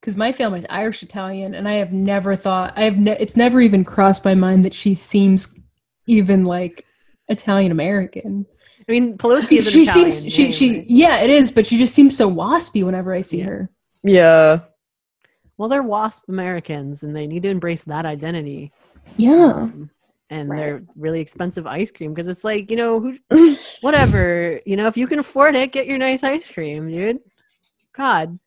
because 0.00 0.16
my 0.16 0.32
family's 0.32 0.64
Irish 0.70 1.02
Italian, 1.02 1.54
and 1.54 1.68
I 1.68 1.74
have 1.74 1.92
never 1.92 2.34
thought 2.34 2.72
I 2.76 2.84
have. 2.84 2.96
Ne- 2.96 3.16
it's 3.20 3.36
never 3.36 3.60
even 3.60 3.84
crossed 3.84 4.24
my 4.24 4.34
mind 4.34 4.64
that 4.64 4.74
she 4.74 4.94
seems 4.94 5.54
even 6.06 6.44
like 6.44 6.84
Italian 7.28 7.70
American. 7.72 8.46
I 8.88 8.92
mean, 8.92 9.16
Pelosi 9.18 9.58
is 9.58 9.66
an 9.66 9.72
She 9.72 9.82
Italian 9.82 10.10
seems 10.12 10.34
she 10.34 10.42
name, 10.44 10.52
she 10.52 10.84
yeah 10.88 11.20
it 11.20 11.30
is, 11.30 11.50
but 11.52 11.66
she 11.66 11.78
just 11.78 11.94
seems 11.94 12.16
so 12.16 12.30
waspy 12.30 12.84
whenever 12.84 13.12
I 13.14 13.20
see 13.20 13.38
Yeah. 13.38 13.44
her. 13.46 13.70
yeah 14.02 14.60
Well, 15.58 15.68
they're 15.68 15.82
WASP 15.82 16.28
Americans, 16.28 17.02
and 17.02 17.14
they 17.14 17.26
need 17.26 17.42
to 17.42 17.50
embrace 17.50 17.84
that 17.84 18.06
identity. 18.06 18.72
Yeah. 19.16 19.52
Um, 19.52 19.90
and 20.30 20.48
Right. 20.48 20.56
they're 20.56 20.82
really 20.96 21.20
expensive 21.20 21.66
ice 21.66 21.90
cream 21.90 22.14
because 22.14 22.28
it's 22.28 22.44
like 22.44 22.70
you 22.70 22.76
know 22.76 23.00
who, 23.00 23.56
whatever 23.82 24.60
you 24.64 24.76
know 24.76 24.86
if 24.86 24.96
you 24.96 25.06
can 25.06 25.18
afford 25.18 25.54
it, 25.56 25.72
get 25.72 25.86
your 25.86 25.98
nice 25.98 26.22
ice 26.24 26.50
cream, 26.50 26.90
dude. 26.90 27.20
God. 27.92 28.38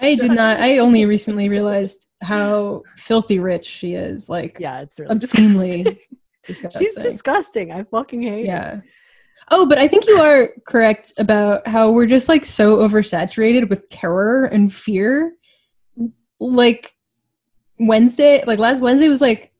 I 0.00 0.14
did 0.14 0.32
not. 0.32 0.60
I 0.60 0.78
only 0.84 1.06
recently 1.06 1.48
realized 1.48 2.08
how 2.22 2.82
filthy 2.96 3.38
rich 3.38 3.66
she 3.66 3.94
is. 3.94 4.28
Like 4.28 4.58
Yeah, 4.60 4.80
it's 4.80 4.98
really 4.98 5.14
obscenely 5.14 6.00
disgusting. 6.46 6.80
She's 6.86 6.94
disgusting. 6.94 7.72
I 7.72 7.84
fucking 7.84 8.22
hate. 8.22 8.46
Yeah. 8.46 8.80
Oh, 9.50 9.66
but 9.66 9.78
I 9.78 9.88
think 9.88 10.06
you 10.06 10.16
are 10.16 10.48
correct 10.66 11.12
about 11.18 11.66
how 11.68 11.90
we're 11.90 12.06
just 12.06 12.28
like 12.28 12.44
so 12.44 12.78
oversaturated 12.78 13.68
with 13.68 13.88
terror 13.88 14.46
and 14.46 14.72
fear. 14.72 15.34
Like 16.40 16.94
Wednesday, 17.78 18.44
like 18.46 18.58
last 18.58 18.80
Wednesday 18.80 19.08
was 19.08 19.20
like 19.20 19.52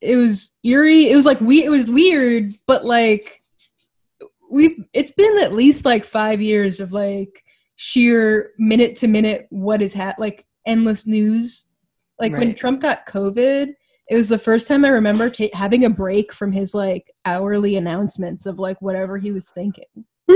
it 0.00 0.16
was 0.16 0.52
eerie. 0.64 1.10
It 1.10 1.16
was 1.16 1.26
like 1.26 1.40
we 1.40 1.64
it 1.64 1.70
was 1.70 1.90
weird, 1.90 2.52
but 2.66 2.84
like 2.84 3.40
we've 4.50 4.84
it's 4.92 5.10
been 5.10 5.38
at 5.38 5.52
least 5.52 5.84
like 5.84 6.04
5 6.04 6.40
years 6.40 6.80
of 6.80 6.92
like 6.92 7.42
sheer 7.76 8.52
minute 8.58 8.96
to 8.96 9.08
minute 9.08 9.46
what 9.50 9.82
is 9.82 9.92
hat 9.92 10.18
like 10.18 10.44
endless 10.66 11.06
news. 11.06 11.68
Like 12.18 12.32
when 12.32 12.54
Trump 12.54 12.80
got 12.80 13.06
COVID, 13.06 13.74
it 14.08 14.16
was 14.16 14.28
the 14.28 14.38
first 14.38 14.68
time 14.68 14.84
I 14.84 14.88
remember 14.88 15.28
ta- 15.28 15.48
having 15.52 15.84
a 15.84 15.90
break 15.90 16.32
from 16.32 16.52
his 16.52 16.74
like 16.74 17.10
hourly 17.24 17.76
announcements 17.76 18.46
of 18.46 18.58
like 18.58 18.80
whatever 18.80 19.18
he 19.18 19.32
was 19.32 19.50
thinking. 19.50 19.84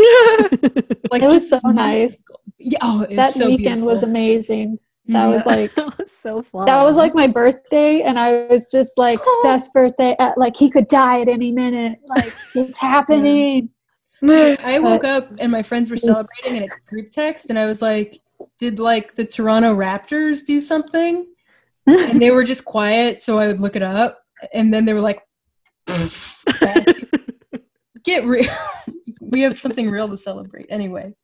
Like 1.11 1.22
It 1.22 1.26
was 1.26 1.49
so 1.49 1.59
nice. 1.64 2.22
Yeah, 2.59 2.78
oh, 2.82 3.03
it 3.03 3.16
that 3.16 3.26
was 3.26 3.34
so 3.34 3.49
weekend 3.49 3.84
was 3.84 4.05
amazing. 4.05 4.78
That 5.07 5.26
was 5.26 5.45
like 5.45 5.74
that 5.74 5.99
was 5.99 6.12
so 6.12 6.43
fun. 6.43 6.66
that 6.66 6.82
was 6.84 6.97
like 6.97 7.14
my 7.14 7.26
birthday 7.26 8.03
and 8.03 8.18
I 8.18 8.47
was 8.47 8.70
just 8.70 8.97
like 8.97 9.18
oh. 9.22 9.41
best 9.43 9.72
birthday 9.72 10.14
at, 10.20 10.38
like 10.38 10.57
he 10.57 10.70
could 10.70 10.86
die 10.86 11.20
at 11.20 11.28
any 11.28 11.51
minute. 11.51 11.99
Like 12.07 12.32
it's 12.55 12.76
happening. 12.76 13.70
I 14.22 14.56
uh, 14.78 14.82
woke 14.82 15.04
up 15.04 15.28
and 15.38 15.50
my 15.50 15.62
friends 15.62 15.90
were 15.90 15.96
celebrating 15.96 16.56
in 16.56 16.62
a 16.64 16.68
group 16.88 17.10
text, 17.10 17.50
and 17.50 17.58
I 17.58 17.66
was 17.66 17.80
like, 17.82 18.20
did 18.58 18.78
like 18.78 19.14
the 19.14 19.24
Toronto 19.24 19.74
Raptors 19.74 20.44
do 20.44 20.60
something? 20.60 21.26
and 21.86 22.20
they 22.22 22.30
were 22.30 22.44
just 22.44 22.64
quiet, 22.64 23.20
so 23.22 23.38
I 23.38 23.46
would 23.46 23.60
look 23.60 23.74
it 23.76 23.82
up, 23.82 24.18
and 24.52 24.72
then 24.72 24.84
they 24.84 24.92
were 24.92 25.00
like, 25.00 25.22
"Get 28.04 28.24
real, 28.24 28.48
we 29.20 29.40
have 29.42 29.58
something 29.58 29.90
real 29.90 30.08
to 30.08 30.16
celebrate." 30.16 30.66
Anyway, 30.70 31.14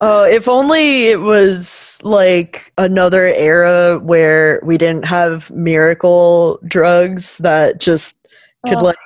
Oh, 0.00 0.24
if 0.24 0.48
only 0.48 1.08
it 1.08 1.20
was 1.20 1.98
like 2.02 2.72
another 2.78 3.26
era 3.26 3.98
where 3.98 4.60
we 4.64 4.78
didn't 4.78 5.04
have 5.04 5.50
miracle 5.50 6.58
drugs 6.66 7.36
that 7.38 7.80
just 7.80 8.16
could 8.66 8.78
Oh. 8.78 8.86
like 8.86 8.96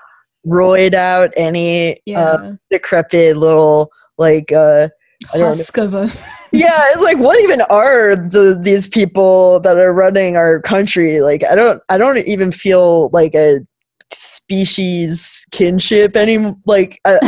roid 0.47 0.95
out 0.95 1.32
any 1.36 2.01
yeah, 2.07 2.20
uh, 2.20 2.53
decrepit 2.70 3.36
little 3.36 3.90
like 4.18 4.53
uh 4.53 4.88
I 5.32 5.38
don't 5.38 5.43
know. 5.43 5.49
husk 5.49 5.78
of 5.78 5.95
a 5.95 6.11
yeah 6.53 6.82
it's 6.90 7.03
like 7.03 7.18
what 7.18 7.40
even 7.40 7.61
are 7.62 8.16
the 8.16 8.59
these 8.61 8.88
people 8.88 9.61
that 9.61 9.78
are 9.78 9.93
running 9.93 10.36
our 10.36 10.61
country 10.61 11.20
like 11.20 11.43
i 11.45 11.55
don't 11.55 11.82
i 11.88 11.97
don't 11.97 12.18
even 12.18 12.53
feel 12.53 13.09
like 13.11 13.34
a 13.34 13.61
species 14.12 15.47
kinship 15.51 16.16
any 16.16 16.55
like 16.66 17.01
uh, 17.05 17.18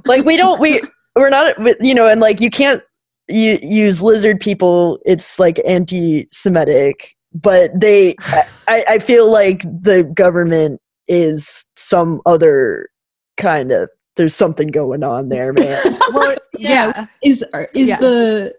like 0.04 0.24
we 0.24 0.36
don't 0.36 0.60
we 0.60 0.80
we're 1.16 1.30
not 1.30 1.56
you 1.80 1.94
know 1.94 2.06
and 2.06 2.20
like 2.20 2.40
you 2.40 2.50
can't 2.50 2.82
you 3.26 3.58
use 3.62 4.00
lizard 4.00 4.38
people 4.38 4.98
it's 5.04 5.38
like 5.38 5.60
anti-semitic 5.66 7.16
but 7.34 7.70
they 7.78 8.14
I, 8.68 8.84
I 8.88 8.98
feel 8.98 9.30
like 9.30 9.62
the 9.62 10.04
government 10.14 10.80
is 11.08 11.66
some 11.76 12.20
other 12.26 12.88
kind 13.36 13.72
of 13.72 13.88
there's 14.16 14.34
something 14.34 14.68
going 14.68 15.02
on 15.04 15.28
there 15.28 15.52
man 15.52 15.80
well, 16.12 16.34
Yeah. 16.58 16.92
yeah. 16.96 17.06
is 17.22 17.44
is 17.74 17.88
Yeah. 17.88 17.98
the 17.98 18.54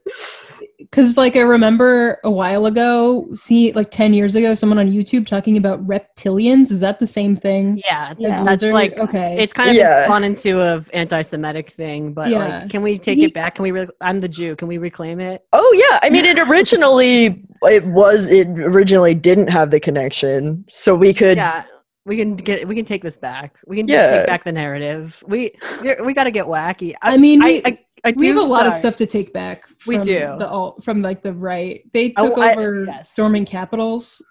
because 0.80 1.18
like 1.18 1.36
I 1.36 1.42
remember 1.42 2.18
a 2.24 2.32
while 2.32 2.66
ago, 2.66 3.28
see 3.36 3.74
like 3.74 3.92
ten 3.92 4.14
years 4.14 4.34
ago, 4.36 4.56
someone 4.56 4.80
on 4.80 4.90
YouTube 4.90 5.28
talking 5.28 5.58
about 5.58 5.86
reptilians. 5.86 6.72
Is 6.72 6.80
that 6.80 7.00
the 7.00 7.06
same 7.06 7.36
thing? 7.36 7.82
Yeah, 7.86 8.14
Yeah. 8.18 8.30
as 8.30 8.34
that's 8.36 8.46
lizard? 8.62 8.74
like 8.74 8.98
okay. 8.98 9.36
it's 9.38 9.52
kind 9.54 9.70
of 9.70 9.76
Yeah. 9.76 10.06
spawned 10.06 10.24
into 10.26 10.62
a 10.62 10.84
anti-Semitic 10.94 11.70
thing. 11.70 12.14
But 12.14 12.30
Yeah. 12.30 12.60
like, 12.62 12.70
can 12.70 12.82
we 12.82 12.98
take 12.98 13.18
Ye- 13.20 13.26
it 13.26 13.34
back? 13.34 13.56
Can 13.56 13.64
we? 13.64 13.72
Re- 13.72 13.88
I'm 14.02 14.20
the 14.22 14.30
Jew. 14.30 14.56
Can 14.56 14.68
we 14.70 14.78
reclaim 14.78 15.20
it? 15.20 15.44
Oh 15.54 15.74
yeah, 15.90 16.00
I 16.02 16.10
mean 16.10 16.26
it 16.26 16.40
originally 16.50 17.46
it 17.64 17.86
was 17.88 18.32
it 18.32 18.48
originally 18.48 19.14
didn't 19.14 19.48
have 19.50 19.72
the 19.72 19.80
connection, 19.82 20.64
so 20.70 20.96
we 20.96 21.14
could 21.14 21.38
Yeah, 21.38 21.64
we 22.06 22.18
can 22.18 22.36
get. 22.36 22.68
We 22.68 22.76
can 22.76 22.86
take 22.86 23.04
this 23.04 23.18
back. 23.18 23.58
We 23.68 23.78
can 23.78 23.88
Yeah. 23.88 24.12
take 24.20 24.28
back 24.28 24.44
the 24.44 24.52
narrative. 24.52 25.24
We 25.28 25.52
we, 25.82 25.96
we 26.04 26.14
got 26.14 26.24
to 26.26 26.32
get 26.32 26.46
wacky. 26.46 26.94
I 27.02 27.18
mean, 27.18 27.44
we, 27.44 27.58
I, 27.58 27.62
I, 27.66 27.80
I 28.06 28.12
we 28.16 28.28
have 28.28 28.38
a 28.38 28.42
lot 28.42 28.66
of 28.68 28.74
stuff 28.74 28.96
to 28.98 29.06
take 29.06 29.34
back. 29.34 29.64
We 29.86 29.96
from 29.96 30.06
do. 30.06 30.20
the 30.40 30.48
alt, 30.50 30.84
from 30.84 31.02
like 31.02 31.22
the 31.22 31.34
right. 31.34 31.84
They 31.94 32.14
Oh, 32.18 32.30
took 32.30 32.38
I- 32.40 32.54
over 32.54 32.86
yes. 32.86 33.10
storming 33.10 33.46
capitals. 33.46 34.22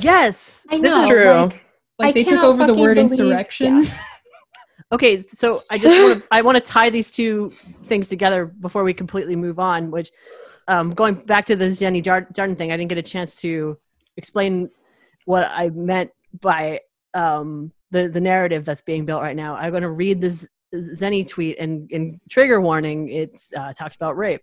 Yes, 0.00 0.66
I 0.70 0.78
this 0.80 0.86
is 0.90 0.90
know. 0.90 1.08
true. 1.08 1.34
like, 1.46 1.62
Like 2.00 2.14
they 2.16 2.24
took 2.24 2.42
over 2.42 2.66
the 2.66 2.74
word 2.74 2.96
believe- 2.96 3.12
insurrection. 3.12 3.86
Okay, 4.92 5.24
so 5.26 5.62
I 5.70 5.78
just 5.78 6.02
want 6.02 6.20
to 6.22 6.28
I 6.30 6.42
want 6.42 6.56
to 6.56 6.60
tie 6.60 6.88
these 6.90 7.10
two 7.10 7.50
things 7.86 8.08
together 8.08 8.46
before 8.46 8.84
we 8.84 8.94
completely 8.94 9.34
move 9.34 9.58
on. 9.58 9.90
Which, 9.90 10.12
um, 10.68 10.90
going 10.94 11.14
back 11.14 11.46
to 11.46 11.56
the 11.56 11.64
Xeni 11.66 12.02
Jar- 12.04 12.28
Darden 12.32 12.56
thing, 12.56 12.70
I 12.70 12.76
didn't 12.76 12.90
get 12.90 12.98
a 12.98 13.02
chance 13.02 13.34
to 13.36 13.76
explain 14.16 14.70
what 15.24 15.50
I 15.50 15.70
meant 15.70 16.10
by 16.40 16.80
um, 17.14 17.72
the 17.90 18.08
the 18.08 18.20
narrative 18.20 18.64
that's 18.64 18.82
being 18.82 19.04
built 19.04 19.22
right 19.22 19.36
now. 19.36 19.56
I'm 19.56 19.70
going 19.70 19.82
to 19.82 19.90
read 19.90 20.20
this 20.20 20.46
Xeni 20.74 21.26
tweet 21.26 21.58
and, 21.58 21.90
and 21.92 22.20
trigger 22.28 22.60
warning. 22.60 23.08
It 23.08 23.40
uh, 23.56 23.72
talks 23.74 23.96
about 23.96 24.16
rape. 24.16 24.42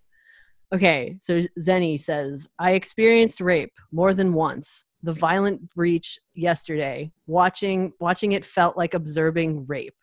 Okay, 0.73 1.17
so 1.19 1.41
Xeni 1.59 1.99
says, 1.99 2.47
I 2.57 2.71
experienced 2.71 3.41
rape 3.41 3.73
more 3.91 4.13
than 4.13 4.33
once. 4.33 4.85
The 5.03 5.11
violent 5.11 5.69
breach 5.73 6.17
yesterday. 6.33 7.11
Watching 7.27 7.91
watching 7.99 8.31
it 8.31 8.45
felt 8.45 8.77
like 8.77 8.93
observing 8.93 9.65
rape 9.67 9.95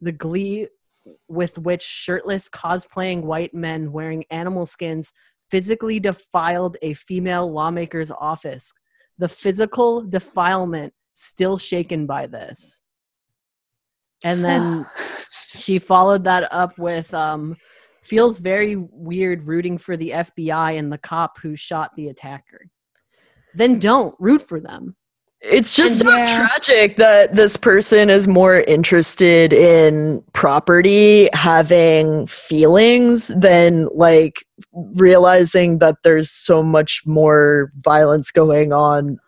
the 0.00 0.12
glee 0.12 0.68
with 1.28 1.58
which 1.58 1.82
shirtless 1.82 2.48
cosplaying 2.48 3.22
white 3.22 3.54
men 3.54 3.92
wearing 3.92 4.24
animal 4.30 4.66
skins 4.66 5.12
physically 5.50 6.00
defiled 6.00 6.76
a 6.82 6.94
female 6.94 7.50
lawmaker's 7.50 8.10
office 8.10 8.72
the 9.18 9.28
physical 9.28 10.02
defilement 10.02 10.92
still 11.14 11.58
shaken 11.58 12.06
by 12.06 12.26
this. 12.26 12.80
And 14.22 14.44
then 14.44 14.86
she 15.48 15.78
followed 15.78 16.24
that 16.24 16.52
up 16.52 16.78
with 16.78 17.12
um 17.14 17.56
feels 18.02 18.38
very 18.38 18.76
weird 18.76 19.46
rooting 19.46 19.78
for 19.78 19.96
the 19.96 20.10
FBI 20.10 20.78
and 20.78 20.92
the 20.92 20.98
cop 20.98 21.38
who 21.40 21.56
shot 21.56 21.90
the 21.96 22.08
attacker. 22.08 22.66
Then 23.54 23.78
don't 23.78 24.14
root 24.18 24.42
for 24.42 24.60
them. 24.60 24.94
It's 25.40 25.74
just 25.74 25.98
so 25.98 26.10
Yeah. 26.10 26.24
tragic 26.36 26.96
that 26.96 27.34
this 27.34 27.56
person 27.56 28.08
is 28.08 28.26
more 28.26 28.60
interested 28.60 29.52
in 29.52 30.22
property, 30.32 31.28
having 31.34 32.26
feelings, 32.26 33.28
than 33.28 33.88
like 33.94 34.44
realizing 34.72 35.78
that 35.80 35.96
there's 36.02 36.30
so 36.30 36.62
much 36.62 37.02
more 37.06 37.72
violence 37.80 38.30
going 38.30 38.72
on 38.72 39.18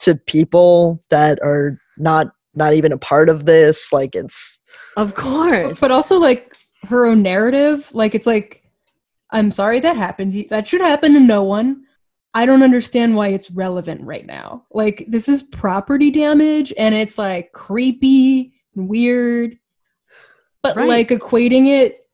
to 0.00 0.14
people 0.14 1.00
that 1.10 1.38
are 1.42 1.78
not 1.96 2.28
not 2.54 2.74
even 2.74 2.92
a 2.92 2.98
part 2.98 3.28
of 3.28 3.46
this. 3.46 3.92
Like 3.92 4.14
it's 4.14 4.58
of 4.96 5.14
course 5.14 5.78
but 5.80 5.90
also 5.90 6.16
like 6.18 6.54
her 6.88 7.06
own 7.06 7.22
narrative 7.22 7.88
like 7.92 8.14
it's 8.14 8.26
like 8.26 8.62
i'm 9.30 9.50
sorry 9.50 9.78
that 9.80 9.96
happened 9.96 10.32
that 10.48 10.66
should 10.66 10.80
happen 10.80 11.12
to 11.12 11.20
no 11.20 11.42
one 11.42 11.84
i 12.34 12.44
don't 12.46 12.62
understand 12.62 13.14
why 13.14 13.28
it's 13.28 13.50
relevant 13.50 14.00
right 14.02 14.26
now 14.26 14.64
like 14.72 15.04
this 15.08 15.28
is 15.28 15.42
property 15.42 16.10
damage 16.10 16.72
and 16.78 16.94
it's 16.94 17.16
like 17.18 17.50
creepy 17.52 18.52
and 18.76 18.88
weird 18.88 19.56
but 20.62 20.76
Right. 20.76 20.88
like 20.88 21.08
equating 21.08 21.66
it 21.68 22.06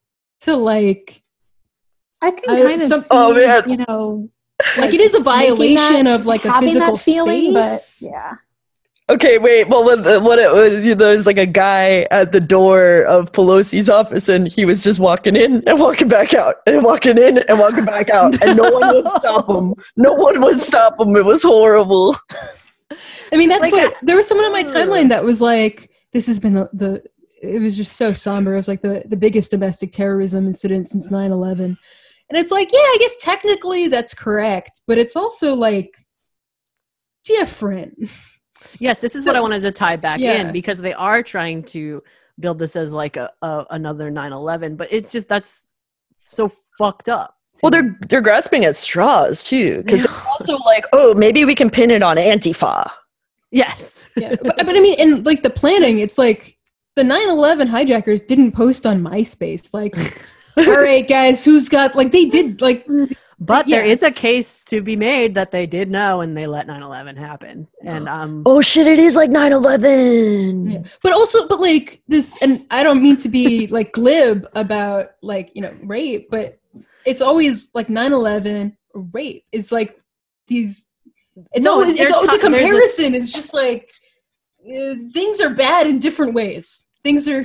to 0.43 0.57
like 0.57 1.23
I 2.23 2.31
can 2.31 2.45
I- 2.49 2.63
kind 2.63 2.83
of 2.83 2.89
some- 2.89 3.01
see, 3.01 3.07
Oh, 3.11 3.35
man. 3.35 3.69
you 3.69 3.77
know, 3.89 4.31
like 4.79 4.95
it 4.95 5.01
is 5.01 5.15
a 5.15 5.21
violation 5.21 6.05
that- 6.05 6.21
of 6.21 6.27
like 6.27 6.45
a 6.45 6.61
physical 6.61 6.97
feeling, 6.97 7.53
space 7.53 8.03
but 8.03 8.11
yeah. 8.11 8.37
Okay, 9.11 9.37
wait. 9.37 9.69
Well, 9.69 9.85
what, 9.85 10.03
what 10.23 10.39
it 10.39 10.51
was, 10.51 10.83
you 10.83 10.95
know, 10.95 11.13
there's 11.13 11.27
like 11.27 11.37
a 11.37 11.45
guy 11.45 12.07
at 12.11 12.33
the 12.33 12.41
door 12.41 13.03
of 13.03 13.33
Pelosi's 13.33 13.91
office, 13.91 14.31
and 14.31 14.49
he 14.49 14.65
was 14.65 14.83
just 14.83 14.99
walking 14.99 15.37
in 15.37 15.63
and 15.69 15.79
walking 15.79 16.09
back 16.09 16.33
out, 16.33 16.57
and 16.67 16.83
walking 16.83 17.19
in 17.19 17.37
and 17.37 17.59
walking 17.59 17.85
back 17.85 18.09
out, 18.09 18.43
and 18.43 18.57
no 18.57 18.71
one 18.71 18.95
would 18.95 19.05
stop 19.19 19.47
him. 19.47 19.75
No 19.97 20.15
one 20.15 20.41
would 20.41 20.59
stop 20.59 20.99
him. 20.99 21.15
It 21.17 21.25
was 21.27 21.43
horrible. 21.43 22.17
I 23.33 23.37
mean, 23.37 23.51
that's 23.51 23.61
Like, 23.61 23.73
what 23.75 23.95
there 24.01 24.17
was 24.17 24.27
someone 24.27 24.47
on 24.47 24.53
my 24.53 24.65
timeline 24.65 25.11
that 25.11 25.23
was 25.23 25.43
like, 25.43 25.91
"This 26.13 26.27
has 26.27 26.39
been 26.41 26.55
the, 26.55 26.71
the 26.73 27.03
it 27.43 27.61
was 27.61 27.77
just 27.77 27.97
so 27.97 28.15
somber. 28.15 28.55
It 28.55 28.57
was 28.57 28.69
like 28.69 28.81
the 28.81 29.03
the 29.07 29.17
biggest 29.19 29.51
domestic 29.51 29.93
terrorism 29.93 30.47
incident 30.47 30.89
since 30.89 31.11
9/11," 31.11 31.77
and 32.31 32.39
it's 32.39 32.51
like, 32.51 32.73
yeah, 32.73 32.79
I 32.79 32.97
guess 33.01 33.17
technically 33.21 33.89
that's 33.89 34.15
correct, 34.15 34.81
but 34.87 34.99
it's 34.99 35.17
also 35.17 35.55
like 35.55 35.91
different. 37.25 37.95
Yes, 38.79 38.99
this 39.01 39.15
is 39.15 39.27
what 39.27 39.37
I 39.37 39.41
wanted 39.43 39.63
to 39.65 39.71
tie 39.71 39.97
back 39.97 40.21
Yeah. 40.21 40.37
in 40.41 40.51
because 40.53 40.79
they 40.79 40.95
are 40.95 41.23
trying 41.23 41.65
to 41.65 42.03
build 42.41 42.59
this 42.59 42.77
as 42.77 42.95
like 42.95 43.19
a, 43.19 43.31
a 43.43 43.67
another 43.71 44.11
9/11, 44.11 44.79
but 44.79 44.91
it's 44.91 45.13
just 45.13 45.29
that's 45.29 45.67
so 46.19 46.51
fucked 46.79 47.11
up. 47.11 47.37
Well, 47.63 47.69
they're 47.71 47.99
they're 48.09 48.23
grasping 48.23 48.65
at 48.65 48.75
straws 48.75 49.45
too, 49.45 49.83
because 49.85 50.01
They 50.01 50.07
they're 50.07 50.27
also 50.31 50.57
like, 50.65 50.87
oh, 50.95 51.13
maybe 51.13 51.45
we 51.45 51.55
can 51.55 51.69
pin 51.69 51.91
it 51.91 52.03
on 52.03 52.17
Antifa. 52.17 52.91
yes, 53.53 54.07
Yeah, 54.17 54.35
but, 54.41 54.57
but 54.57 54.71
I 54.71 54.81
mean, 54.81 54.97
and 54.99 55.27
like 55.27 55.43
the 55.43 55.51
planning, 55.51 55.99
it's 55.99 56.17
like 56.17 56.57
the 56.97 57.03
9/11 57.03 57.69
hijackers 57.69 58.23
didn't 58.23 58.53
post 58.53 58.87
on 58.87 59.03
MySpace. 59.03 59.75
Like, 59.75 59.95
all 60.69 60.81
right, 60.81 61.09
guys, 61.09 61.45
who's 61.45 61.69
got 61.69 61.95
like 61.95 62.13
they 62.13 62.27
did 62.27 62.61
like 62.61 62.87
but 63.41 63.67
there 63.67 63.85
Yeah. 63.85 63.93
is 63.93 64.03
a 64.03 64.11
case 64.13 64.63
to 64.67 64.81
be 64.81 64.95
made 64.97 65.35
that 65.35 65.51
they 65.51 65.67
did 65.67 65.91
know 65.91 66.21
and 66.21 66.37
they 66.37 66.47
let 66.47 66.67
9/11 66.69 67.17
happen. 67.19 67.67
And 67.83 68.09
um, 68.09 68.43
Oh 68.47 68.61
shit! 68.61 68.87
It 68.87 68.99
is 69.01 69.17
like 69.17 69.31
9/11. 69.31 70.73
Yeah. 70.73 70.79
But 71.03 71.13
also, 71.13 71.47
but 71.49 71.61
like 71.61 72.01
this, 72.09 72.39
and 72.43 72.67
I 72.71 72.83
don't 72.85 73.03
mean 73.03 73.17
to 73.19 73.29
be 73.29 73.67
like 73.67 73.93
glib 73.93 74.47
about 74.55 75.13
like, 75.23 75.51
you 75.55 75.63
know, 75.63 75.77
rape, 75.83 76.29
but 76.31 76.59
it's 77.05 77.21
always 77.21 77.71
like 77.75 77.89
9 77.89 78.13
11 78.13 78.77
rape. 78.95 79.45
It's 79.53 79.73
like 79.73 80.01
these, 80.47 80.87
it's 81.53 81.65
No, 81.65 81.73
always, 81.73 81.95
it's, 81.97 82.13
al- 82.13 82.25
ta- 82.27 82.33
the 82.33 82.39
there's 82.39 82.45
a- 82.45 82.47
comparison 82.47 83.15
is 83.15 83.33
just 83.33 83.53
like 83.53 83.91
uh, 84.65 84.95
things 85.13 85.41
are 85.41 85.51
bad 85.55 85.87
in 85.87 85.99
different 85.99 86.35
ways. 86.35 86.87
Things 87.03 87.29
are, 87.29 87.45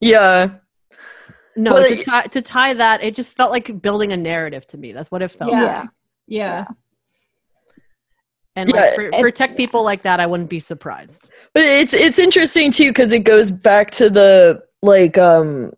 Yeah. 0.00 0.50
No, 1.62 1.74
Well, 1.74 1.88
to, 1.88 1.94
it- 1.98 2.04
tie, 2.04 2.22
to 2.22 2.42
tie 2.42 2.74
that, 2.74 3.02
it 3.02 3.14
just 3.14 3.36
felt 3.36 3.50
like 3.50 3.80
building 3.82 4.12
a 4.12 4.16
narrative 4.16 4.66
to 4.68 4.78
me. 4.78 4.92
That's 4.92 5.10
what 5.10 5.22
it 5.22 5.28
felt. 5.30 5.50
Yeah. 5.52 5.80
like. 5.80 5.88
Yeah. 6.28 6.46
yeah. 6.58 6.64
And 8.56 8.70
Yeah, 8.74 8.80
like 8.80 8.94
for, 8.94 9.02
and- 9.06 9.14
for 9.20 9.30
tech 9.30 9.56
people 9.56 9.84
like 9.84 10.02
that, 10.02 10.20
I 10.20 10.26
wouldn't 10.26 10.50
be 10.50 10.60
surprised. 10.60 11.28
But 11.54 11.62
it's 11.64 11.94
it's 11.94 12.18
interesting 12.18 12.70
too 12.72 12.90
because 12.90 13.12
it 13.12 13.20
goes 13.24 13.50
back 13.50 13.90
to 13.92 14.10
the 14.10 14.62
like 14.82 15.16
um 15.18 15.72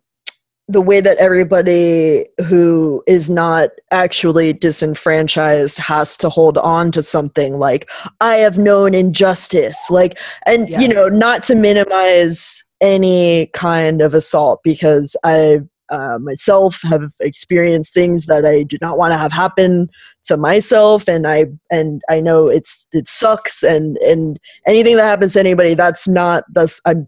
the 0.69 0.81
way 0.81 1.01
that 1.01 1.17
everybody 1.17 2.25
who 2.47 3.03
is 3.05 3.29
not 3.29 3.69
actually 3.91 4.53
disenfranchised 4.53 5.77
has 5.77 6.15
to 6.17 6.29
hold 6.29 6.57
on 6.57 6.89
to 6.93 7.03
something 7.03 7.57
like 7.59 7.89
i 8.21 8.35
have 8.35 8.57
known 8.57 8.93
injustice 8.93 9.77
like 9.89 10.17
and 10.45 10.69
Yeah. 10.69 10.79
you 10.79 10.87
know 10.87 11.09
not 11.09 11.43
to 11.43 11.55
minimize 11.55 12.63
any 12.79 13.47
kind 13.47 14.01
of 14.01 14.13
assault 14.13 14.61
because 14.63 15.17
i 15.25 15.59
uh, 15.89 16.17
myself 16.19 16.81
have 16.83 17.13
experienced 17.19 17.93
things 17.93 18.25
that 18.25 18.45
i 18.45 18.63
do 18.63 18.77
not 18.81 18.97
want 18.97 19.11
to 19.11 19.17
have 19.17 19.31
happen 19.31 19.89
to 20.23 20.37
myself 20.37 21.07
and 21.07 21.27
i 21.27 21.45
and 21.71 22.01
i 22.09 22.19
know 22.19 22.47
it's 22.47 22.87
it 22.93 23.07
sucks 23.07 23.63
and 23.63 23.97
and 23.97 24.39
anything 24.65 24.95
that 24.95 25.03
happens 25.03 25.33
to 25.33 25.39
anybody 25.39 25.73
that's 25.73 26.07
not 26.07 26.43
that's 26.53 26.79
i'm 26.85 27.07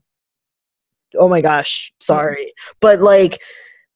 oh 1.18 1.28
my 1.28 1.42
gosh 1.42 1.92
sorry. 2.00 2.54
But 2.80 3.02
like 3.02 3.42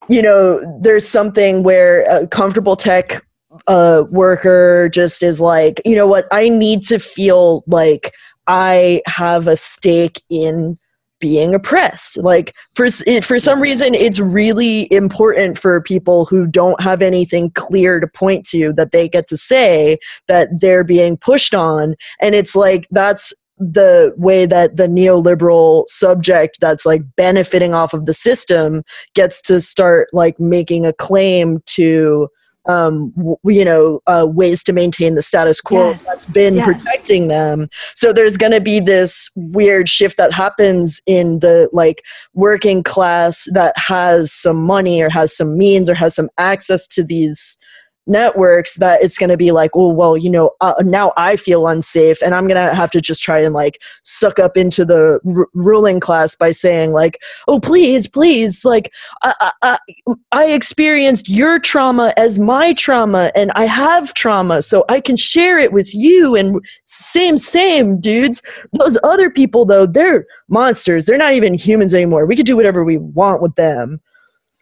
you 0.07 0.21
know 0.21 0.61
there's 0.81 1.07
something 1.07 1.63
where 1.63 2.03
a 2.03 2.27
comfortable 2.27 2.75
tech 2.75 3.25
uh 3.67 4.03
worker 4.09 4.89
just 4.89 5.23
is 5.23 5.39
like 5.39 5.81
you 5.85 5.95
know 5.95 6.07
what? 6.07 6.27
I 6.31 6.49
need 6.49 6.85
to 6.87 6.99
feel 6.99 7.63
like 7.67 8.13
i 8.47 9.01
have 9.05 9.47
a 9.47 9.55
stake 9.55 10.23
in 10.29 10.77
being 11.19 11.53
oppressed. 11.53 12.17
Like 12.17 12.53
for 12.75 12.87
it, 13.05 13.25
for 13.25 13.39
some 13.39 13.61
reason 13.61 13.93
it's 13.93 14.19
really 14.19 14.91
important 14.91 15.57
for 15.57 15.81
people 15.81 16.25
who 16.25 16.47
don't 16.47 16.81
have 16.81 17.01
anything 17.01 17.51
clear 17.51 17.99
to 17.99 18.07
point 18.07 18.45
to 18.47 18.73
that 18.73 18.91
they 18.91 19.09
get 19.09 19.27
to 19.27 19.37
say 19.37 19.97
that 20.27 20.49
they're 20.59 20.83
being 20.83 21.17
pushed 21.17 21.53
on. 21.53 21.95
And 22.21 22.35
it's 22.35 22.55
like 22.55 22.87
that's 22.91 23.33
the 23.57 24.13
way 24.15 24.45
that 24.45 24.77
the 24.77 24.87
neoliberal 24.87 25.85
subject 25.87 26.59
that's 26.61 26.85
like 26.85 27.01
benefiting 27.17 27.73
off 27.73 27.93
of 27.93 28.05
the 28.05 28.13
system 28.13 28.83
gets 29.15 29.41
to 29.41 29.59
start 29.59 30.07
like 30.13 30.39
making 30.39 30.85
a 30.85 30.93
claim 30.93 31.61
to 31.65 32.29
um 32.69 33.11
w- 33.17 33.35
you 33.45 33.65
know 33.65 33.99
uh, 34.07 34.25
ways 34.29 34.63
to 34.63 34.71
maintain 34.71 35.15
the 35.15 35.21
status 35.21 35.59
quo 35.59 35.89
Yes. 35.91 36.03
that's 36.07 36.25
been 36.27 36.55
Yes. 36.55 36.65
protecting 36.65 37.27
them 37.27 37.67
so 37.95 38.13
there's 38.13 38.37
going 38.37 38.51
to 38.51 38.61
be 38.61 38.79
this 38.79 39.29
weird 39.35 39.89
shift 39.89 40.17
that 40.17 40.31
happens 40.31 41.01
in 41.05 41.39
the 41.39 41.67
like 41.73 42.03
working 42.33 42.83
class 42.83 43.47
that 43.53 43.73
has 43.77 44.31
some 44.31 44.57
money 44.63 45.01
or 45.01 45.09
has 45.09 45.35
some 45.35 45.57
means 45.57 45.89
or 45.89 45.95
has 45.95 46.15
some 46.15 46.29
access 46.37 46.87
to 46.87 47.03
these 47.03 47.57
networks 48.07 48.75
that 48.75 49.03
it's 49.03 49.17
going 49.17 49.29
to 49.29 49.37
be 49.37 49.51
like 49.51 49.71
oh 49.75 49.89
well 49.89 50.17
you 50.17 50.29
know 50.29 50.51
uh, 50.61 50.73
now 50.83 51.11
i 51.17 51.35
feel 51.35 51.67
unsafe 51.67 52.21
and 52.23 52.33
i'm 52.33 52.47
going 52.47 52.55
to 52.55 52.73
have 52.73 52.89
to 52.89 52.99
just 52.99 53.21
try 53.21 53.39
and 53.39 53.53
like 53.53 53.79
suck 54.03 54.39
up 54.39 54.57
into 54.57 54.83
the 54.83 55.19
r- 55.37 55.47
ruling 55.53 55.99
class 55.99 56.35
by 56.35 56.51
saying 56.51 56.91
like 56.91 57.19
oh 57.47 57.59
please 57.59 58.07
please 58.07 58.65
like 58.65 58.91
I, 59.21 59.33
I, 59.39 59.51
I- 59.61 59.77
I 60.31 60.45
experienced 60.51 61.29
your 61.29 61.59
trauma 61.59 62.13
as 62.17 62.39
my 62.39 62.73
trauma 62.73 63.31
and 63.35 63.51
i 63.55 63.65
have 63.65 64.13
trauma 64.13 64.61
so 64.61 64.85
i 64.89 64.99
can 64.99 65.17
share 65.17 65.59
it 65.59 65.71
with 65.71 65.93
you 65.93 66.35
and 66.35 66.59
same 66.85 67.37
same 67.37 67.99
dudes. 67.99 68.41
Those 68.73 68.97
other 69.03 69.29
people 69.29 69.65
though 69.65 69.85
they're 69.85 70.25
monsters. 70.47 71.05
They're 71.05 71.17
not 71.17 71.33
even 71.33 71.53
humans 71.53 71.93
anymore. 71.93 72.25
We 72.25 72.35
could 72.35 72.45
do 72.45 72.55
whatever 72.55 72.83
we 72.83 72.97
want 72.97 73.41
with 73.41 73.55
them. 73.55 74.01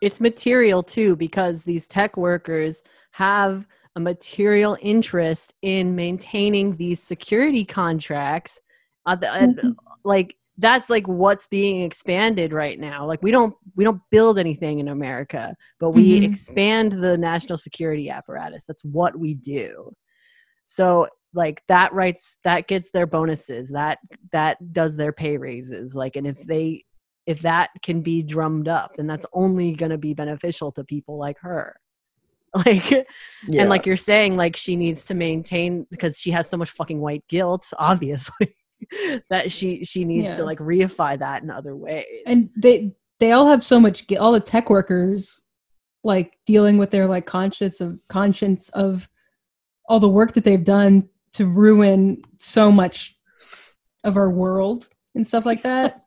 It's 0.01 0.19
material 0.21 0.83
too 0.83 1.15
because 1.15 1.63
these 1.63 1.88
tech 1.88 2.17
workers 2.17 2.83
have 3.18 3.65
a 3.95 3.99
material 3.99 4.78
interest 4.80 5.55
in 5.63 5.95
maintaining 5.95 6.76
these 6.78 7.01
security 7.01 7.65
contracts 7.65 8.59
uh, 9.07 9.15
the- 9.15 9.26
Mhm. 9.28 9.76
like 10.03 10.36
that's 10.59 10.89
like 10.89 11.07
what's 11.07 11.47
being 11.47 11.82
expanded 11.82 12.51
right 12.51 12.80
now. 12.80 13.05
Like 13.07 13.22
we 13.24 13.32
don't 13.32 13.55
we 13.76 13.84
don't 13.84 14.01
build 14.11 14.38
anything 14.38 14.80
in 14.80 14.88
america 14.89 15.55
but 15.80 15.91
we 15.91 16.20
Mhm. 16.20 16.30
expand 16.30 16.91
the 16.91 17.18
national 17.18 17.57
security 17.57 18.09
apparatus. 18.09 18.65
That's 18.65 18.84
what 18.86 19.18
we 19.18 19.34
do. 19.34 19.91
So 20.65 21.07
like 21.34 21.63
that 21.68 21.93
writes 21.93 22.38
that 22.43 22.68
gets 22.68 22.91
their 22.91 23.07
bonuses. 23.07 23.70
That 23.70 23.97
that 24.32 24.57
does 24.74 24.95
their 24.95 25.13
pay 25.13 25.38
raises. 25.38 25.95
Like 25.95 26.15
and 26.18 26.28
if 26.28 26.38
they 26.43 26.84
if 27.26 27.39
that 27.41 27.70
can 27.82 28.01
be 28.01 28.22
drummed 28.22 28.68
up 28.68 28.95
then 28.95 29.07
that's 29.07 29.26
only 29.34 29.74
going 29.74 29.91
to 29.91 29.97
be 29.97 30.13
beneficial 30.13 30.72
to 30.74 30.84
people 30.84 31.18
like 31.18 31.38
her 31.39 31.76
like 32.65 32.89
yeah. 32.91 33.61
and 33.61 33.69
like 33.69 33.85
you're 33.85 33.95
saying 33.95 34.35
like 34.37 34.55
she 34.55 34.75
needs 34.75 35.05
to 35.05 35.13
maintain 35.13 35.85
because 35.91 36.17
she 36.17 36.31
has 36.31 36.49
so 36.49 36.57
much 36.57 36.71
fucking 36.71 36.99
white 36.99 37.23
guilt 37.27 37.71
obviously 37.79 38.55
that 39.29 39.51
she 39.51 39.83
she 39.83 40.05
needs 40.05 40.27
Yeah. 40.27 40.35
to 40.37 40.45
like 40.45 40.59
reify 40.59 41.17
that 41.19 41.43
in 41.43 41.49
other 41.49 41.75
ways 41.75 42.05
and 42.25 42.49
they 42.55 42.93
they 43.19 43.31
all 43.31 43.47
have 43.47 43.63
so 43.63 43.79
much 43.79 44.05
all 44.19 44.31
the 44.31 44.39
tech 44.39 44.69
workers 44.69 45.41
like 46.03 46.37
dealing 46.45 46.77
with 46.77 46.91
their 46.91 47.07
like 47.07 47.25
conscience 47.25 47.81
of 47.81 47.99
conscience 48.07 48.69
of 48.69 49.09
all 49.89 49.99
the 49.99 50.09
work 50.09 50.33
that 50.33 50.43
they've 50.43 50.63
done 50.63 51.07
to 51.33 51.47
ruin 51.47 52.21
so 52.37 52.71
much 52.71 53.17
of 54.03 54.15
our 54.15 54.29
world 54.29 54.89
and 55.15 55.25
stuff 55.25 55.45
like 55.45 55.63
that 55.63 56.03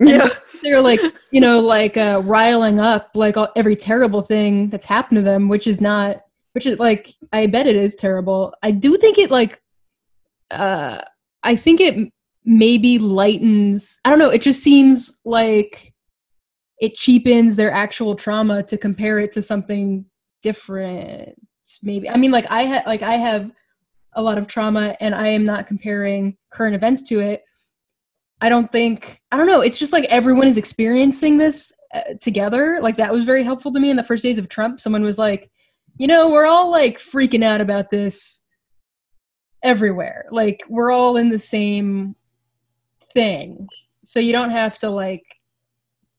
yeah. 0.00 0.28
They're 0.62 0.80
like 0.80 1.00
you 1.32 1.40
know 1.40 1.60
like 1.60 1.96
uh 1.96 2.22
riling 2.24 2.78
up 2.78 3.10
like 3.14 3.36
all, 3.36 3.48
every 3.56 3.74
terrible 3.74 4.22
thing 4.22 4.70
that's 4.70 4.86
happened 4.86 5.16
to 5.18 5.22
them 5.22 5.48
which 5.48 5.66
is 5.66 5.80
not 5.80 6.22
which 6.52 6.66
is 6.66 6.78
like 6.78 7.14
i 7.32 7.46
bet 7.46 7.66
it 7.66 7.76
is 7.76 7.94
terrible. 7.96 8.54
I 8.62 8.70
do 8.70 8.96
think 8.96 9.18
it 9.18 9.30
like 9.30 9.60
uh 10.50 11.00
i 11.42 11.56
think 11.56 11.80
it 11.80 12.12
maybe 12.44 12.98
lightens 12.98 14.00
i 14.04 14.10
don't 14.10 14.18
know 14.18 14.28
it 14.28 14.42
just 14.42 14.62
seems 14.62 15.12
like 15.24 15.92
it 16.80 16.94
cheapens 16.94 17.56
their 17.56 17.72
actual 17.72 18.14
trauma 18.14 18.62
to 18.64 18.76
compare 18.76 19.18
it 19.18 19.32
to 19.32 19.42
something 19.42 20.04
different 20.42 21.34
maybe. 21.82 22.08
I 22.08 22.16
mean 22.16 22.30
like 22.30 22.50
i 22.50 22.62
had 22.62 22.84
like 22.86 23.02
i 23.02 23.14
have 23.14 23.50
a 24.14 24.22
lot 24.22 24.36
of 24.38 24.46
trauma 24.46 24.96
and 25.00 25.14
i 25.14 25.28
am 25.28 25.44
not 25.44 25.66
comparing 25.66 26.36
current 26.52 26.74
events 26.74 27.02
to 27.04 27.20
it 27.20 27.44
I 28.42 28.48
don't 28.48 28.70
think 28.72 29.20
I 29.30 29.36
don't 29.38 29.46
know. 29.46 29.60
It's 29.60 29.78
just 29.78 29.92
like 29.92 30.04
everyone 30.06 30.48
is 30.48 30.56
experiencing 30.58 31.38
this 31.38 31.72
uh, 31.94 32.00
together. 32.20 32.78
Like 32.82 32.96
that 32.98 33.12
was 33.12 33.24
very 33.24 33.44
helpful 33.44 33.72
to 33.72 33.80
me 33.80 33.88
in 33.88 33.96
the 33.96 34.02
first 34.04 34.22
days 34.24 34.36
of 34.36 34.48
Trump. 34.48 34.80
Someone 34.80 35.04
was 35.04 35.16
like, 35.16 35.48
you 35.96 36.08
know, 36.08 36.28
we're 36.28 36.46
all 36.46 36.70
like 36.70 36.98
freaking 36.98 37.44
out 37.44 37.60
about 37.60 37.90
this 37.90 38.42
everywhere. 39.62 40.26
Like 40.32 40.64
we're 40.68 40.90
all 40.90 41.16
in 41.16 41.28
the 41.28 41.38
same 41.38 42.16
thing. 43.14 43.68
So 44.04 44.18
you 44.18 44.32
don't 44.32 44.50
have 44.50 44.76
to 44.80 44.90
like 44.90 45.22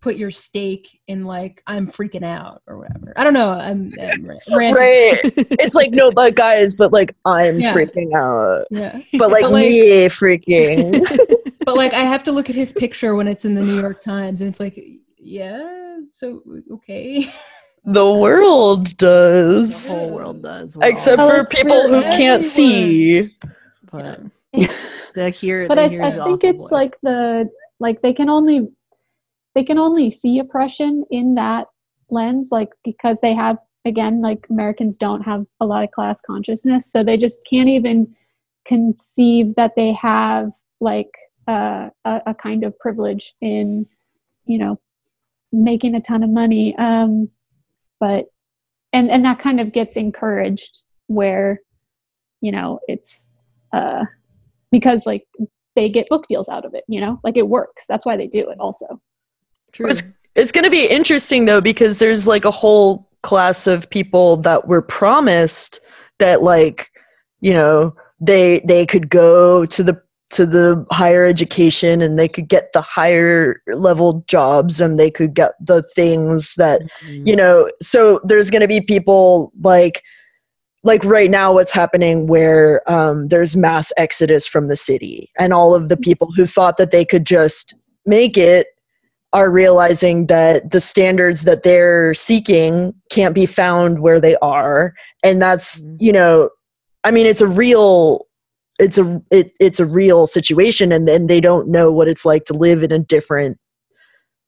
put 0.01 0.15
your 0.15 0.32
stake 0.32 0.99
in 1.07 1.26
like 1.26 1.61
I'm 1.67 1.88
freaking 1.89 2.24
out 2.26 2.61
or 2.67 2.78
whatever. 2.78 3.13
I 3.17 3.24
don't 3.26 3.34
know. 3.34 3.49
I'm, 3.49 3.91
I'm 4.01 4.26
right 4.53 5.19
it's 5.24 5.76
like 5.76 5.91
no 5.91 6.11
but 6.11 6.36
guys 6.36 6.76
but 6.76 6.91
like 6.91 7.15
i'm 7.26 7.59
Yeah. 7.59 7.74
freaking 7.74 8.13
out 8.13 8.65
Yeah. 8.69 8.99
but 9.17 9.30
like, 9.32 9.43
But, 9.43 9.51
like- 9.51 9.65
me 9.69 10.05
freaking 10.07 11.05
But 11.66 11.76
like 11.76 11.93
I 11.93 12.01
have 12.01 12.24
to 12.24 12.32
look 12.32 12.49
at 12.49 12.55
his 12.55 12.72
picture 12.72 13.16
when 13.16 13.28
it's 13.28 13.45
in 13.45 13.53
the 13.53 13.64
New 13.64 13.80
York 13.80 14.01
Times 14.01 14.41
and 14.41 14.49
it's 14.49 14.59
like 14.59 14.80
yeah, 15.18 15.97
so 16.09 16.41
okay. 16.72 17.28
the 17.86 18.11
world 18.14 18.95
does. 18.97 19.70
the 19.70 19.74
does 19.74 19.89
whole 19.89 20.14
world 20.16 20.41
does 20.43 20.78
We're 20.78 20.88
except 20.89 21.20
all- 21.20 21.28
Oh, 21.28 21.32
for 21.36 21.39
it's 21.41 21.49
people 21.53 21.82
who 21.84 21.93
really 21.93 22.03
can't 22.18 22.43
see 22.43 23.30
but 23.91 24.22
the 25.16 25.30
hear 25.30 25.68
but 25.68 25.76
they 25.76 25.86
I, 25.86 25.88
hear 25.89 26.03
I 26.03 26.11
his 26.11 26.24
think 26.24 26.43
it's 26.43 26.64
voice. 26.64 26.72
like 26.72 26.95
the 27.03 27.49
like 27.80 28.01
they 28.01 28.14
can 28.14 28.30
only 28.30 28.68
they 29.55 29.64
can 29.64 29.78
only 29.78 30.09
see 30.09 30.39
oppression 30.39 31.03
in 31.11 31.36
that 31.36 31.68
lens 32.09 32.49
like 32.51 32.70
because 32.84 33.20
they 33.22 33.34
have 33.34 33.57
again 33.86 34.22
like 34.22 34.45
americans 34.49 34.95
don't 34.97 35.22
have 35.22 35.45
a 35.59 35.66
lot 35.66 35.84
of 35.84 35.91
class 35.91 36.22
consciousness 36.22 36.91
so 36.91 37.03
they 37.03 37.18
just 37.18 37.39
can't 37.49 37.70
even 37.70 38.14
conceive 38.66 39.53
that 39.55 39.72
they 39.76 39.91
have 39.93 40.51
like 40.80 41.11
uh, 41.48 41.89
a, 42.06 42.22
a 42.28 42.34
kind 42.34 42.64
of 42.64 42.78
privilege 42.80 43.34
in 43.41 43.86
you 44.46 44.58
know 44.58 44.80
making 45.52 45.96
a 45.96 46.02
ton 46.02 46.24
of 46.24 46.30
money. 46.30 46.76
Um 46.78 47.30
but 48.00 48.26
and 48.91 49.10
and 49.10 49.24
that 49.26 49.39
kind 49.39 49.60
of 49.60 49.72
gets 49.72 49.96
encouraged 49.96 50.84
where 51.08 51.62
you 52.41 52.52
know 52.52 52.80
it's 52.88 53.30
uh 53.72 54.06
because 54.72 55.06
like 55.06 55.26
they 55.76 55.89
get 55.89 56.10
book 56.10 56.28
deals 56.28 56.50
out 56.50 56.66
of 56.66 56.74
it 56.74 56.84
you 56.88 57.02
know? 57.02 57.20
Like 57.24 57.38
it 57.38 57.48
works. 57.48 57.86
That's 57.88 58.06
why 58.06 58.18
they 58.18 58.28
do 58.28 58.50
it 58.50 58.60
also. 58.60 59.00
True. 59.72 59.89
It's, 59.89 60.04
it's 60.36 60.52
going 60.52 60.64
to 60.64 60.72
be 60.72 60.86
interesting 60.86 61.46
though 61.46 61.62
because 61.62 62.00
there's 62.00 62.28
like 62.28 62.46
a 62.46 62.52
whole 62.52 63.10
class 63.22 63.68
of 63.68 63.89
people 63.89 64.38
that 64.38 64.68
were 64.68 64.82
promised 64.82 65.80
that 66.20 66.44
like 66.44 66.91
you 67.41 67.54
know 67.54 67.96
they 68.20 68.62
they 68.66 68.86
could 68.86 69.10
go 69.10 69.66
to 69.66 69.84
the 69.84 70.02
to 70.34 70.46
the 70.46 70.86
higher 70.92 71.26
education 71.26 72.02
and 72.02 72.18
they 72.20 72.28
could 72.28 72.48
get 72.50 72.74
the 72.74 72.82
higher 72.82 73.62
level 73.74 74.24
jobs 74.28 74.82
and 74.82 75.00
they 75.00 75.10
could 75.12 75.34
get 75.34 75.54
the 75.66 75.82
things 75.96 76.56
that 76.56 76.82
Mhm. 77.06 77.28
you 77.28 77.36
know 77.36 77.70
so 77.82 78.20
there's 78.24 78.50
going 78.50 78.62
to 78.62 78.68
be 78.68 78.82
people 78.82 79.52
like 79.62 80.02
like 80.84 81.04
right 81.06 81.30
now 81.30 81.54
what's 81.54 81.72
happening 81.72 82.28
where 82.28 82.82
um, 82.92 83.30
there's 83.30 83.56
mass 83.56 83.92
exodus 83.96 84.46
from 84.48 84.68
the 84.68 84.76
city 84.76 85.32
and 85.40 85.54
all 85.54 85.74
of 85.74 85.88
the 85.88 85.96
people 85.98 86.28
who 86.36 86.46
thought 86.46 86.78
that 86.78 86.92
they 86.92 87.06
could 87.06 87.26
just 87.26 87.74
make 88.06 88.38
it 88.38 88.68
are 89.32 89.50
realizing 89.50 90.28
that 90.28 90.70
the 90.72 90.80
standards 90.80 91.44
that 91.44 91.64
they're 91.64 92.14
seeking 92.14 92.94
can't 93.10 93.34
be 93.34 93.46
found 93.46 94.00
where 94.00 94.20
they 94.20 94.36
are 94.38 94.94
and 95.24 95.42
that's 95.42 95.80
Mhm. 95.82 95.98
you 96.02 96.12
know 96.12 96.50
i 97.04 97.12
mean 97.12 97.26
it's 97.26 97.42
a 97.42 97.48
real 97.48 98.26
it's 98.80 98.97
a 98.97 99.21
it, 99.32 99.51
it's 99.59 99.80
a 99.80 99.86
real 99.86 100.26
situation 100.28 100.91
and 100.91 101.07
then 101.07 101.28
they 101.28 101.39
don't 101.41 101.67
know 101.69 101.91
what 101.91 102.07
it's 102.07 102.26
like 102.26 102.45
to 102.45 102.53
live 102.53 102.84
in 102.84 102.91
a 102.91 102.99
different 102.99 103.57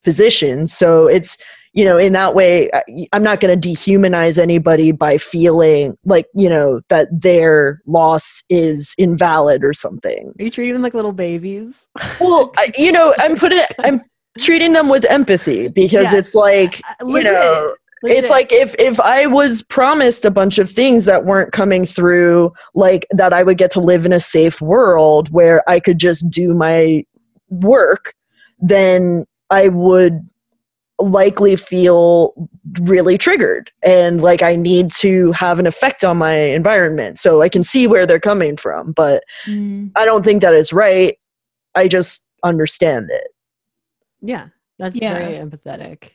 position 0.04 0.68
so 0.68 1.08
it's 1.08 1.36
you 1.74 1.84
know 1.84 1.98
in 1.98 2.14
that 2.14 2.36
way 2.36 2.70
I- 2.74 3.08
i'm 3.12 3.24
not 3.24 3.40
going 3.40 3.60
to 3.60 3.70
dehumanize 3.70 4.38
anybody 4.38 4.92
by 4.92 5.18
feeling 5.18 5.98
like 6.06 6.28
you 6.36 6.48
know 6.50 6.82
that 6.90 7.08
their 7.12 7.82
loss 7.88 8.44
is 8.50 8.94
invalid 8.98 9.64
or 9.64 9.74
something 9.74 10.32
Are 10.40 10.44
you 10.44 10.52
treating 10.52 10.74
them 10.74 10.84
like 10.84 10.94
little 10.94 11.12
babies? 11.14 11.88
well 12.20 12.52
I, 12.58 12.72
you 12.78 12.92
know 12.92 13.16
i'm 13.18 13.36
putting 13.36 13.62
i'm 13.80 14.02
treating 14.38 14.74
them 14.74 14.90
with 14.90 15.06
empathy 15.06 15.70
because 15.70 16.04
Yes. 16.04 16.14
it's 16.14 16.36
like 16.36 16.82
Uh, 16.88 17.06
you 17.08 17.14
legit, 17.14 17.32
know 17.34 17.76
legit. 18.04 18.18
it's 18.18 18.30
like 18.30 18.52
if 18.52 18.76
if 18.80 19.00
i 19.02 19.26
was 19.26 19.64
promised 19.64 20.26
a 20.26 20.32
bunch 20.32 20.58
of 20.60 20.70
things 20.70 21.06
that 21.06 21.26
weren't 21.26 21.52
coming 21.52 21.86
through 21.86 22.52
like 22.74 23.06
that 23.12 23.34
i 23.34 23.42
would 23.44 23.58
get 23.58 23.72
to 23.72 23.80
live 23.80 24.06
in 24.06 24.14
a 24.14 24.20
safe 24.20 24.62
world 24.62 25.30
where 25.32 25.68
i 25.70 25.80
could 25.80 25.98
just 26.00 26.30
do 26.30 26.54
my 26.54 27.04
work 27.50 28.14
then 28.60 29.26
i 29.50 29.68
would 29.68 30.28
likely 31.00 31.58
feel 31.58 32.34
really 32.82 33.18
triggered 33.18 33.70
and 33.84 34.22
like 34.22 34.42
i 34.42 34.56
need 34.56 34.90
to 34.92 35.32
have 35.34 35.60
an 35.60 35.68
effect 35.68 36.04
on 36.06 36.16
my 36.18 36.36
environment 36.36 37.20
so 37.20 37.42
i 37.42 37.50
can 37.50 37.64
see 37.64 37.86
where 37.86 38.06
they're 38.06 38.20
coming 38.20 38.56
from 38.56 38.92
but 38.94 39.24
Mm. 39.46 39.92
i 39.98 40.06
don't 40.06 40.24
think 40.24 40.42
that 40.42 40.54
is 40.54 40.72
right 40.72 41.18
i 41.76 41.88
just 41.88 42.24
understand 42.44 43.10
it 43.12 43.28
Yeah, 44.22 44.48
that's 44.80 44.96
Yeah. 44.96 45.18
very 45.18 45.34
empathetic. 45.38 46.12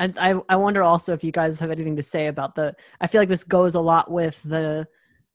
And 0.00 0.18
I, 0.18 0.34
I 0.48 0.56
wonder 0.56 0.82
also 0.82 1.12
if 1.12 1.22
you 1.22 1.30
guys 1.30 1.60
have 1.60 1.70
anything 1.70 1.96
to 1.96 2.02
say 2.02 2.26
about 2.28 2.54
the. 2.54 2.74
I 3.02 3.06
feel 3.06 3.20
like 3.20 3.28
this 3.28 3.44
goes 3.44 3.74
a 3.74 3.80
lot 3.80 4.10
with 4.10 4.42
the 4.42 4.88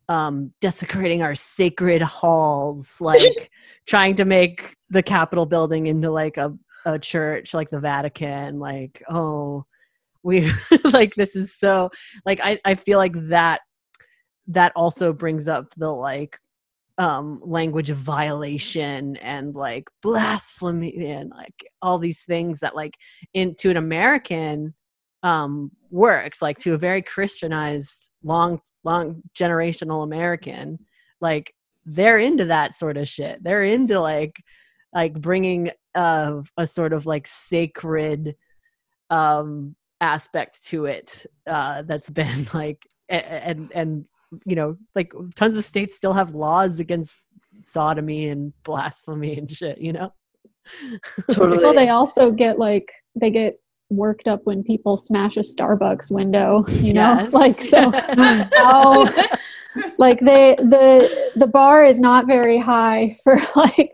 um, 0.09 0.53
desecrating 0.59 1.21
our 1.21 1.35
sacred 1.35 2.01
halls, 2.01 2.99
like 2.99 3.51
trying 3.85 4.15
to 4.15 4.25
make 4.25 4.75
the 4.89 5.03
Capitol 5.03 5.45
building 5.45 5.85
into 5.85 6.09
like 6.09 6.37
a, 6.37 6.57
a 6.85 6.97
church, 6.97 7.53
like 7.53 7.69
the 7.69 7.79
Vatican. 7.79 8.59
Like, 8.59 9.03
oh, 9.07 9.65
we 10.23 10.51
like 10.83 11.13
this 11.13 11.35
is 11.35 11.53
so 11.53 11.91
like 12.25 12.39
I, 12.43 12.59
I 12.65 12.73
feel 12.73 12.97
like 12.97 13.13
that 13.29 13.61
that 14.47 14.73
also 14.75 15.13
brings 15.13 15.47
up 15.47 15.75
the 15.77 15.91
like 15.91 16.39
um 16.97 17.41
language 17.43 17.89
of 17.89 17.97
violation 17.97 19.17
and 19.17 19.53
like 19.53 19.85
blasphemy 20.01 21.07
and 21.07 21.29
like 21.29 21.65
all 21.81 21.97
these 21.97 22.23
things 22.23 22.59
that 22.59 22.75
like 22.75 22.95
into 23.33 23.69
an 23.69 23.77
american 23.77 24.73
um 25.23 25.69
works 25.89 26.41
like 26.41 26.57
to 26.57 26.73
a 26.73 26.77
very 26.77 27.01
christianized 27.01 28.09
long 28.23 28.61
long 28.85 29.21
generational 29.37 30.03
american 30.03 30.79
like 31.19 31.53
they're 31.85 32.19
into 32.19 32.45
that 32.45 32.75
sort 32.75 32.97
of 32.97 33.07
shit. 33.07 33.43
They're 33.43 33.63
into 33.63 33.99
like 33.99 34.35
like 34.93 35.13
bringing 35.13 35.71
uh, 35.93 36.41
a 36.57 36.67
sort 36.67 36.93
of 36.93 37.05
like 37.05 37.27
sacred 37.27 38.35
um 39.11 39.75
aspect 40.01 40.65
to 40.65 40.85
it 40.85 41.25
uh 41.47 41.83
that's 41.83 42.09
been 42.09 42.47
like 42.53 42.81
and 43.07 43.71
and 43.73 44.05
you 44.45 44.55
know 44.55 44.77
like 44.95 45.13
tons 45.35 45.57
of 45.57 45.65
states 45.65 45.95
still 45.95 46.13
have 46.13 46.35
laws 46.35 46.79
against 46.79 47.23
sodomy 47.63 48.27
and 48.29 48.53
blasphemy 48.63 49.37
and 49.37 49.51
shit 49.51 49.77
you 49.79 49.93
know 49.93 50.11
Totally. 51.31 51.63
Well, 51.63 51.73
they 51.73 51.89
also 51.89 52.31
get 52.31 52.59
like 52.59 52.91
they 53.15 53.29
get 53.29 53.59
worked 53.89 54.27
up 54.27 54.41
when 54.45 54.63
people 54.63 54.97
smash 54.97 55.37
a 55.37 55.41
Starbucks 55.41 56.11
window. 56.11 56.65
You 56.67 56.93
know, 56.93 57.01
Yes. 57.01 57.33
like 57.33 57.61
so. 57.61 57.91
how 57.91 58.49
oh, 58.53 59.27
like 59.97 60.19
they 60.19 60.55
the 60.59 61.31
the 61.35 61.47
bar 61.47 61.85
is 61.85 61.99
not 61.99 62.27
very 62.27 62.57
high 62.57 63.15
for 63.23 63.37
like 63.55 63.93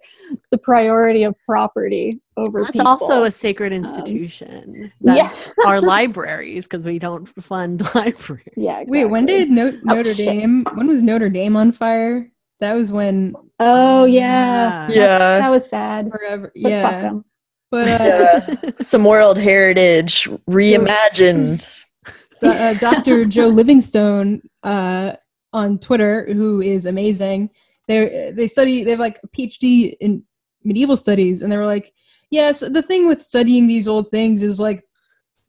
the 0.51 0.57
priority 0.57 1.23
of 1.23 1.35
property 1.45 2.19
over 2.37 2.59
that's 2.61 2.71
people. 2.71 2.87
also 2.87 3.23
a 3.23 3.31
sacred 3.31 3.71
institution 3.73 4.91
yeah, 5.01 5.31
our 5.65 5.79
libraries 5.81 6.65
because 6.65 6.85
we 6.85 6.99
don't 6.99 7.25
fund 7.43 7.81
libraries 7.95 8.45
yeah. 8.57 8.83
Wait, 8.87 9.05
when 9.05 9.25
did 9.25 9.49
no- 9.49 9.77
Notre 9.83 10.13
shit. 10.13 10.25
Dame? 10.25 10.65
When 10.75 10.87
was 10.87 11.01
Notre 11.01 11.29
Dame 11.29 11.55
on 11.55 11.71
fire? 11.71 12.31
That 12.59 12.73
was 12.73 12.91
when 12.91 13.35
Oh 13.59 14.05
yeah, 14.05 14.87
yeah 14.89 15.17
that 15.39 15.49
was 15.49 15.69
sad. 15.69 16.09
forever. 16.09 16.51
But 16.55 16.61
fuck 16.61 16.71
yeah, 16.71 17.07
'em. 17.07 17.25
but 17.71 17.87
uh, 17.87 18.55
yeah 18.63 18.71
some 18.77 19.03
world 19.03 19.37
heritage 19.37 20.27
reimagined 20.49 21.85
Do- 22.39 22.47
uh, 22.49 22.73
Dr. 22.75 23.25
Jo 23.25 23.47
Livingstone 23.47 24.41
uh, 24.63 25.13
on 25.53 25.77
Twitter, 25.79 26.25
who 26.33 26.61
is 26.61 26.85
amazing. 26.85 27.49
They 27.87 28.31
they 28.35 28.47
study. 28.47 28.83
They 28.83 28.91
have 28.91 28.99
like 28.99 29.19
a 29.23 29.27
PhD 29.27 29.95
in 29.99 30.23
medieval 30.63 30.97
studies, 30.97 31.41
and 31.41 31.51
they 31.51 31.57
were 31.57 31.65
like, 31.65 31.93
"Yes, 32.29 32.59
the 32.61 32.81
thing 32.81 33.07
with 33.07 33.21
studying 33.21 33.67
these 33.67 33.87
old 33.87 34.09
things 34.11 34.41
is 34.43 34.59
like 34.59 34.83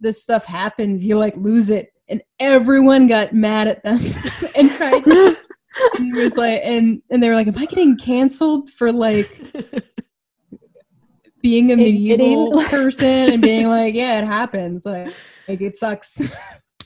this 0.01 0.23
stuff 0.23 0.45
happens. 0.45 1.05
You 1.05 1.19
like 1.19 1.37
lose 1.37 1.71
it." 1.71 1.89
And 2.09 2.23
everyone 2.41 3.07
got 3.07 3.33
mad 3.33 3.69
at 3.69 3.83
them 3.85 4.01
and 4.57 4.71
tried. 4.73 5.07
and 5.95 6.15
was 6.15 6.37
like, 6.37 6.61
and 6.65 7.01
and 7.11 7.23
they 7.23 7.29
were 7.29 7.35
like, 7.35 7.47
"Am 7.49 7.57
I 7.57 7.67
getting 7.67 7.97
canceled 7.97 8.71
for 8.71 8.91
like 8.93 9.31
being 11.43 11.73
a 11.73 11.77
medieval 11.77 12.49
Admitting- 12.49 12.69
person 12.71 13.07
and 13.35 13.43
being 13.43 13.69
like, 13.69 13.95
yeah, 13.95 14.19
it 14.21 14.25
happens. 14.27 14.85
Like, 14.87 15.13
like 15.49 15.61
it 15.61 15.77
sucks." 15.77 16.21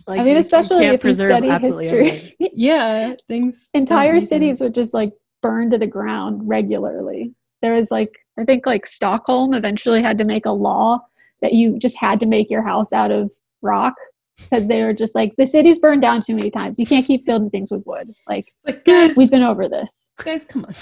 like 0.06 0.20
I 0.20 0.24
mean, 0.24 0.26
you- 0.28 0.32
you 0.34 0.38
especially 0.38 0.80
can't 0.84 0.94
if 0.94 0.98
you 0.98 0.98
preserve 0.98 1.30
study 1.30 1.48
history. 1.66 2.08
everything. 2.08 2.32
yeah, 2.54 3.14
things. 3.28 3.70
entire 3.74 4.20
cities 4.20 4.60
would 4.60 4.74
just 4.74 4.94
like 4.94 5.12
burn 5.46 5.70
to 5.70 5.78
the 5.78 5.86
ground 5.86 6.40
regularly. 6.48 7.32
There 7.62 7.74
was 7.74 7.90
like 7.90 8.12
I 8.38 8.44
think 8.44 8.66
like 8.66 8.86
Stockholm 8.86 9.54
eventually 9.54 10.02
had 10.02 10.18
to 10.18 10.24
make 10.24 10.46
a 10.46 10.50
law 10.50 11.00
that 11.42 11.52
you 11.52 11.78
just 11.78 11.96
had 11.96 12.20
to 12.20 12.26
make 12.26 12.50
your 12.50 12.62
house 12.62 12.92
out 12.92 13.10
of 13.10 13.30
rock 13.62 13.94
because 14.38 14.66
they 14.66 14.82
were 14.82 14.92
just 14.92 15.14
like 15.14 15.34
the 15.36 15.46
city's 15.46 15.78
burned 15.78 16.02
down 16.02 16.20
too 16.22 16.34
many 16.34 16.50
times. 16.50 16.78
You 16.78 16.86
can't 16.86 17.06
keep 17.06 17.24
building 17.24 17.50
things 17.50 17.70
with 17.70 17.86
wood. 17.86 18.14
Like 18.28 18.52
like 18.66 18.84
guys, 18.84 19.16
we've 19.16 19.30
been 19.30 19.42
over 19.42 19.68
this. 19.68 20.12
guys, 20.22 20.44
come 20.44 20.64
on. 20.64 20.74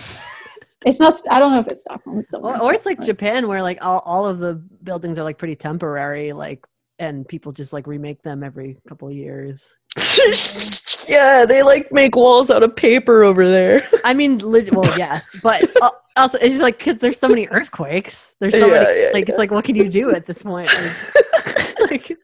It's 0.86 1.00
not. 1.00 1.14
I 1.30 1.38
don't 1.38 1.52
know 1.52 1.60
if 1.60 1.68
it's 1.68 1.84
Stockholm. 1.84 2.18
It's 2.18 2.34
or, 2.34 2.60
or 2.60 2.74
it's 2.74 2.84
like 2.86 2.98
But- 2.98 3.06
japan 3.06 3.48
where 3.48 3.62
like 3.62 3.78
all, 3.84 4.00
all 4.00 4.26
of 4.26 4.38
the 4.38 4.54
buildings 4.82 5.18
are 5.18 5.24
like 5.24 5.38
pretty 5.38 5.56
temporary 5.56 6.32
like 6.32 6.66
and 6.98 7.26
people 7.26 7.52
just 7.52 7.72
like 7.72 7.86
remake 7.86 8.22
them 8.22 8.44
every 8.44 8.76
couple 8.88 9.08
of 9.08 9.14
years 9.14 9.74
yeah 11.09 11.45
they 11.47 11.62
like 11.62 11.90
make 11.92 12.16
walls 12.16 12.51
out 12.51 12.62
of 12.62 12.74
paper 12.74 13.22
over 13.22 13.49
there 13.49 13.86
i 14.05 14.12
mean 14.12 14.38
lit- 14.38 14.74
well 14.74 14.99
yes 14.99 15.38
but 15.42 15.64
uh, 15.82 15.90
also 16.16 16.36
it's 16.40 16.61
like 16.61 16.78
because 16.78 16.99
there's 16.99 17.18
so 17.18 17.28
many 17.28 17.47
earthquakes 17.49 18.34
there's 18.40 18.55
so 18.55 18.66
Yeah, 18.66 18.82
many 18.82 19.01
yeah, 19.03 19.11
like 19.12 19.26
yeah. 19.26 19.32
it's 19.32 19.38
like 19.38 19.51
what 19.53 19.64
can 19.64 19.76
you 19.76 19.88
do 19.88 20.11
at 20.11 20.26
this 20.26 20.42
point 20.42 20.68
like, 21.80 22.11
like, 22.11 22.18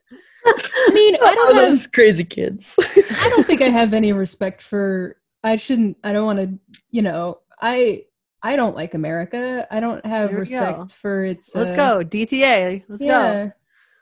I 0.45 0.91
mean, 0.93 1.14
I 1.16 1.18
oh, 1.23 1.35
don't 1.35 1.57
have. 1.57 1.71
those 1.71 1.87
crazy 1.87 2.25
kids 2.25 2.75
I 2.79 3.29
don't 3.29 3.47
think 3.47 3.61
I 3.62 3.68
have 3.68 3.93
any 3.95 4.12
respect 4.12 4.62
for. 4.62 5.16
I 5.45 5.57
shouldn't. 5.57 5.97
I 6.03 6.12
don't 6.12 6.25
want 6.27 6.39
to. 6.39 6.59
You 6.91 7.03
know, 7.03 7.41
I. 7.61 8.05
I 8.43 8.57
don't 8.57 8.75
like 8.75 8.95
America. 8.95 9.66
I 9.71 9.81
don't 9.81 10.05
have 10.07 10.31
There 10.31 10.39
respect 10.41 10.79
go. 10.79 10.87
for 10.87 11.25
its. 11.25 11.55
let's 11.55 11.73
uh, 11.73 11.77
go 11.77 12.05
dta 12.05 12.83
let's 12.89 13.05
go 13.05 13.53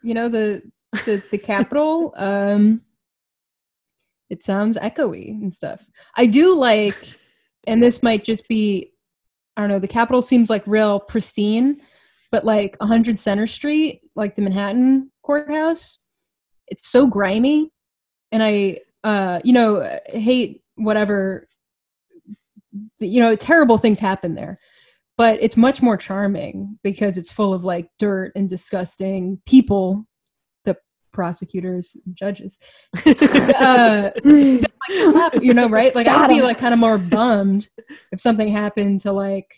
you 0.02 0.14
know 0.14 0.28
the 0.28 0.62
the 1.04 1.22
the 1.32 1.38
Capitol. 1.38 2.14
Um, 2.16 2.82
it 4.30 4.42
sounds 4.42 4.76
echoey 4.78 5.30
and 5.30 5.52
stuff. 5.52 5.80
I 6.16 6.26
do 6.26 6.54
like, 6.54 6.96
and 7.66 7.82
this 7.82 8.02
might 8.02 8.24
just 8.24 8.46
be, 8.48 8.92
I 9.56 9.62
don't 9.62 9.70
know. 9.70 9.78
The 9.78 9.88
Capitol 9.88 10.22
seems 10.22 10.50
like 10.50 10.66
real 10.66 11.00
pristine, 11.00 11.80
but 12.30 12.44
like 12.44 12.76
100 12.78 13.18
Center 13.18 13.46
Street, 13.46 14.02
like 14.14 14.36
the 14.36 14.42
Manhattan 14.42 15.10
courthouse, 15.22 15.98
it's 16.68 16.90
so 16.90 17.06
grimy, 17.06 17.70
and 18.30 18.42
I, 18.42 18.80
uh, 19.04 19.40
you 19.42 19.52
know, 19.52 19.98
hate 20.06 20.62
whatever. 20.76 21.48
You 23.00 23.20
know, 23.20 23.34
terrible 23.34 23.78
things 23.78 23.98
happen 23.98 24.34
there 24.34 24.58
but 25.18 25.42
it's 25.42 25.56
much 25.56 25.82
more 25.82 25.96
charming 25.96 26.78
because 26.84 27.18
it's 27.18 27.32
full 27.32 27.52
of 27.52 27.64
like 27.64 27.90
dirt 27.98 28.32
and 28.36 28.48
disgusting 28.48 29.42
people 29.44 30.06
prosecutors 31.12 31.96
and 32.04 32.14
judges 32.16 32.58
uh, 33.06 34.10
like, 34.24 35.42
you 35.42 35.54
know 35.54 35.68
right 35.68 35.94
like 35.94 36.06
i'd 36.06 36.14
Got 36.14 36.28
be 36.28 36.38
'em. 36.38 36.44
like 36.44 36.58
kind 36.58 36.72
of 36.74 36.80
more 36.80 36.98
bummed 36.98 37.68
if 38.12 38.20
something 38.20 38.48
happened 38.48 39.00
to 39.00 39.12
like 39.12 39.52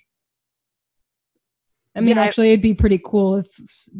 i 1.96 2.00
mean 2.00 2.16
Yeah, 2.16 2.22
I- 2.22 2.26
actually 2.26 2.48
it'd 2.52 2.62
be 2.62 2.74
pretty 2.74 3.00
cool 3.04 3.36
if 3.36 3.48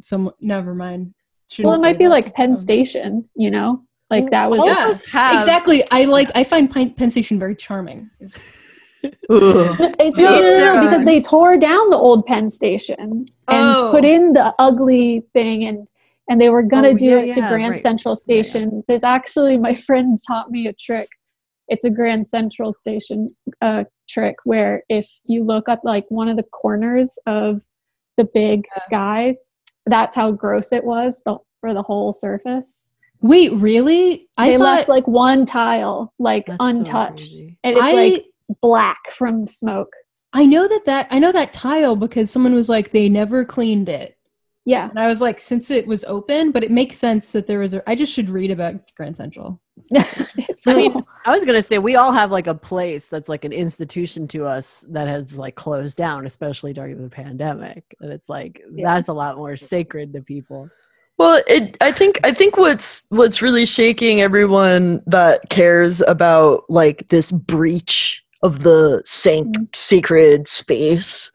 some 0.03 0.31
never 0.41 0.75
mind 0.75 1.15
Shouldn't 1.51 1.69
well, 1.71 1.79
it 1.79 1.83
might 1.83 1.99
be 1.99 2.05
that. 2.05 2.11
like 2.11 2.33
Penn 2.35 2.51
Um, 2.51 2.57
Station. 2.57 3.29
You 3.35 3.51
know, 3.51 3.83
like 4.09 4.31
that 4.31 4.49
was. 4.49 4.63
Yeah, 4.65 4.95
have 5.11 5.35
exactly 5.35 5.83
i 5.91 6.05
like 6.05 6.31
i 6.37 6.45
find 6.45 6.71
Penn, 6.71 6.95
Penn 6.95 7.11
station 7.11 7.41
very 7.41 7.57
charming. 7.57 8.09
It's 8.21 8.35
To 9.03 9.11
no, 9.29 9.85
each 10.01 10.17
no, 10.17 10.41
no, 10.41 10.57
no, 10.77 10.85
because 10.85 11.05
they 11.05 11.21
tore 11.21 11.57
down 11.59 11.91
the 11.91 11.97
old 11.97 12.25
Penn 12.27 12.49
Station 12.51 12.97
and 13.01 13.31
Oh. 13.49 13.89
put 13.91 14.05
in 14.05 14.33
the 14.33 14.55
ugly 14.61 15.25
thing, 15.33 15.65
and 15.65 15.91
and 16.31 16.41
they 16.41 16.49
were 16.49 16.63
gonna 16.63 16.91
Oh, 16.91 16.95
do 16.97 17.07
yeah, 17.07 17.19
it 17.19 17.35
to 17.35 17.41
yeah, 17.41 17.49
Grand 17.51 17.73
right. 17.73 17.83
Central 17.83 18.15
Yeah, 18.27 18.37
yeah. 18.37 18.43
Station. 18.43 18.85
There's 18.89 19.05
actually 19.05 19.59
my 19.59 19.75
friend 19.75 20.19
taught 20.27 20.51
me 20.51 20.69
a 20.69 20.73
trick. 20.73 21.09
It's 21.69 21.85
a 21.85 21.91
Grand 21.91 22.27
Central 22.27 22.73
Station 22.73 23.35
uh, 23.61 23.85
trick 24.09 24.37
where 24.45 24.83
if 24.89 25.09
you 25.25 25.45
look 25.45 25.69
up 25.69 25.81
like 25.85 26.07
one 26.09 26.29
of 26.29 26.37
the 26.37 26.43
corners 26.45 27.19
of 27.27 27.61
the 28.17 28.25
big 28.33 28.65
sky, 28.87 29.37
that's 29.87 30.17
how 30.17 30.31
gross 30.33 30.73
it 30.73 30.85
was 30.85 31.23
the, 31.27 31.37
for 31.61 31.75
the 31.75 31.83
whole 31.83 32.13
surface. 32.13 32.91
Wait, 33.23 33.53
really? 33.53 34.29
I 34.39 34.51
they 34.51 34.57
thought 34.57 34.65
left 34.79 34.89
like 34.89 35.07
one 35.07 35.45
tile 35.45 36.13
like 36.19 36.47
That's 36.47 36.59
so 36.59 36.71
untouched, 36.71 37.19
crazy. 37.19 37.59
and 37.65 37.77
it's 37.77 37.85
I 37.85 37.93
like 37.93 38.27
black 38.63 38.99
from 39.13 39.47
smoke. 39.47 39.91
I 40.33 40.47
know 40.47 40.69
that 40.69 40.85
that 40.87 41.09
I 41.11 41.19
know 41.19 41.33
that 41.33 41.53
tile 41.53 41.97
because 41.97 42.31
someone 42.31 42.55
was 42.55 42.69
like 42.69 42.93
they 42.93 43.09
never 43.09 43.45
cleaned 43.45 43.89
it. 43.89 44.17
Yeah. 44.67 44.89
And 44.91 44.99
I 44.99 45.07
was 45.07 45.21
like, 45.21 45.41
since 45.41 45.71
it 45.71 45.87
was 45.87 46.05
open, 46.05 46.51
but 46.53 46.63
it 46.63 46.71
makes 46.71 46.97
sense 46.99 47.33
that 47.33 47.47
there 47.47 47.59
was 47.61 47.75
a. 47.75 47.83
I 47.89 47.95
just 47.95 48.13
should 48.13 48.29
read 48.29 48.51
about 48.51 48.75
Grand 48.95 49.17
Central. 49.17 49.61
it's 49.91 50.67
I 50.67 50.75
mean. 50.75 51.03
I 51.25 51.31
was 51.31 51.45
gonna 51.45 51.63
say 51.63 51.79
we 51.79 51.97
all 51.97 52.13
have 52.13 52.31
like 52.31 52.47
a 52.47 52.55
place 52.55 53.07
that's 53.09 53.29
like 53.29 53.45
an 53.47 53.53
institution 53.53 54.29
to 54.29 54.45
us 54.45 54.85
that 54.91 55.09
has 55.09 55.39
like 55.39 55.55
closed 55.55 55.97
down, 55.97 56.27
especially 56.27 56.73
during 56.75 57.03
the 57.03 57.09
pandemic. 57.09 57.85
And 58.01 58.13
it's 58.13 58.29
like 58.29 58.61
Yeah. 58.75 58.95
that's 58.95 59.09
a 59.09 59.13
lot 59.15 59.37
more 59.37 59.57
sacred 59.57 60.13
to 60.13 60.21
people. 60.23 60.69
Well, 61.19 61.43
it. 61.49 61.77
I 61.83 61.93
think. 61.93 62.21
I 62.25 62.33
think 62.33 62.57
what's 62.57 63.05
what's 63.09 63.43
really 63.43 63.67
shaking 63.67 64.21
everyone 64.21 65.03
that 65.07 65.49
cares 65.51 66.01
about 66.03 66.65
like 66.71 67.09
this 67.09 67.31
breach 67.33 68.23
of 68.43 68.63
the 68.63 69.03
sank 69.05 69.55
Mhm. 69.57 69.77
sacred 69.77 70.49
space 70.49 71.31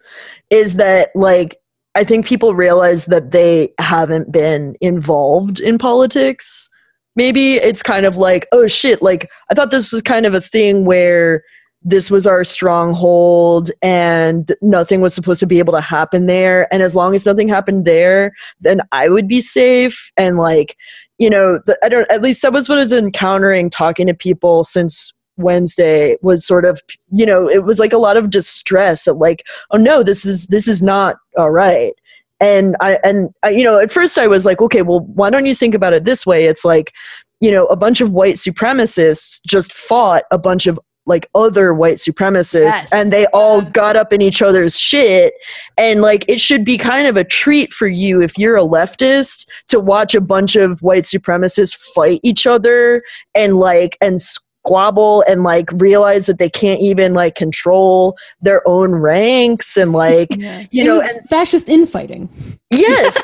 is 0.49 0.75
that 0.75 1.09
like 1.15 1.55
I 1.95 2.03
think 2.03 2.25
people 2.25 2.53
realize 2.53 3.05
that 3.05 3.31
they 3.31 3.73
haven't 3.79 4.31
been 4.31 4.75
involved 4.81 5.59
in 5.59 5.77
politics. 5.77 6.69
Maybe 7.15 7.55
it's 7.55 7.81
kind 7.81 8.05
of 8.05 8.17
like, 8.17 8.47
oh 8.51 8.67
shit, 8.67 9.01
like 9.01 9.29
I 9.49 9.53
thought 9.53 9.71
this 9.71 9.93
was 9.93 10.01
kind 10.01 10.25
of 10.25 10.33
a 10.33 10.41
thing 10.41 10.85
where 10.85 11.43
this 11.81 12.09
was 12.09 12.25
our 12.25 12.43
stronghold 12.43 13.69
and 13.81 14.53
nothing 14.61 15.01
was 15.01 15.13
supposed 15.13 15.39
to 15.39 15.45
be 15.45 15.59
able 15.59 15.73
to 15.73 15.81
happen 15.81 16.25
there. 16.25 16.67
And 16.73 16.81
as 16.81 16.95
long 16.95 17.13
as 17.13 17.25
nothing 17.25 17.47
happened 17.47 17.85
there, 17.85 18.31
then 18.59 18.81
I 18.91 19.07
would 19.07 19.27
be 19.27 19.39
safe. 19.39 20.11
And 20.17 20.37
like, 20.37 20.75
you 21.19 21.29
know, 21.29 21.59
the, 21.67 21.77
I 21.83 21.89
don't, 21.89 22.11
at 22.11 22.23
least 22.23 22.41
that 22.41 22.51
was 22.51 22.67
what 22.67 22.79
I 22.79 22.81
was 22.81 22.91
encountering 22.91 23.69
talking 23.69 24.07
to 24.07 24.15
people 24.15 24.63
since 24.63 25.13
Wednesday 25.37 26.17
was 26.21 26.45
sort 26.45 26.65
of, 26.65 26.81
you 27.09 27.25
know, 27.25 27.49
it 27.49 27.63
was 27.63 27.79
like 27.79 27.93
a 27.93 27.97
lot 27.97 28.17
of 28.17 28.29
distress 28.29 29.07
of 29.07 29.17
like, 29.17 29.45
oh 29.71 29.77
no, 29.77 30.03
this 30.03 30.25
is, 30.25 30.47
this 30.47 30.67
is 30.67 30.81
not 30.81 31.17
all 31.37 31.51
right. 31.51 31.93
And 32.39 32.75
I, 32.81 32.99
and 33.03 33.29
I, 33.43 33.49
you 33.51 33.63
know, 33.63 33.79
at 33.79 33.91
first 33.91 34.17
I 34.17 34.27
was 34.27 34.45
like, 34.45 34.61
okay, 34.61 34.81
well, 34.81 35.01
why 35.01 35.29
don't 35.29 35.45
you 35.45 35.55
think 35.55 35.73
about 35.73 35.93
it 35.93 36.03
this 36.05 36.25
way? 36.25 36.45
It's 36.45 36.65
like, 36.65 36.91
you 37.39 37.51
know, 37.51 37.65
a 37.67 37.75
bunch 37.75 38.01
of 38.01 38.11
white 38.11 38.35
supremacists 38.35 39.39
just 39.47 39.71
fought 39.73 40.23
a 40.31 40.37
bunch 40.37 40.67
of 40.67 40.79
like 41.07 41.29
other 41.35 41.71
white 41.73 41.97
supremacists 41.97 42.63
Yes. 42.63 42.91
and 42.91 43.11
they 43.13 43.27
all 43.27 43.61
got 43.61 43.95
up 43.95 44.11
in 44.11 44.21
each 44.21 44.41
other's 44.41 44.77
shit 44.77 45.35
and 45.77 46.01
like 46.01 46.25
it 46.27 46.41
should 46.41 46.65
be 46.65 46.77
kind 46.79 47.05
of 47.07 47.15
a 47.15 47.23
treat 47.23 47.71
for 47.71 47.87
you 47.87 48.21
if 48.23 48.37
you're 48.39 48.57
a 48.57 48.63
leftist 48.63 49.47
to 49.67 49.79
watch 49.79 50.15
a 50.15 50.21
bunch 50.21 50.55
of 50.55 50.81
white 50.81 51.03
supremacists 51.03 51.77
fight 51.77 52.19
each 52.23 52.47
other 52.47 53.03
and 53.35 53.57
like 53.57 53.97
and 54.01 54.19
squabble 54.65 55.23
and 55.27 55.43
like 55.43 55.69
realize 55.73 56.25
that 56.25 56.39
they 56.39 56.49
can't 56.49 56.81
even 56.81 57.13
like 57.13 57.35
control 57.35 58.17
their 58.41 58.67
own 58.67 58.91
ranks 58.93 59.77
and 59.77 59.91
like 59.91 60.29
Yeah. 60.37 60.65
You 60.71 60.81
It 60.81 60.85
know, 60.87 60.97
was 60.97 61.11
fascist 61.29 61.69
infighting. 61.69 62.29
yes 62.71 63.15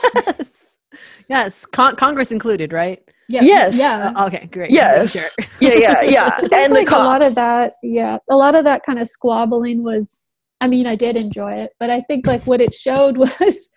yes, 1.30 1.66
Con- 1.66 1.96
Congress 1.96 2.32
included, 2.32 2.72
right? 2.74 3.02
Yeah. 3.30 3.42
Yes. 3.44 3.78
Yeah. 3.78 4.12
Uh, 4.16 4.26
okay, 4.28 4.48
great. 4.52 4.72
yes 4.72 5.14
Sure. 5.14 5.46
yeah 5.60 5.74
yeah 5.74 6.02
yeah 6.16 6.30
I 6.34 6.40
think, 6.42 6.54
and 6.54 6.72
the 6.74 6.80
like 6.80 6.92
a 6.92 6.96
lot 6.98 7.26
of 7.26 7.34
that 7.36 7.74
yeah 7.82 8.18
a 8.30 8.36
lot 8.36 8.56
of 8.56 8.64
that 8.66 8.84
kind 8.86 9.00
of 9.00 9.08
squabbling 9.08 9.84
was 9.84 10.28
i 10.60 10.68
mean 10.68 10.86
i 10.86 10.96
did 10.96 11.16
enjoy 11.16 11.54
it 11.54 11.72
but 11.80 11.90
i 11.90 12.02
think 12.02 12.28
like 12.28 12.46
what 12.46 12.60
it 12.62 12.74
showed 12.74 13.18
was 13.18 13.70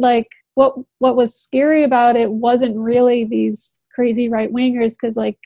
like 0.00 0.26
what 0.54 0.74
what 0.98 1.16
was 1.16 1.34
scary 1.38 1.84
about 1.84 2.16
it 2.16 2.30
wasn't 2.32 2.74
really 2.76 3.24
these 3.24 3.78
crazy 3.94 4.28
right 4.30 4.50
wingers 4.52 4.92
because 4.92 5.16
like 5.16 5.38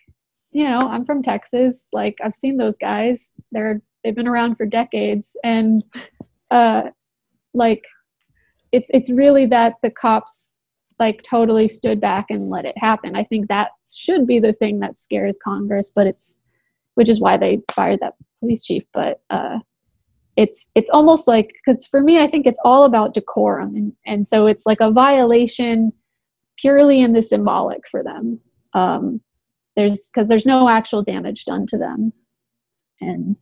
you 0.57 0.65
know 0.65 0.79
i'm 0.79 1.05
from 1.05 1.23
texas 1.23 1.89
like 1.93 2.17
i've 2.25 2.35
seen 2.35 2.57
those 2.57 2.77
guys 2.79 3.33
they're 3.53 3.81
they've 4.03 4.15
been 4.15 4.29
around 4.29 4.57
for 4.57 4.67
decades 4.67 5.37
and 5.45 5.85
uh 6.51 6.83
like 7.53 7.85
it's 8.73 8.91
it's 8.91 9.11
really 9.11 9.47
that 9.47 9.75
the 9.83 9.91
cops 9.91 10.57
like 10.99 11.23
totally 11.23 11.69
stood 11.69 12.01
back 12.01 12.27
and 12.31 12.49
let 12.49 12.65
it 12.65 12.77
happen. 12.79 13.17
I 13.17 13.25
think 13.25 13.49
that 13.49 13.71
should 13.95 14.27
be 14.27 14.39
the 14.39 14.55
thing 14.55 14.81
that 14.81 14.97
scares 14.97 15.37
Congress, 15.43 15.93
but 15.95 16.07
it's 16.07 16.39
which 16.95 17.09
is 17.09 17.21
why 17.21 17.37
they 17.37 17.61
fired 17.75 18.01
that 18.01 18.15
police 18.41 18.65
chief. 18.65 18.83
But 18.95 19.21
uh, 19.31 19.59
it's 20.37 20.71
it's 20.75 20.91
almost 20.91 21.29
like 21.29 21.53
because 21.65 21.87
for 21.87 22.01
me, 22.01 22.21
I 22.21 22.31
think 22.31 22.47
it's 22.47 22.61
all 22.65 22.85
about 22.85 23.15
decorum, 23.15 23.75
and 23.77 23.93
and 24.07 24.27
so 24.27 24.47
it's 24.47 24.67
like 24.67 24.81
a 24.81 24.91
violation 24.91 25.93
purely 26.59 27.01
in 27.03 27.13
the 27.13 27.23
symbolic 27.23 27.87
for 27.89 28.03
them. 28.03 28.41
Um, 28.73 29.21
there's 29.77 30.09
because 30.09 30.29
there's 30.29 30.47
no 30.47 30.69
actual 30.69 31.03
damage 31.03 31.45
done 31.45 31.67
to 31.69 31.79
them, 31.79 32.13
and 33.01 33.37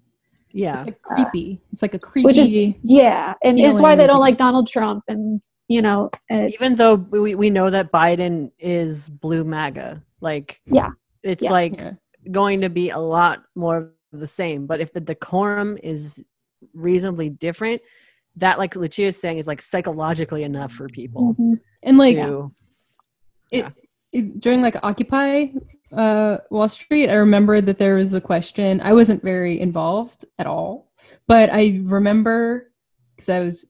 Yeah. 0.53 0.81
It's 0.81 0.87
like 0.87 1.03
creepy. 1.03 1.61
It's 1.73 1.83
like 1.83 1.95
a 1.95 1.99
creepy. 1.99 2.27
Which 2.27 2.39
is- 2.39 2.53
yeah, 2.83 3.35
and 3.43 3.59
it's 3.59 3.81
why 3.81 3.97
they 3.97 4.07
don't 4.07 4.21
like 4.21 4.39
Donald 4.39 4.69
Trump, 4.69 5.03
and 5.09 5.43
you 5.69 5.83
know, 5.83 6.11
uh, 6.31 6.47
Even 6.53 6.77
though 6.77 6.95
we, 6.95 7.35
we 7.35 7.51
know 7.51 7.71
that 7.71 7.91
Biden 7.91 8.53
is 8.59 9.09
blue 9.09 9.43
MAGA, 9.45 10.03
like 10.21 10.61
Yeah. 10.67 10.91
it's 11.23 11.43
Yeah. 11.43 11.51
like 11.51 11.77
Yeah. 11.77 11.93
going 12.31 12.61
to 12.61 12.71
be 12.71 12.91
a 12.91 12.99
lot 12.99 13.43
more 13.57 13.93
of 14.13 14.21
the 14.21 14.29
same. 14.29 14.67
But 14.67 14.81
if 14.81 14.93
the 14.93 15.01
decorum 15.01 15.77
is 15.83 16.21
reasonably 16.73 17.31
different, 17.31 17.83
that 18.37 18.59
like 18.59 18.77
Lucia 18.77 19.03
is 19.05 19.17
saying 19.21 19.39
is 19.39 19.47
like 19.47 19.61
psychologically 19.63 20.45
enough 20.45 20.73
for 20.73 20.89
people 20.89 21.35
mhm. 21.35 21.59
and 21.83 21.99
like 21.99 22.17
to 22.17 22.53
it, 23.51 23.65
it 23.67 23.84
during 24.23 24.63
like 24.63 24.77
Occupy 24.83 25.47
uh, 25.93 26.39
Wall 26.51 26.69
Street, 26.69 27.09
I 27.09 27.15
remember 27.15 27.61
that 27.61 27.79
there 27.79 27.97
was 27.97 28.13
a 28.13 28.21
question. 28.21 28.81
I 28.81 28.93
wasn't 28.93 29.23
very 29.23 29.61
involved 29.61 30.25
at 30.39 30.47
all, 30.47 30.91
but 31.27 31.51
I 31.53 31.81
remember 31.85 32.71
because 33.15 33.29
I 33.29 33.41
was 33.41 33.67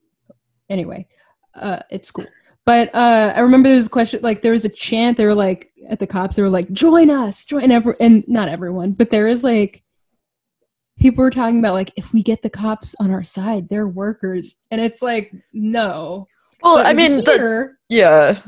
anyway 0.68 1.06
uh, 1.54 1.80
at 1.90 2.06
school. 2.06 2.26
But 2.66 2.94
uh, 2.94 3.34
I 3.36 3.40
remember 3.40 3.68
there 3.68 3.76
was 3.76 3.86
a 3.86 3.90
question 3.90 4.20
like 4.22 4.40
there 4.40 4.52
was 4.52 4.64
a 4.64 4.70
chant. 4.70 5.18
They 5.18 5.26
were 5.26 5.34
like 5.34 5.70
at 5.88 5.98
the 5.98 6.06
cops. 6.06 6.36
They 6.36 6.42
were 6.42 6.48
like, 6.48 6.72
"Join 6.72 7.10
us, 7.10 7.44
join 7.44 7.70
every," 7.70 7.94
and 8.00 8.26
not 8.26 8.48
everyone, 8.48 8.92
but 8.92 9.10
there 9.10 9.28
is 9.28 9.44
like 9.44 9.82
people 10.98 11.22
were 11.22 11.30
talking 11.30 11.58
about 11.58 11.74
like 11.74 11.92
if 11.96 12.12
we 12.14 12.22
get 12.22 12.40
the 12.42 12.50
cops 12.50 12.94
on 13.00 13.10
our 13.10 13.22
side, 13.24 13.68
they're 13.68 13.88
workers, 13.88 14.56
and 14.70 14.80
it's 14.80 15.02
like 15.02 15.32
no. 15.52 16.26
well 16.62 16.76
But 16.76 16.86
i 16.86 16.94
mean 16.94 17.18
the, 17.18 17.74
yeah 17.90 18.40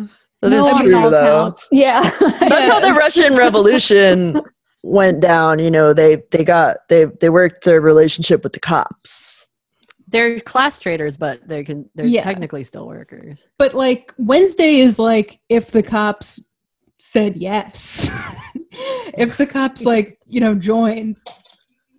that 0.43 0.53
is 0.53 0.61
No 0.67 0.73
one 0.73 0.85
true 0.85 0.93
though 1.11 1.45
counts. 1.45 1.69
Yeah, 1.73 2.01
that's 2.21 2.69
how 2.69 2.81
the 2.81 2.93
Russian 3.05 3.37
Revolution 3.37 4.41
went 4.83 5.21
down. 5.21 5.59
You 5.59 5.71
know, 5.71 5.93
they 5.93 6.23
they 6.31 6.45
got 6.45 6.79
they 6.89 7.07
they 7.21 7.29
worked 7.31 7.65
their 7.65 7.81
relationship 7.81 8.43
with 8.45 8.53
the 8.53 8.61
cops. 8.61 9.47
they're 10.09 10.39
class 10.41 10.79
traitors, 10.79 11.17
but 11.17 11.41
they 11.49 11.65
can 11.65 11.89
they're 11.95 12.07
Yeah. 12.07 12.23
technically 12.23 12.63
still 12.65 12.87
workers. 12.87 13.45
But 13.59 13.75
like 13.75 14.13
Wednesday 14.19 14.77
is 14.79 14.99
like 14.99 15.41
if 15.49 15.71
the 15.73 15.83
cops 15.83 16.39
said 16.99 17.37
yes. 17.37 18.11
if 19.19 19.37
the 19.37 19.47
cops 19.47 19.85
like, 19.85 20.19
you 20.27 20.41
know, 20.41 20.55
joined 20.55 21.17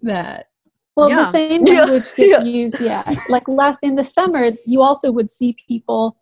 that. 0.04 0.48
Well, 0.96 1.10
Yeah. 1.10 1.26
the 1.26 1.32
same 1.32 1.64
Yeah. 1.68 1.82
language 1.82 2.06
gets 2.16 2.32
Yeah. 2.32 2.42
used, 2.44 2.80
yeah. 2.80 3.04
Like 3.30 3.48
last 3.48 3.80
in 3.84 3.96
the 3.96 4.04
summer, 4.04 4.50
you 4.66 4.82
also 4.82 5.12
would 5.12 5.30
see 5.30 5.56
people 5.68 6.18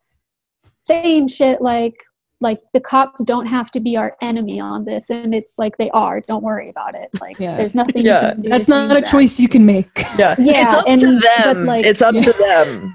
saying 0.81 1.27
shit 1.29 1.61
like, 1.61 1.95
like 2.41 2.59
the 2.73 2.79
cops 2.81 3.23
don't 3.23 3.45
have 3.47 3.71
to 3.71 3.79
be 3.79 3.95
our 3.97 4.15
enemy 4.21 4.59
on 4.59 4.83
this, 4.85 5.09
and 5.09 5.33
it's 5.33 5.57
like 5.57 5.77
they 5.77 5.89
are. 5.91 6.19
Don't 6.21 6.43
worry 6.43 6.69
about 6.69 6.93
it. 6.95 7.09
Like 7.21 7.39
Yeah. 7.39 7.55
there's 7.57 7.73
nothing 7.75 8.05
Yeah. 8.05 8.27
you 8.29 8.33
can 8.33 8.41
do. 8.41 8.49
That's 8.49 8.67
not 8.67 8.91
a 8.91 8.95
that. 9.01 9.07
choice 9.09 9.39
you 9.39 9.47
can 9.47 9.65
make. 9.65 9.89
Yeah, 10.17 10.35
Yeah, 10.37 10.63
it's 10.65 10.73
up 10.73 10.85
and- 10.87 11.01
to 11.01 11.19
but, 11.21 11.53
them. 11.53 11.65
like- 11.65 11.85
it's 11.85 12.01
up 12.01 12.13
Yeah. 12.15 12.21
to 12.21 12.33
them. 12.33 12.93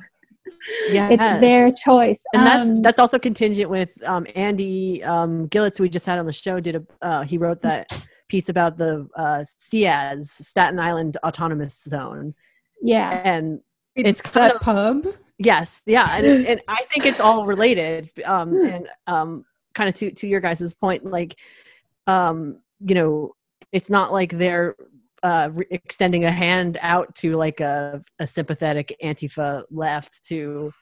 Yeah, 0.90 1.08
It's 1.10 1.40
their 1.40 1.72
choice. 1.72 2.22
and 2.34 2.46
that's 2.46 2.68
Um, 2.68 2.82
that's 2.82 2.98
also 2.98 3.18
contingent 3.18 3.70
with 3.70 3.92
um, 4.04 4.26
Andy 4.34 5.02
um, 5.04 5.46
Gillets, 5.46 5.80
we 5.80 5.88
just 5.88 6.04
had 6.04 6.18
on 6.18 6.26
the 6.26 6.32
show. 6.34 6.60
Did 6.60 6.76
a 6.76 6.82
uh, 7.00 7.22
he 7.22 7.38
wrote 7.38 7.62
that 7.62 7.86
piece 8.28 8.48
about 8.50 8.76
the 8.76 9.08
uh, 9.16 9.42
SIAZ 9.42 10.26
Staten 10.26 10.78
Island 10.78 11.16
Autonomous 11.24 11.82
Zone, 11.82 12.34
yeah. 12.82 13.22
and 13.24 13.60
It's 13.96 14.20
kind 14.20 14.50
that 14.50 14.56
of- 14.56 14.60
pub. 14.60 15.06
Yes, 15.40 15.82
yeah, 15.86 16.16
and, 16.16 16.26
and 16.46 16.60
I 16.68 16.84
think 16.92 17.06
it's 17.06 17.20
all 17.20 17.46
related. 17.46 18.10
Um, 18.24 18.50
Hmm. 18.50 18.64
and 18.66 18.88
um, 19.06 19.44
kind 19.74 19.88
of 19.88 19.94
to 19.96 20.10
to 20.12 20.26
your 20.28 20.40
guys' 20.40 20.74
point, 20.74 21.04
like, 21.04 21.36
um, 22.06 22.60
you 22.80 22.94
know, 22.94 23.32
it's 23.72 23.90
not 23.90 24.12
like 24.12 24.32
they're 24.32 24.74
uh, 25.22 25.50
re- 25.52 25.66
extending 25.70 26.24
a 26.24 26.32
hand 26.32 26.78
out 26.80 27.14
to 27.16 27.36
like 27.36 27.60
a, 27.60 28.02
a 28.18 28.26
sympathetic 28.26 28.96
Antifa 29.02 29.64
left 29.70 30.24
to 30.26 30.72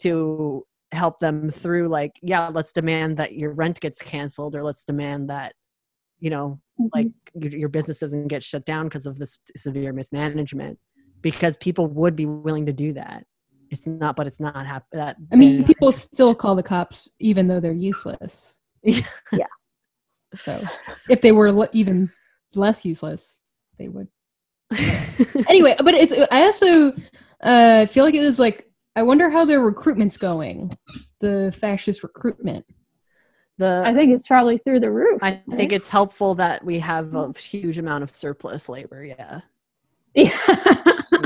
to 0.00 0.64
help 0.92 1.20
them 1.20 1.50
through 1.50 1.88
like 1.88 2.12
yeah 2.22 2.48
let's 2.48 2.72
demand 2.72 3.18
that 3.18 3.34
your 3.34 3.52
rent 3.52 3.78
gets 3.80 4.00
canceled 4.00 4.56
or 4.56 4.64
let's 4.64 4.84
demand 4.84 5.28
that 5.28 5.52
you 6.18 6.30
know 6.30 6.58
Mhm. 6.80 6.88
like 6.94 7.08
your, 7.34 7.52
your 7.52 7.68
business 7.68 7.98
doesn't 7.98 8.28
get 8.28 8.42
shut 8.42 8.64
down 8.64 8.84
because 8.86 9.04
of 9.04 9.18
this 9.18 9.38
severe 9.56 9.92
mismanagement 9.92 10.78
because 11.20 11.56
people 11.58 11.88
would 11.88 12.16
be 12.16 12.24
willing 12.24 12.66
to 12.66 12.72
do 12.72 12.92
that 12.94 13.24
it's 13.70 13.86
not 13.86 14.16
but 14.16 14.26
it's 14.26 14.40
not 14.40 14.66
hap- 14.66 14.90
that 14.92 15.16
I 15.32 15.36
mean, 15.36 15.64
people 15.64 15.92
still 15.92 16.34
call 16.34 16.54
the 16.54 16.62
cops 16.62 17.08
even 17.18 17.48
though 17.48 17.60
they're 17.60 17.72
useless. 17.72 18.60
Yeah. 18.82 19.00
Yeah. 19.32 19.46
So 20.36 20.62
if 21.08 21.20
they 21.20 21.32
were 21.32 21.52
le- 21.52 21.68
even 21.72 22.10
less 22.54 22.84
useless, 22.84 23.40
they 23.78 23.88
would. 23.88 24.08
Anyway, 25.48 25.74
but 25.78 25.94
it's. 25.94 26.12
I 26.30 26.42
also 26.42 26.92
uh, 27.40 27.86
feel 27.86 28.04
like 28.04 28.14
it 28.14 28.20
was 28.20 28.38
like 28.38 28.70
I 28.94 29.02
wonder 29.02 29.30
how 29.30 29.44
their 29.44 29.60
recruitment's 29.60 30.16
going, 30.16 30.72
the 31.20 31.54
fascist 31.58 32.02
recruitment. 32.02 32.66
the 33.56 33.82
I 33.86 33.94
think 33.94 34.12
it's 34.12 34.26
probably 34.26 34.58
through 34.58 34.80
the 34.80 34.90
roof. 34.90 35.22
I 35.22 35.40
think 35.56 35.72
it's 35.72 35.88
helpful 35.88 36.34
that 36.36 36.64
we 36.64 36.78
have 36.80 37.14
a 37.14 37.32
huge 37.38 37.78
amount 37.78 38.02
of 38.04 38.14
surplus 38.14 38.68
labor. 38.68 39.04
Yeah. 39.04 39.40
yeah. 40.14 40.34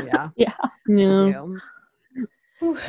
Yeah. 0.07 0.29
Yeah. 0.37 0.57
Yeah. 0.87 1.47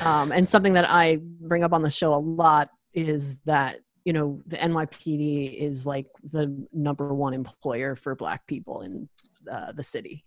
Um, 0.03 0.31
and 0.31 0.47
something 0.47 0.73
that 0.73 0.89
I 0.89 1.19
bring 1.21 1.63
up 1.63 1.73
on 1.73 1.81
the 1.81 1.91
show 1.91 2.13
a 2.13 2.15
lot 2.15 2.69
is 2.93 3.37
that, 3.45 3.79
you 4.05 4.13
know, 4.13 4.41
the 4.45 4.57
NYPD 4.57 5.59
is 5.59 5.87
like 5.87 6.07
the 6.31 6.67
number 6.71 7.13
one 7.13 7.33
employer 7.33 7.95
for 7.95 8.15
Black 8.15 8.45
people 8.47 8.81
in 8.81 9.09
uh, 9.51 9.71
the 9.71 9.83
city. 9.83 10.25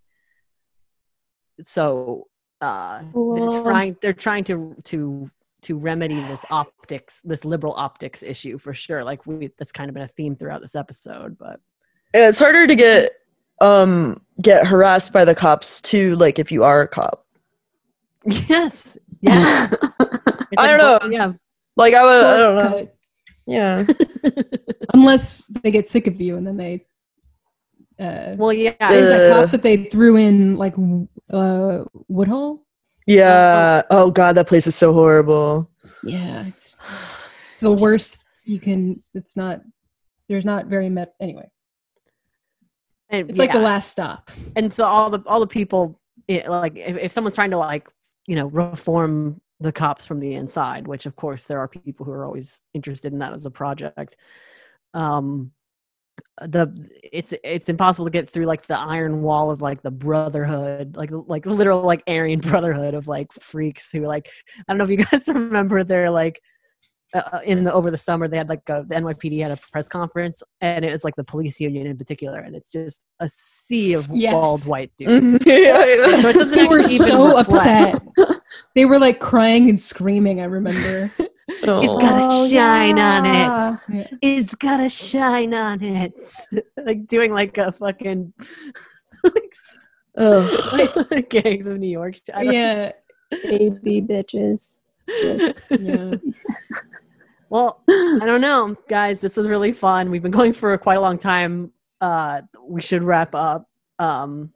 So 1.64 2.26
uh, 2.60 3.02
they're 3.12 3.62
trying 3.62 3.96
they're 4.00 4.12
trying 4.12 4.44
to 4.44 4.74
to 4.84 5.30
to 5.62 5.76
remedy 5.76 6.14
this 6.14 6.44
optics 6.50 7.20
this 7.24 7.44
liberal 7.44 7.74
optics 7.74 8.22
issue 8.22 8.56
for 8.56 8.72
sure 8.72 9.02
like 9.02 9.26
we 9.26 9.50
that's 9.58 9.72
kind 9.72 9.88
of 9.88 9.94
been 9.94 10.02
a 10.02 10.08
theme 10.08 10.34
throughout 10.34 10.60
this 10.60 10.74
episode 10.74 11.36
but 11.38 11.60
Yeah, 12.14 12.28
it's 12.28 12.38
harder 12.38 12.66
to 12.66 12.74
get 12.74 13.12
um 13.60 14.20
get 14.40 14.66
harassed 14.66 15.12
by 15.12 15.24
the 15.24 15.34
cops 15.34 15.80
too, 15.80 16.14
like 16.16 16.38
if 16.38 16.52
you 16.52 16.64
are 16.64 16.82
a 16.82 16.88
cop. 16.88 17.20
yes 18.24 18.96
yeah 19.20 19.68
I 20.58 20.66
don't 20.68 20.78
know. 20.78 21.08
yeah 21.10 21.32
Like 21.76 21.94
I 21.94 22.02
would 22.04 22.24
I 22.24 22.36
don't 22.38 22.56
know. 22.56 22.62
Shortcut. 22.70 22.96
Yeah. 23.46 23.86
Unless 24.94 25.44
they 25.62 25.70
get 25.70 25.86
sick 25.88 26.06
of 26.06 26.20
you 26.20 26.36
and 26.36 26.46
then 26.46 26.56
they. 26.56 26.84
Uh, 27.98 28.34
well 28.36 28.52
yeah 28.52 28.74
there's 28.90 29.08
that 29.08 29.30
Uh. 29.32 29.42
cop 29.42 29.50
that 29.52 29.62
they 29.62 29.84
threw 29.84 30.16
in 30.16 30.56
like 30.56 30.74
w- 30.74 31.08
uh, 31.32 31.84
Woodhull. 32.08 32.64
Yeah. 33.06 33.82
Oh 33.90 34.10
god, 34.10 34.34
that 34.36 34.48
place 34.48 34.66
is 34.66 34.74
so 34.74 34.92
horrible. 34.92 35.70
Yeah, 36.02 36.44
it's, 36.46 36.76
it's 37.52 37.60
the 37.60 37.72
worst 37.72 38.24
you 38.44 38.60
can. 38.60 39.02
It's 39.14 39.36
not. 39.36 39.60
There's 40.28 40.44
not 40.44 40.66
very 40.66 40.88
met. 40.90 41.14
Anyway, 41.20 41.48
And, 43.10 43.30
it's 43.30 43.38
like 43.38 43.52
the 43.52 43.60
last 43.60 43.90
stop. 43.92 44.30
and 44.56 44.72
so 44.74 44.84
all 44.84 45.08
the 45.08 45.20
all 45.26 45.38
the 45.40 45.46
people 45.46 46.00
it, 46.28 46.48
like 46.48 46.76
if, 46.76 46.96
if 46.96 47.12
someone's 47.12 47.36
trying 47.36 47.52
to 47.52 47.58
like 47.58 47.88
you 48.26 48.36
know 48.36 48.46
reform 48.46 49.40
the 49.60 49.72
cops 49.72 50.04
from 50.04 50.18
the 50.18 50.34
inside 50.34 50.86
which 50.86 51.06
of 51.06 51.16
course 51.16 51.44
there 51.44 51.58
are 51.58 51.68
people 51.68 52.04
who 52.04 52.12
are 52.12 52.24
always 52.24 52.60
interested 52.74 53.12
in 53.12 53.18
that 53.20 53.32
as 53.32 53.46
a 53.46 53.50
project. 53.50 54.16
Um 54.94 55.52
the 56.42 56.88
it's 57.02 57.34
it's 57.44 57.68
impossible 57.68 58.04
to 58.04 58.10
get 58.10 58.28
through 58.28 58.44
like 58.44 58.66
the 58.66 58.78
iron 58.78 59.22
wall 59.22 59.50
of 59.50 59.62
like 59.62 59.82
the 59.82 59.90
brotherhood 59.90 60.96
like 60.96 61.10
like 61.12 61.46
literal 61.46 61.80
like 61.80 62.02
aryan 62.06 62.40
brotherhood 62.50 62.94
of 62.94 63.08
like 63.08 63.32
freaks 63.34 63.90
who 63.90 64.00
like 64.00 64.30
i 64.58 64.62
don't 64.68 64.78
know 64.78 64.84
if 64.84 64.90
you 64.90 64.96
guys 65.10 65.26
remember 65.28 65.82
they're 65.82 66.10
like 66.10 66.40
uh, 67.14 67.40
in 67.44 67.64
the 67.64 67.72
over 67.72 67.90
the 67.90 67.96
summer 67.98 68.26
they 68.28 68.36
had 68.36 68.48
like 68.48 68.68
a, 68.68 68.84
the 68.88 68.94
NYPD 68.96 69.40
had 69.42 69.50
a 69.52 69.56
press 69.70 69.88
conference 69.88 70.42
and 70.60 70.84
it 70.84 70.90
was 70.90 71.04
like 71.04 71.14
the 71.16 71.24
police 71.24 71.60
union 71.60 71.86
in 71.86 71.96
particular 71.96 72.40
and 72.40 72.54
it's 72.56 72.70
just 72.72 73.02
a 73.20 73.28
sea 73.28 73.92
of 73.94 74.08
Yes. 74.12 74.32
bald 74.32 74.66
white 74.66 74.90
dudes. 74.98 75.42
Mhm. 75.44 75.46
Yeah, 75.46 76.20
So 76.22 76.28
it 76.30 76.50
They 76.54 76.66
were 76.66 76.80
even 76.80 77.06
so 77.06 77.36
reflect. 77.36 77.94
upset. 77.94 78.36
They 78.74 78.84
were 78.86 78.98
like 78.98 79.20
crying 79.20 79.68
and 79.68 79.78
screaming. 79.80 80.40
I 80.40 80.44
remember. 80.44 81.10
Oh. 81.64 81.82
It's 81.82 82.02
got 82.02 82.32
a 82.32 82.48
shine 82.48 82.98
on 82.98 83.26
it. 83.26 83.32
yeah. 83.32 83.76
Yeah. 83.88 84.06
It's 84.22 84.54
got 84.54 84.80
a 84.80 84.88
shine 84.88 85.54
on 85.54 85.82
it. 85.82 86.12
like 86.76 87.06
doing 87.06 87.32
like 87.32 87.56
a 87.58 87.72
fucking 87.72 88.32
Ugh. 90.18 91.28
gangs 91.28 91.66
of 91.66 91.78
New 91.78 91.88
York. 91.88 92.16
I 92.34 92.44
don't- 92.44 92.54
yeah. 92.54 92.92
Baby 93.30 94.02
bitches. 94.02 94.78
Just- 95.08 95.70
yeah. 95.80 96.14
Well, 97.48 97.82
I 97.88 98.22
don't 98.24 98.40
know, 98.40 98.76
guys. 98.88 99.20
This 99.20 99.36
was 99.36 99.46
really 99.46 99.72
fun. 99.72 100.10
We've 100.10 100.22
been 100.22 100.32
going 100.32 100.52
for 100.52 100.76
quite 100.78 100.98
a 100.98 101.00
long 101.00 101.18
time. 101.18 101.72
Uh, 102.00 102.42
we 102.60 102.82
should 102.82 103.04
wrap 103.04 103.34
up. 103.34 103.68
Um, 103.98 104.52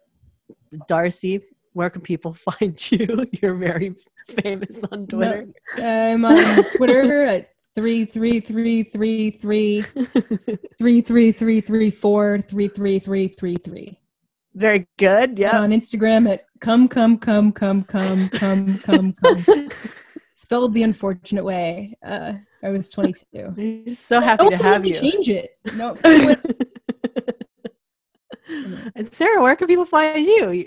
Darcy, 0.88 1.40
where 1.72 1.90
can 1.90 2.02
people 2.02 2.34
find 2.34 2.90
you? 2.90 3.26
You're 3.40 3.54
very 3.54 3.94
famous 4.42 4.82
on 4.90 5.06
Twitter. 5.06 5.46
I'm 5.76 6.24
on 6.24 6.64
Twitter 6.76 7.22
at 7.24 7.50
three 7.74 8.04
three 8.04 8.40
three 8.40 8.82
three 8.82 9.30
three 9.30 9.82
three 10.78 11.00
three 11.02 11.32
three 11.32 11.60
three 11.60 11.90
four 11.90 12.40
three 12.48 12.68
three 12.68 12.98
three 12.98 13.28
three 13.28 13.56
three. 13.56 13.98
very 14.54 14.86
good. 14.98 15.38
Yeah. 15.38 15.60
on 15.60 15.70
Instagram 15.70 16.28
at 16.30 16.46
come 16.60 16.88
come 16.88 17.18
come 17.18 17.52
come 17.52 17.82
come 17.82 18.28
come 18.28 18.78
come 18.78 19.12
come. 19.14 19.70
Spelled 20.40 20.72
the 20.72 20.84
unfortunate 20.84 21.44
way. 21.44 21.98
Uh, 22.02 22.32
I 22.64 22.70
was 22.70 22.88
22. 22.88 23.94
so 23.94 24.20
happy 24.20 24.48
to 24.48 24.54
I 24.54 24.56
have 24.56 24.86
you. 24.86 24.98
change 24.98 25.28
it. 25.28 25.44
No, 25.74 25.94
and 28.94 29.12
Sarah, 29.12 29.42
where 29.42 29.54
can 29.54 29.66
people 29.66 29.84
find 29.84 30.24
you? 30.24 30.64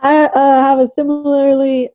I 0.00 0.24
uh, 0.24 0.60
have 0.62 0.80
a 0.80 0.88
similarly 0.88 1.90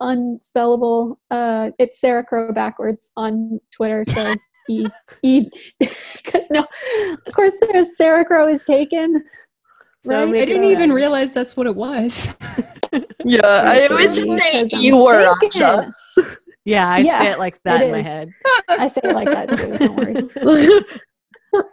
unspellable. 0.00 1.18
Uh, 1.30 1.72
it's 1.78 2.00
Sarah 2.00 2.24
Crow 2.24 2.54
backwards 2.54 3.12
on 3.18 3.60
Twitter. 3.70 4.06
So 4.08 4.34
e 4.70 4.86
e 5.22 5.50
because 5.78 6.50
no, 6.50 6.66
of 7.26 7.34
course 7.34 7.52
there's 7.60 7.98
Sarah 7.98 8.24
Crow 8.24 8.48
is 8.48 8.64
taken. 8.64 9.22
Right? 10.06 10.26
make 10.26 10.44
I 10.44 10.46
didn't 10.46 10.64
even 10.64 10.90
realize 10.90 11.34
that's 11.34 11.54
what 11.54 11.66
it 11.66 11.76
was. 11.76 12.34
Yeah, 13.24 13.40
I 13.44 13.86
always 13.88 14.16
just 14.16 14.30
say 14.36 14.66
you 14.72 14.96
were 14.96 15.26
on 15.28 15.38
thinking. 15.40 15.62
us. 15.62 16.18
Yeah, 16.64 16.88
I 16.90 16.98
Yeah, 16.98 17.22
say 17.22 17.30
it 17.30 17.38
like 17.38 17.60
that 17.64 17.80
it 17.82 17.86
in 17.86 17.92
my 17.92 18.02
head. 18.02 18.32
I 18.68 18.88
say 18.88 19.00
it 19.04 19.14
like 19.14 19.28
that 19.28 19.50
too. 19.50 19.76
Don't 19.78 19.96
worry. 21.54 21.64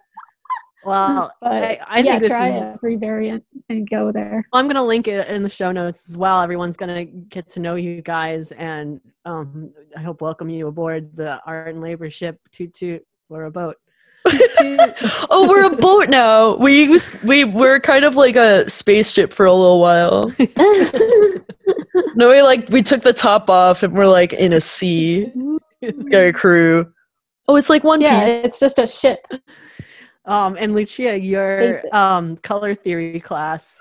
Well, 0.83 1.33
But 1.41 1.51
I, 1.63 1.79
I 1.87 1.99
yeah, 1.99 2.11
think 2.11 2.21
this 2.21 2.29
try 2.29 2.47
is. 2.49 2.63
a 2.75 2.77
free 2.79 2.95
variant 2.95 3.43
and 3.67 3.89
go 3.89 4.11
there. 4.11 4.47
I'm 4.53 4.65
going 4.67 4.75
to 4.77 4.83
link 4.83 5.07
it 5.09 5.27
in 5.27 5.43
the 5.43 5.49
show 5.49 5.71
notes 5.73 6.07
as 6.09 6.17
well. 6.17 6.41
Everyone's 6.41 6.77
going 6.77 6.95
to 6.95 7.03
get 7.27 7.49
to 7.51 7.59
know 7.59 7.75
you 7.75 8.01
guys, 8.01 8.53
and 8.53 9.01
um, 9.25 9.71
I 9.97 9.99
hope 10.01 10.21
welcome 10.21 10.49
you 10.49 10.67
aboard 10.67 11.13
the 11.15 11.41
Art 11.45 11.67
and 11.67 11.81
Labor 11.81 12.09
ship. 12.09 12.39
Toot 12.53 12.73
toot, 12.73 13.03
we're 13.27 13.45
a 13.45 13.51
boat. 13.51 13.75
oh, 15.29 15.47
we're 15.49 15.65
a 15.65 15.75
boat 15.75 16.09
now. 16.09 16.55
We 16.57 16.87
was, 16.87 17.09
we 17.23 17.43
were 17.43 17.79
kind 17.79 18.05
of 18.05 18.15
like 18.15 18.35
a 18.35 18.69
spaceship 18.69 19.33
for 19.33 19.45
a 19.45 19.53
little 19.53 19.79
while. 19.79 20.33
No, 22.15 22.29
we 22.29 22.41
like 22.41 22.67
we 22.69 22.81
took 22.81 23.03
the 23.03 23.13
top 23.13 23.49
off 23.49 23.83
and 23.83 23.93
we're 23.93 24.07
like 24.07 24.33
in 24.33 24.53
a 24.53 24.61
sea. 24.61 25.31
Got 25.81 26.19
a 26.19 26.33
crew. 26.33 26.91
Oh, 27.47 27.55
it's 27.55 27.69
like 27.69 27.83
One 27.83 28.01
yeah, 28.01 28.25
Piece. 28.25 28.45
it's 28.45 28.59
just 28.59 28.79
a 28.79 28.87
ship. 28.87 29.19
Um, 30.27 30.57
and 30.59 30.75
Lucia, 30.75 31.17
your 31.17 31.81
um, 31.95 32.35
color 32.37 32.75
theory 32.75 33.19
class. 33.19 33.79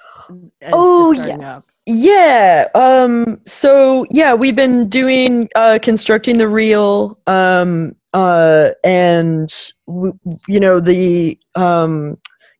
Oh 0.72 1.12
starting 1.12 1.44
up. 1.44 1.56
Yes. 1.56 1.80
Yeah. 1.86 2.68
Um. 2.74 3.40
So 3.44 4.06
yeah, 4.10 4.32
we've 4.32 4.56
been 4.56 4.88
doing 4.88 5.48
uh, 5.56 5.78
constructing 5.82 6.38
the 6.38 6.48
real, 6.48 7.18
Um. 7.26 7.96
Uh. 8.14 8.70
And 8.84 9.52
w- 9.86 10.18
you 10.46 10.60
know 10.60 10.78
the 10.78 11.38
um, 11.56 12.16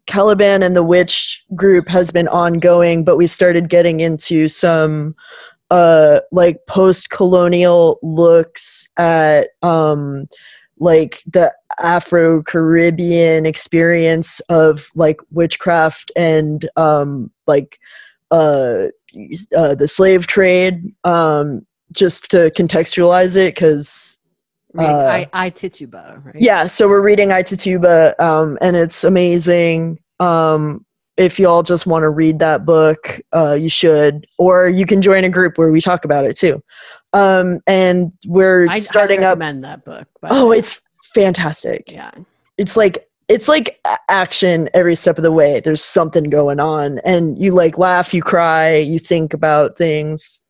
Caliban 0.07 0.65
and 0.65 0.75
the 0.75 0.83
Witch 0.83 1.45
group 1.55 1.87
has 1.89 2.11
been 2.11 2.29
ongoing, 2.29 3.05
but 3.05 3.17
we 3.17 3.29
started 3.29 3.69
getting 3.69 4.01
into 4.01 4.49
some 4.49 5.15
uh 5.73 6.21
like 6.31 6.65
post-colonial 6.69 7.99
looks 8.01 8.89
at 8.99 9.49
um 9.63 10.29
like 10.79 11.23
the 11.27 11.53
afro-caribbean 11.79 13.47
experience 13.47 14.41
of 14.49 14.89
like 14.95 15.21
witchcraft 15.31 16.11
and 16.17 16.69
um 16.77 17.31
like 17.47 17.79
uh, 18.31 18.87
uh 19.57 19.75
the 19.75 19.89
slave 19.89 20.27
trade 20.27 20.83
um 21.05 21.67
just 21.93 22.31
to 22.31 22.51
contextualize 22.51 23.37
it 23.37 23.55
because 23.55 24.19
Uh, 24.79 24.83
I, 24.83 25.29
I 25.33 25.51
Tituba, 25.51 26.23
right? 26.25 26.37
yeah 26.39 26.67
so 26.67 26.89
we're 26.89 27.03
reading 27.03 27.33
I, 27.33 27.43
Tituba 27.43 28.15
um 28.23 28.59
and 28.61 28.77
it's 28.77 29.05
amazing 29.05 29.99
um 30.21 30.86
if 31.17 31.39
y'all 31.39 31.63
just 31.63 31.87
want 31.87 32.03
to 32.03 32.11
read 32.11 32.39
that 32.41 32.65
book, 32.67 33.21
uh, 33.35 33.55
you 33.55 33.69
should, 33.69 34.27
or 34.39 34.69
you 34.69 34.85
can 34.85 35.01
join 35.01 35.25
a 35.25 35.31
group 35.31 35.57
where 35.57 35.71
we 35.73 35.81
talk 35.81 36.05
about 36.05 36.25
it 36.25 36.37
too. 36.37 36.63
Um, 37.13 37.61
and 37.67 38.13
we're 38.27 38.69
I 38.69 38.79
starting 38.79 39.21
I 39.21 39.29
up. 39.29 39.39
recommend 39.39 39.65
that 39.65 39.85
book. 39.85 40.07
Oh, 40.25 40.53
it's 40.53 40.81
fantastic. 41.03 41.91
yeah. 41.91 42.11
It's 42.59 42.77
like 42.77 43.09
it's 43.29 43.49
like 43.49 43.81
action 44.09 44.69
every 44.73 44.95
step 44.95 45.19
of 45.19 45.23
the 45.25 45.33
way. 45.33 45.61
There's 45.61 45.83
something 45.83 46.25
going 46.25 46.61
on, 46.61 47.01
and 47.01 47.39
you 47.39 47.53
like 47.53 47.79
laugh, 47.79 48.15
you 48.15 48.23
cry, 48.23 48.77
you 48.77 48.99
think 48.99 49.35
about 49.35 49.77
things. 49.77 50.43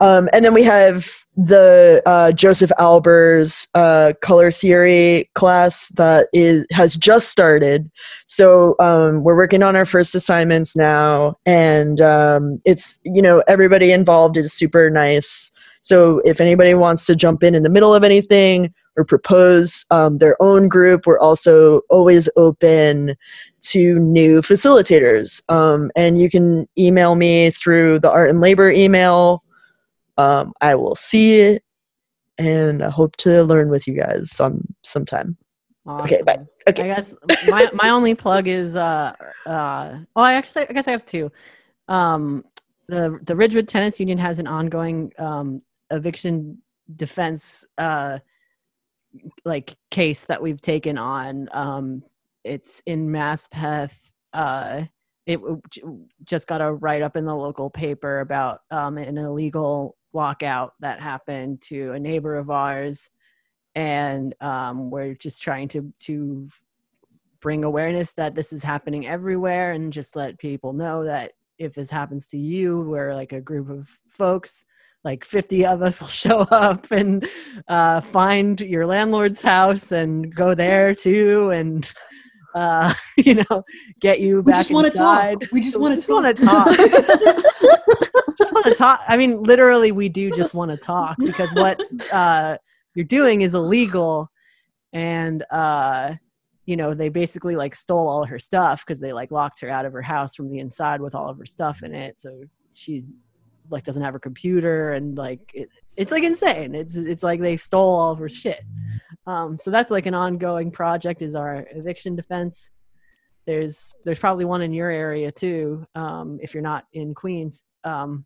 Um, 0.00 0.28
and 0.32 0.44
then 0.44 0.54
we 0.54 0.62
have 0.64 1.08
the 1.42 2.02
uh, 2.04 2.32
Josef 2.32 2.70
Albers 2.78 3.66
uh, 3.74 4.12
color 4.20 4.50
theory 4.50 5.30
class 5.34 5.88
that 5.90 6.28
is 6.34 6.66
has 6.70 6.96
just 6.96 7.30
started. 7.30 7.88
So 8.26 8.76
um, 8.78 9.24
we're 9.24 9.36
working 9.36 9.62
on 9.62 9.74
our 9.74 9.86
first 9.86 10.14
assignments 10.14 10.76
now, 10.76 11.38
and 11.46 12.00
um, 12.00 12.60
it's 12.66 12.98
you 13.04 13.22
know 13.22 13.42
everybody 13.48 13.90
involved 13.90 14.36
is 14.36 14.52
super 14.52 14.90
nice. 14.90 15.50
So 15.80 16.20
if 16.26 16.42
anybody 16.42 16.74
wants 16.74 17.06
to 17.06 17.16
jump 17.16 17.42
in 17.42 17.54
in 17.54 17.62
the 17.62 17.70
middle 17.70 17.94
of 17.94 18.04
anything 18.04 18.74
or 18.98 19.04
propose 19.04 19.86
um, 19.90 20.18
their 20.18 20.40
own 20.42 20.68
group, 20.68 21.06
we're 21.06 21.18
also 21.18 21.80
always 21.88 22.28
open 22.36 23.16
to 23.60 23.98
new 23.98 24.42
facilitators. 24.42 25.42
Um, 25.50 25.90
and 25.96 26.20
you 26.20 26.28
can 26.28 26.68
email 26.76 27.14
me 27.14 27.50
through 27.50 28.00
the 28.00 28.10
art 28.10 28.28
and 28.28 28.42
labor 28.42 28.70
email. 28.70 29.42
Um, 30.20 30.52
I 30.60 30.74
will 30.74 30.94
see 30.94 31.40
it 31.40 31.62
and 32.38 32.82
I 32.82 32.90
hope 32.90 33.16
to 33.16 33.42
learn 33.42 33.70
with 33.70 33.86
you 33.86 33.94
guys 33.94 34.30
some 34.30 34.66
sometime. 34.82 35.36
Okay, 35.88 36.22
bye. 36.22 36.38
Okay. 36.68 36.82
I 36.82 36.94
guess 36.94 37.14
my 37.48 37.70
my 37.72 37.88
only 37.90 38.14
plug 38.14 38.46
is 38.46 38.76
uh 38.76 39.12
uh 39.46 39.98
oh 40.14 40.22
I 40.22 40.34
actually 40.34 40.68
I 40.68 40.72
guess 40.72 40.86
I 40.88 40.92
have 40.92 41.06
two. 41.06 41.32
Um 41.88 42.44
the 42.88 43.18
the 43.22 43.34
Ridgewood 43.34 43.68
Tenants 43.68 43.98
Union 43.98 44.18
has 44.18 44.38
an 44.38 44.46
ongoing 44.46 45.12
um 45.18 45.60
eviction 45.90 46.58
defense 46.96 47.64
uh 47.78 48.18
like 49.44 49.76
case 49.90 50.24
that 50.24 50.42
we've 50.42 50.60
taken 50.60 50.98
on. 50.98 51.48
Um 51.52 52.02
it's 52.44 52.82
in 52.86 53.08
Maspeth. 53.08 53.98
Uh 54.32 54.84
it 55.26 55.40
just 56.24 56.46
got 56.46 56.60
a 56.60 56.72
write 56.72 57.02
up 57.02 57.16
in 57.16 57.24
the 57.24 57.34
local 57.34 57.70
paper 57.70 58.20
about 58.20 58.60
um 58.70 58.98
an 58.98 59.18
illegal 59.18 59.96
walkout 60.14 60.70
that 60.80 61.00
happened 61.00 61.60
to 61.62 61.92
a 61.92 61.98
neighbor 61.98 62.36
of 62.36 62.50
ours. 62.50 63.08
And 63.76 64.34
um, 64.40 64.90
we're 64.90 65.14
just 65.14 65.40
trying 65.42 65.68
to 65.68 65.92
to 66.00 66.48
bring 67.40 67.64
awareness 67.64 68.12
that 68.14 68.34
this 68.34 68.52
is 68.52 68.62
happening 68.62 69.06
everywhere 69.06 69.72
and 69.72 69.92
just 69.92 70.16
let 70.16 70.38
people 70.38 70.72
know 70.72 71.04
that 71.04 71.32
if 71.58 71.74
this 71.74 71.88
happens 71.88 72.26
to 72.26 72.36
you 72.36 72.80
we're 72.80 73.14
like 73.14 73.32
a 73.32 73.40
group 73.40 73.70
of 73.70 73.88
folks 74.06 74.66
like 75.04 75.24
50 75.24 75.66
of 75.66 75.82
us 75.82 76.00
will 76.00 76.08
show 76.08 76.40
up 76.40 76.90
and 76.90 77.28
uh, 77.68 78.00
find 78.00 78.60
your 78.60 78.86
landlord's 78.86 79.40
house 79.40 79.92
and 79.92 80.34
go 80.34 80.54
there 80.54 80.94
too. 80.94 81.50
And 81.50 81.90
uh, 82.54 82.92
you 83.16 83.34
know 83.36 83.64
get 84.00 84.20
you 84.20 84.40
We 84.42 84.52
back 84.52 84.60
just 84.60 84.70
want 84.70 84.86
to 84.86 84.92
inside. 84.92 85.40
talk. 85.40 85.52
We 85.52 85.60
just 85.60 85.76
We 85.76 85.82
want 85.82 85.94
just 85.96 86.06
to 86.06 86.12
wanna 86.12 86.34
talk. 86.34 86.68
just 88.38 88.52
want 88.52 88.66
to 88.66 88.74
talk. 88.74 89.00
I 89.08 89.16
mean, 89.16 89.42
literally, 89.42 89.92
we 89.92 90.08
do 90.08 90.30
just 90.30 90.54
want 90.54 90.70
to 90.70 90.76
talk 90.76 91.16
because 91.18 91.52
what 91.54 91.80
uh, 92.12 92.56
you're 92.94 93.04
doing 93.04 93.42
is 93.42 93.54
illegal, 93.54 94.30
and 94.92 95.42
uh, 95.50 96.14
you 96.66 96.76
know 96.76 96.94
they 96.94 97.08
basically 97.08 97.56
like 97.56 97.74
stole 97.74 98.08
all 98.08 98.24
her 98.24 98.38
stuff 98.38 98.84
because 98.86 99.00
they 99.00 99.12
like 99.12 99.30
locked 99.30 99.60
her 99.60 99.68
out 99.70 99.86
of 99.86 99.92
her 99.92 100.02
house 100.02 100.34
from 100.34 100.48
the 100.48 100.58
inside 100.58 101.00
with 101.00 101.14
all 101.14 101.28
of 101.28 101.38
her 101.38 101.46
stuff 101.46 101.82
in 101.82 101.94
it. 101.94 102.20
So 102.20 102.42
she 102.72 103.04
like 103.70 103.84
doesn't 103.84 104.02
have 104.02 104.12
her 104.12 104.20
computer 104.20 104.92
and 104.92 105.16
like 105.16 105.40
it, 105.54 105.68
it's 105.96 106.12
like 106.12 106.24
insane. 106.24 106.74
It's 106.74 106.94
it's 106.96 107.22
like 107.22 107.40
they 107.40 107.56
stole 107.56 107.94
all 107.94 108.12
of 108.12 108.18
her 108.18 108.28
shit. 108.28 108.62
Um, 109.26 109.58
so 109.58 109.70
that's 109.70 109.90
like 109.90 110.06
an 110.06 110.14
ongoing 110.14 110.70
project 110.70 111.22
is 111.22 111.34
our 111.34 111.66
eviction 111.72 112.16
defense. 112.16 112.70
There's 113.46 113.92
there's 114.04 114.18
probably 114.18 114.44
one 114.44 114.62
in 114.62 114.72
your 114.72 114.90
area 114.90 115.30
too 115.30 115.86
um, 115.94 116.38
if 116.42 116.54
you're 116.54 116.62
not 116.62 116.84
in 116.92 117.14
Queens. 117.14 117.64
Um, 117.84 118.24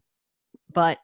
but 0.73 0.99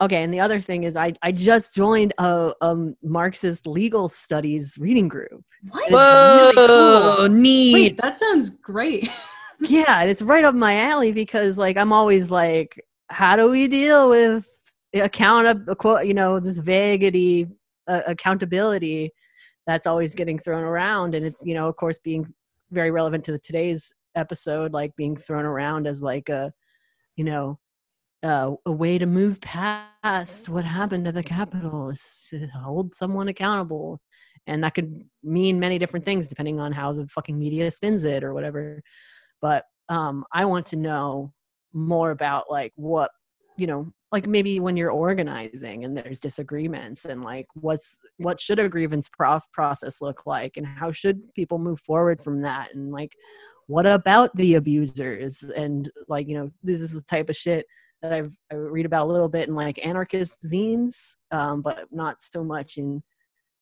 okay, 0.00 0.22
and 0.22 0.32
the 0.32 0.40
other 0.40 0.60
thing 0.60 0.84
is 0.84 0.96
I 0.96 1.14
I 1.22 1.32
just 1.32 1.74
joined 1.74 2.14
a, 2.18 2.52
a 2.60 2.76
Marxist 3.02 3.66
legal 3.66 4.08
studies 4.08 4.76
reading 4.78 5.08
group. 5.08 5.44
What? 5.68 5.84
It's 5.84 6.56
really 6.56 6.68
cool. 6.68 7.28
neat. 7.28 7.74
Wait, 7.74 7.96
that 8.02 8.18
sounds 8.18 8.50
great. 8.50 9.10
yeah 9.68 10.00
and 10.00 10.10
it's 10.10 10.22
right 10.22 10.44
up 10.44 10.54
my 10.54 10.76
alley 10.76 11.12
because 11.12 11.58
like 11.58 11.76
i'm 11.76 11.92
always 11.92 12.30
like 12.30 12.84
how 13.10 13.36
do 13.36 13.48
we 13.48 13.68
deal 13.68 14.08
with 14.08 14.46
account 14.94 15.66
quote 15.78 16.06
you 16.06 16.14
know 16.14 16.38
this 16.38 16.58
vaguity 16.58 17.48
uh, 17.88 18.02
accountability 18.06 19.10
that's 19.66 19.86
always 19.86 20.14
getting 20.14 20.38
thrown 20.38 20.62
around? 20.62 21.14
And 21.14 21.24
it's 21.24 21.42
you 21.44 21.54
know 21.54 21.68
of 21.68 21.76
course 21.76 21.98
being 21.98 22.32
very 22.70 22.90
relevant 22.90 23.24
to 23.24 23.32
the, 23.32 23.38
today's 23.38 23.92
episode 24.16 24.72
like 24.72 24.94
being 24.96 25.16
thrown 25.16 25.44
around 25.44 25.86
as 25.86 26.02
like 26.02 26.28
a 26.28 26.52
you 27.16 27.24
know 27.24 27.58
uh, 28.24 28.52
a 28.64 28.72
way 28.72 28.96
to 28.96 29.04
move 29.04 29.38
past 29.42 30.48
what 30.48 30.64
happened 30.64 31.04
to 31.04 31.12
the 31.12 31.22
capitol 31.22 31.90
is 31.90 32.26
to 32.30 32.46
hold 32.46 32.94
someone 32.94 33.28
accountable. 33.28 34.00
And 34.46 34.64
that 34.64 34.74
could 34.74 35.04
mean 35.22 35.60
many 35.60 35.78
different 35.78 36.06
things 36.06 36.26
depending 36.26 36.58
on 36.58 36.72
how 36.72 36.92
the 36.94 37.06
fucking 37.06 37.38
media 37.38 37.70
spins 37.70 38.04
it 38.04 38.24
or 38.24 38.32
whatever. 38.32 38.82
But 39.42 39.64
um, 39.90 40.24
I 40.32 40.46
want 40.46 40.64
to 40.66 40.76
know 40.76 41.33
more 41.74 42.10
about 42.10 42.50
like 42.50 42.72
what 42.76 43.10
you 43.56 43.66
know, 43.66 43.92
like 44.10 44.26
maybe 44.26 44.58
when 44.58 44.76
you're 44.76 44.90
organizing 44.90 45.84
and 45.84 45.96
there's 45.96 46.20
disagreements 46.20 47.04
and 47.04 47.22
like 47.22 47.46
what's 47.54 47.98
what 48.18 48.40
should 48.40 48.58
a 48.58 48.68
grievance 48.68 49.08
prof 49.08 49.42
process 49.52 50.00
look 50.00 50.26
like 50.26 50.56
and 50.56 50.66
how 50.66 50.90
should 50.90 51.20
people 51.34 51.58
move 51.58 51.80
forward 51.80 52.20
from 52.20 52.42
that 52.42 52.74
and 52.74 52.90
like 52.90 53.12
what 53.66 53.86
about 53.86 54.34
the 54.36 54.54
abusers 54.54 55.42
and 55.42 55.90
like 56.08 56.28
you 56.28 56.36
know 56.36 56.50
this 56.62 56.80
is 56.80 56.92
the 56.92 57.02
type 57.02 57.28
of 57.28 57.36
shit 57.36 57.66
that 58.02 58.12
I've 58.12 58.32
I 58.52 58.56
read 58.56 58.86
about 58.86 59.06
a 59.06 59.12
little 59.12 59.30
bit 59.30 59.48
in 59.48 59.54
like 59.54 59.84
anarchist 59.84 60.36
zines, 60.44 61.16
um, 61.30 61.62
but 61.62 61.86
not 61.90 62.20
so 62.20 62.44
much 62.44 62.76
in 62.76 63.02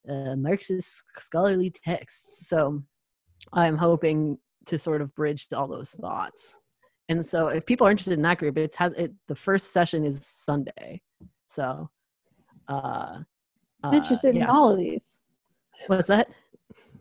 uh, 0.08 0.34
Marxist 0.34 1.04
scholarly 1.16 1.70
texts. 1.70 2.48
So 2.48 2.82
I'm 3.52 3.76
hoping 3.76 4.38
to 4.66 4.78
sort 4.78 5.00
of 5.00 5.14
bridge 5.14 5.46
all 5.54 5.68
those 5.68 5.92
thoughts. 5.92 6.58
And 7.12 7.28
so 7.28 7.48
if 7.48 7.66
people 7.66 7.86
are 7.86 7.90
interested 7.90 8.14
in 8.14 8.22
that 8.22 8.38
group, 8.38 8.56
it 8.56 8.74
has 8.76 8.92
it 8.94 9.12
the 9.28 9.34
first 9.34 9.72
session 9.72 10.02
is 10.02 10.24
Sunday. 10.24 11.02
So 11.46 11.90
uh, 12.68 13.18
I'm 13.82 13.84
uh 13.84 13.92
interested 13.92 14.34
in 14.34 14.44
all 14.44 14.70
of 14.70 14.78
these. 14.78 15.20
What's 15.88 16.08
that? 16.08 16.28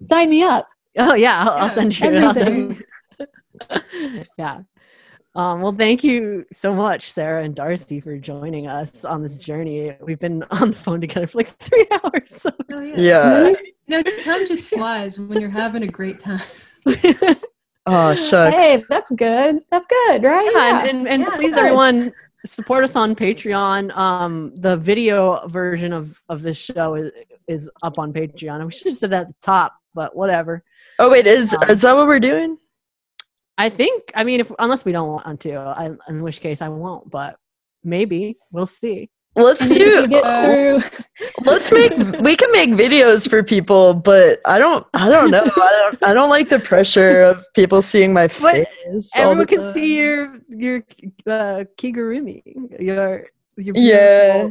Sign 0.04 0.30
me 0.30 0.44
up. 0.44 0.68
Oh 0.98 1.14
yeah, 1.14 1.46
I'll, 1.46 1.52
I'll 1.52 1.70
send 1.70 1.98
you 1.98 2.12
everything. 2.12 2.82
yeah. 4.38 4.62
Um, 5.34 5.62
well, 5.62 5.72
thank 5.72 6.04
you 6.04 6.46
so 6.52 6.76
much, 6.76 7.14
Sarah 7.14 7.46
and 7.46 7.56
Darcy, 7.56 8.02
for 8.02 8.18
joining 8.18 8.68
us 8.68 9.06
on 9.06 9.24
this 9.24 9.38
journey. 9.38 9.96
We've 10.02 10.20
been 10.20 10.44
on 10.52 10.72
the 10.72 10.78
phone 10.78 11.00
together 11.00 11.26
for 11.26 11.38
like 11.38 11.48
three 11.60 11.88
hours. 11.90 12.36
So. 12.42 12.52
Oh, 12.70 12.82
yeah. 12.82 12.96
Yeah. 13.48 13.54
No, 13.88 14.04
time 14.24 14.46
just 14.46 14.68
flies 14.68 15.18
when 15.18 15.40
you're 15.40 15.50
having 15.50 15.84
a 15.84 15.88
great 15.88 16.20
time. 16.20 16.42
Oh 17.86 18.14
shucks. 18.14 18.56
Hey, 18.56 18.80
that's 18.88 19.12
good. 19.12 19.64
That's 19.72 19.88
good, 19.88 20.24
right? 20.24 20.52
yeah, 20.54 20.86
and, 20.86 21.00
and, 21.00 21.08
and 21.08 21.22
Yeah, 21.24 21.30
please 21.32 21.56
everyone 21.58 22.14
support 22.46 22.84
us 22.84 22.96
on 22.96 23.16
patreon 23.16 23.96
um 23.96 24.52
the 24.56 24.76
video 24.76 25.48
version 25.48 25.94
of 25.94 26.20
of 26.28 26.42
this 26.42 26.58
show 26.58 26.96
is 26.96 27.12
is 27.48 27.70
up 27.84 28.00
on 28.00 28.12
patreon 28.12 28.66
we 28.66 28.72
should 28.72 28.88
have 28.88 28.98
said 28.98 29.12
that 29.12 29.22
at 29.22 29.28
the 29.28 29.36
top 29.42 29.76
but 29.94 30.16
whatever 30.16 30.64
Oh 30.98 31.12
wait, 31.12 31.28
is 31.28 31.54
Um, 31.54 31.70
is 31.70 31.82
that 31.84 31.96
what 31.96 32.08
we're 32.08 32.20
doing? 32.20 32.58
i 33.60 33.70
think 33.70 34.12
i 34.16 34.24
mean 34.24 34.40
if 34.40 34.52
unless 34.58 34.84
we 34.86 34.92
don't 34.92 35.10
want 35.10 35.40
to 35.42 35.54
I, 35.56 35.92
in 36.10 36.24
which 36.24 36.42
case 36.42 36.64
i 36.64 36.70
won't 36.70 37.12
but 37.12 37.38
maybe 37.84 38.38
we'll 38.52 38.66
see 38.66 39.12
Let's 39.36 39.62
And 39.62 39.72
if 39.72 39.78
you 39.78 39.86
do. 40.02 40.08
get 40.08 40.24
through. 40.44 41.00
Let's 41.46 41.72
make. 41.72 41.92
We 42.22 42.36
can 42.36 42.52
make 42.52 42.72
videos 42.72 43.30
for 43.30 43.44
people, 43.44 43.94
but 43.94 44.42
I 44.46 44.60
don't. 44.60 44.86
I 44.94 45.10
don't 45.10 45.32
know. 45.32 45.44
I 45.44 45.90
don't. 45.90 46.04
I 46.04 46.14
don't 46.14 46.30
like 46.30 46.50
the 46.50 46.60
pressure 46.60 47.22
of 47.22 47.46
people 47.54 47.82
seeing 47.82 48.12
my 48.14 48.28
But 48.28 48.68
face. 48.68 48.68
all 49.16 49.22
everyone 49.24 49.48
can 49.48 49.60
time. 49.60 49.74
see 49.74 49.98
your 49.98 50.40
your 50.50 50.78
uh 51.28 51.64
kigurumi 51.78 52.42
your 52.80 53.28
your 53.56 53.74
Yeah. 53.78 54.50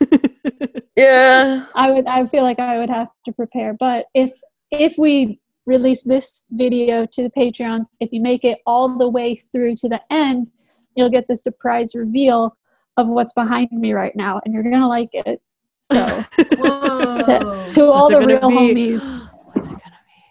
Yeah. 0.96 1.66
I 1.74 1.90
would 1.90 2.06
I 2.06 2.26
feel 2.26 2.42
like 2.42 2.58
I 2.58 2.78
would 2.78 2.90
have 2.90 3.08
to 3.24 3.32
prepare. 3.32 3.74
But 3.74 4.06
if 4.14 4.38
if 4.70 4.94
we 4.98 5.40
release 5.66 6.02
this 6.02 6.44
video 6.52 7.06
to 7.06 7.22
the 7.24 7.30
Patreon, 7.30 7.84
if 8.00 8.12
you 8.12 8.20
make 8.20 8.44
it 8.44 8.58
all 8.66 8.96
the 8.96 9.08
way 9.08 9.34
through 9.36 9.76
to 9.76 9.88
the 9.88 10.00
end, 10.10 10.48
you'll 10.94 11.10
get 11.10 11.26
the 11.28 11.36
surprise 11.36 11.94
reveal 11.94 12.56
of 13.00 13.08
what's 13.08 13.32
behind 13.32 13.70
me 13.72 13.92
right 13.92 14.14
now, 14.14 14.40
and 14.44 14.54
you're 14.54 14.62
gonna 14.62 14.88
like 14.88 15.08
it. 15.12 15.40
So 15.82 15.96
Whoa. 16.56 17.66
to 17.68 17.84
all 17.86 18.08
the 18.08 18.20
real 18.24 18.48
be? 18.48 18.54
homies. 18.54 19.00
What's 19.54 19.66
it 19.66 19.70
gonna 19.70 20.02
be? 20.06 20.22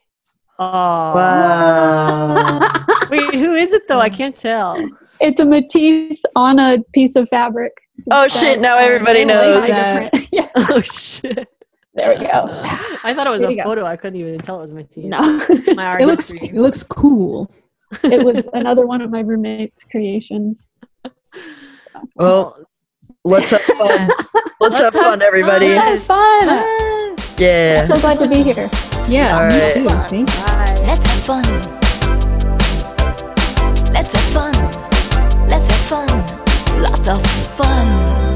Oh, 0.59 1.13
Wow. 1.15 2.59
Wait, 3.09 3.33
who 3.33 3.53
is 3.53 3.73
it 3.73 3.87
though? 3.87 3.99
I 3.99 4.09
can't 4.09 4.35
tell. 4.35 4.77
It's 5.19 5.39
a 5.39 5.45
Matisse 5.45 6.23
on 6.35 6.59
a 6.59 6.77
piece 6.93 7.15
of 7.15 7.27
fabric. 7.29 7.73
Oh 8.11 8.27
shit! 8.27 8.59
Now 8.61 8.77
everybody 8.77 9.21
I 9.21 9.25
knows. 9.25 9.67
that. 9.67 10.27
yeah, 10.31 10.47
Oh 10.55 10.79
shit! 10.81 11.47
there 11.95 12.09
we 12.17 12.23
go. 12.25 12.27
I 13.03 13.13
thought 13.13 13.27
it 13.27 13.31
was 13.31 13.39
There 13.41 13.49
a 13.49 13.51
you 13.51 13.57
go. 13.57 13.63
photo. 13.63 13.85
I 13.85 13.97
couldn't 13.97 14.19
even 14.19 14.37
tell 14.39 14.59
it 14.59 14.61
was 14.65 14.73
my 14.73 14.83
team. 14.83 15.09
No, 15.09 15.19
My 15.75 15.85
art 15.87 16.01
It 16.01 16.05
looks 16.05 16.31
history. 16.31 16.49
it 16.49 16.55
looks 16.61 16.83
cool. 16.83 17.51
it 18.03 18.23
was 18.23 18.47
another 18.53 18.85
one 18.85 19.01
of 19.01 19.09
my 19.11 19.19
roommate's 19.21 19.83
creations. 19.83 20.69
Well, 22.15 22.57
let's 23.23 23.49
have 23.51 23.61
fun. 23.61 24.09
Let's, 24.61 24.77
have, 24.77 24.93
have 24.93 25.03
fun, 25.03 25.21
everybody. 25.21 25.73
fun. 25.73 25.87
Have 25.87 26.03
fun. 26.03 27.15
Yeah. 27.37 27.87
So 27.87 27.97
glad 28.01 28.19
to 28.19 28.27
be 28.27 28.43
here. 28.43 28.69
Yeah. 29.07 29.39
All 29.39 29.47
me 29.47 29.57
right. 29.57 29.73
too, 29.73 29.87
thank 29.87 30.11
you. 30.11 30.25
Bye. 30.25 30.75
Let's 30.85 31.05
have 31.05 31.23
fun. 31.23 31.43
Let's 33.93 34.11
have 34.11 34.33
fun. 34.33 34.53
Let's 35.47 35.67
have 35.67 36.05
fun. 36.05 36.81
Lots 36.81 37.07
of 37.07 37.25
fun. 37.55 38.28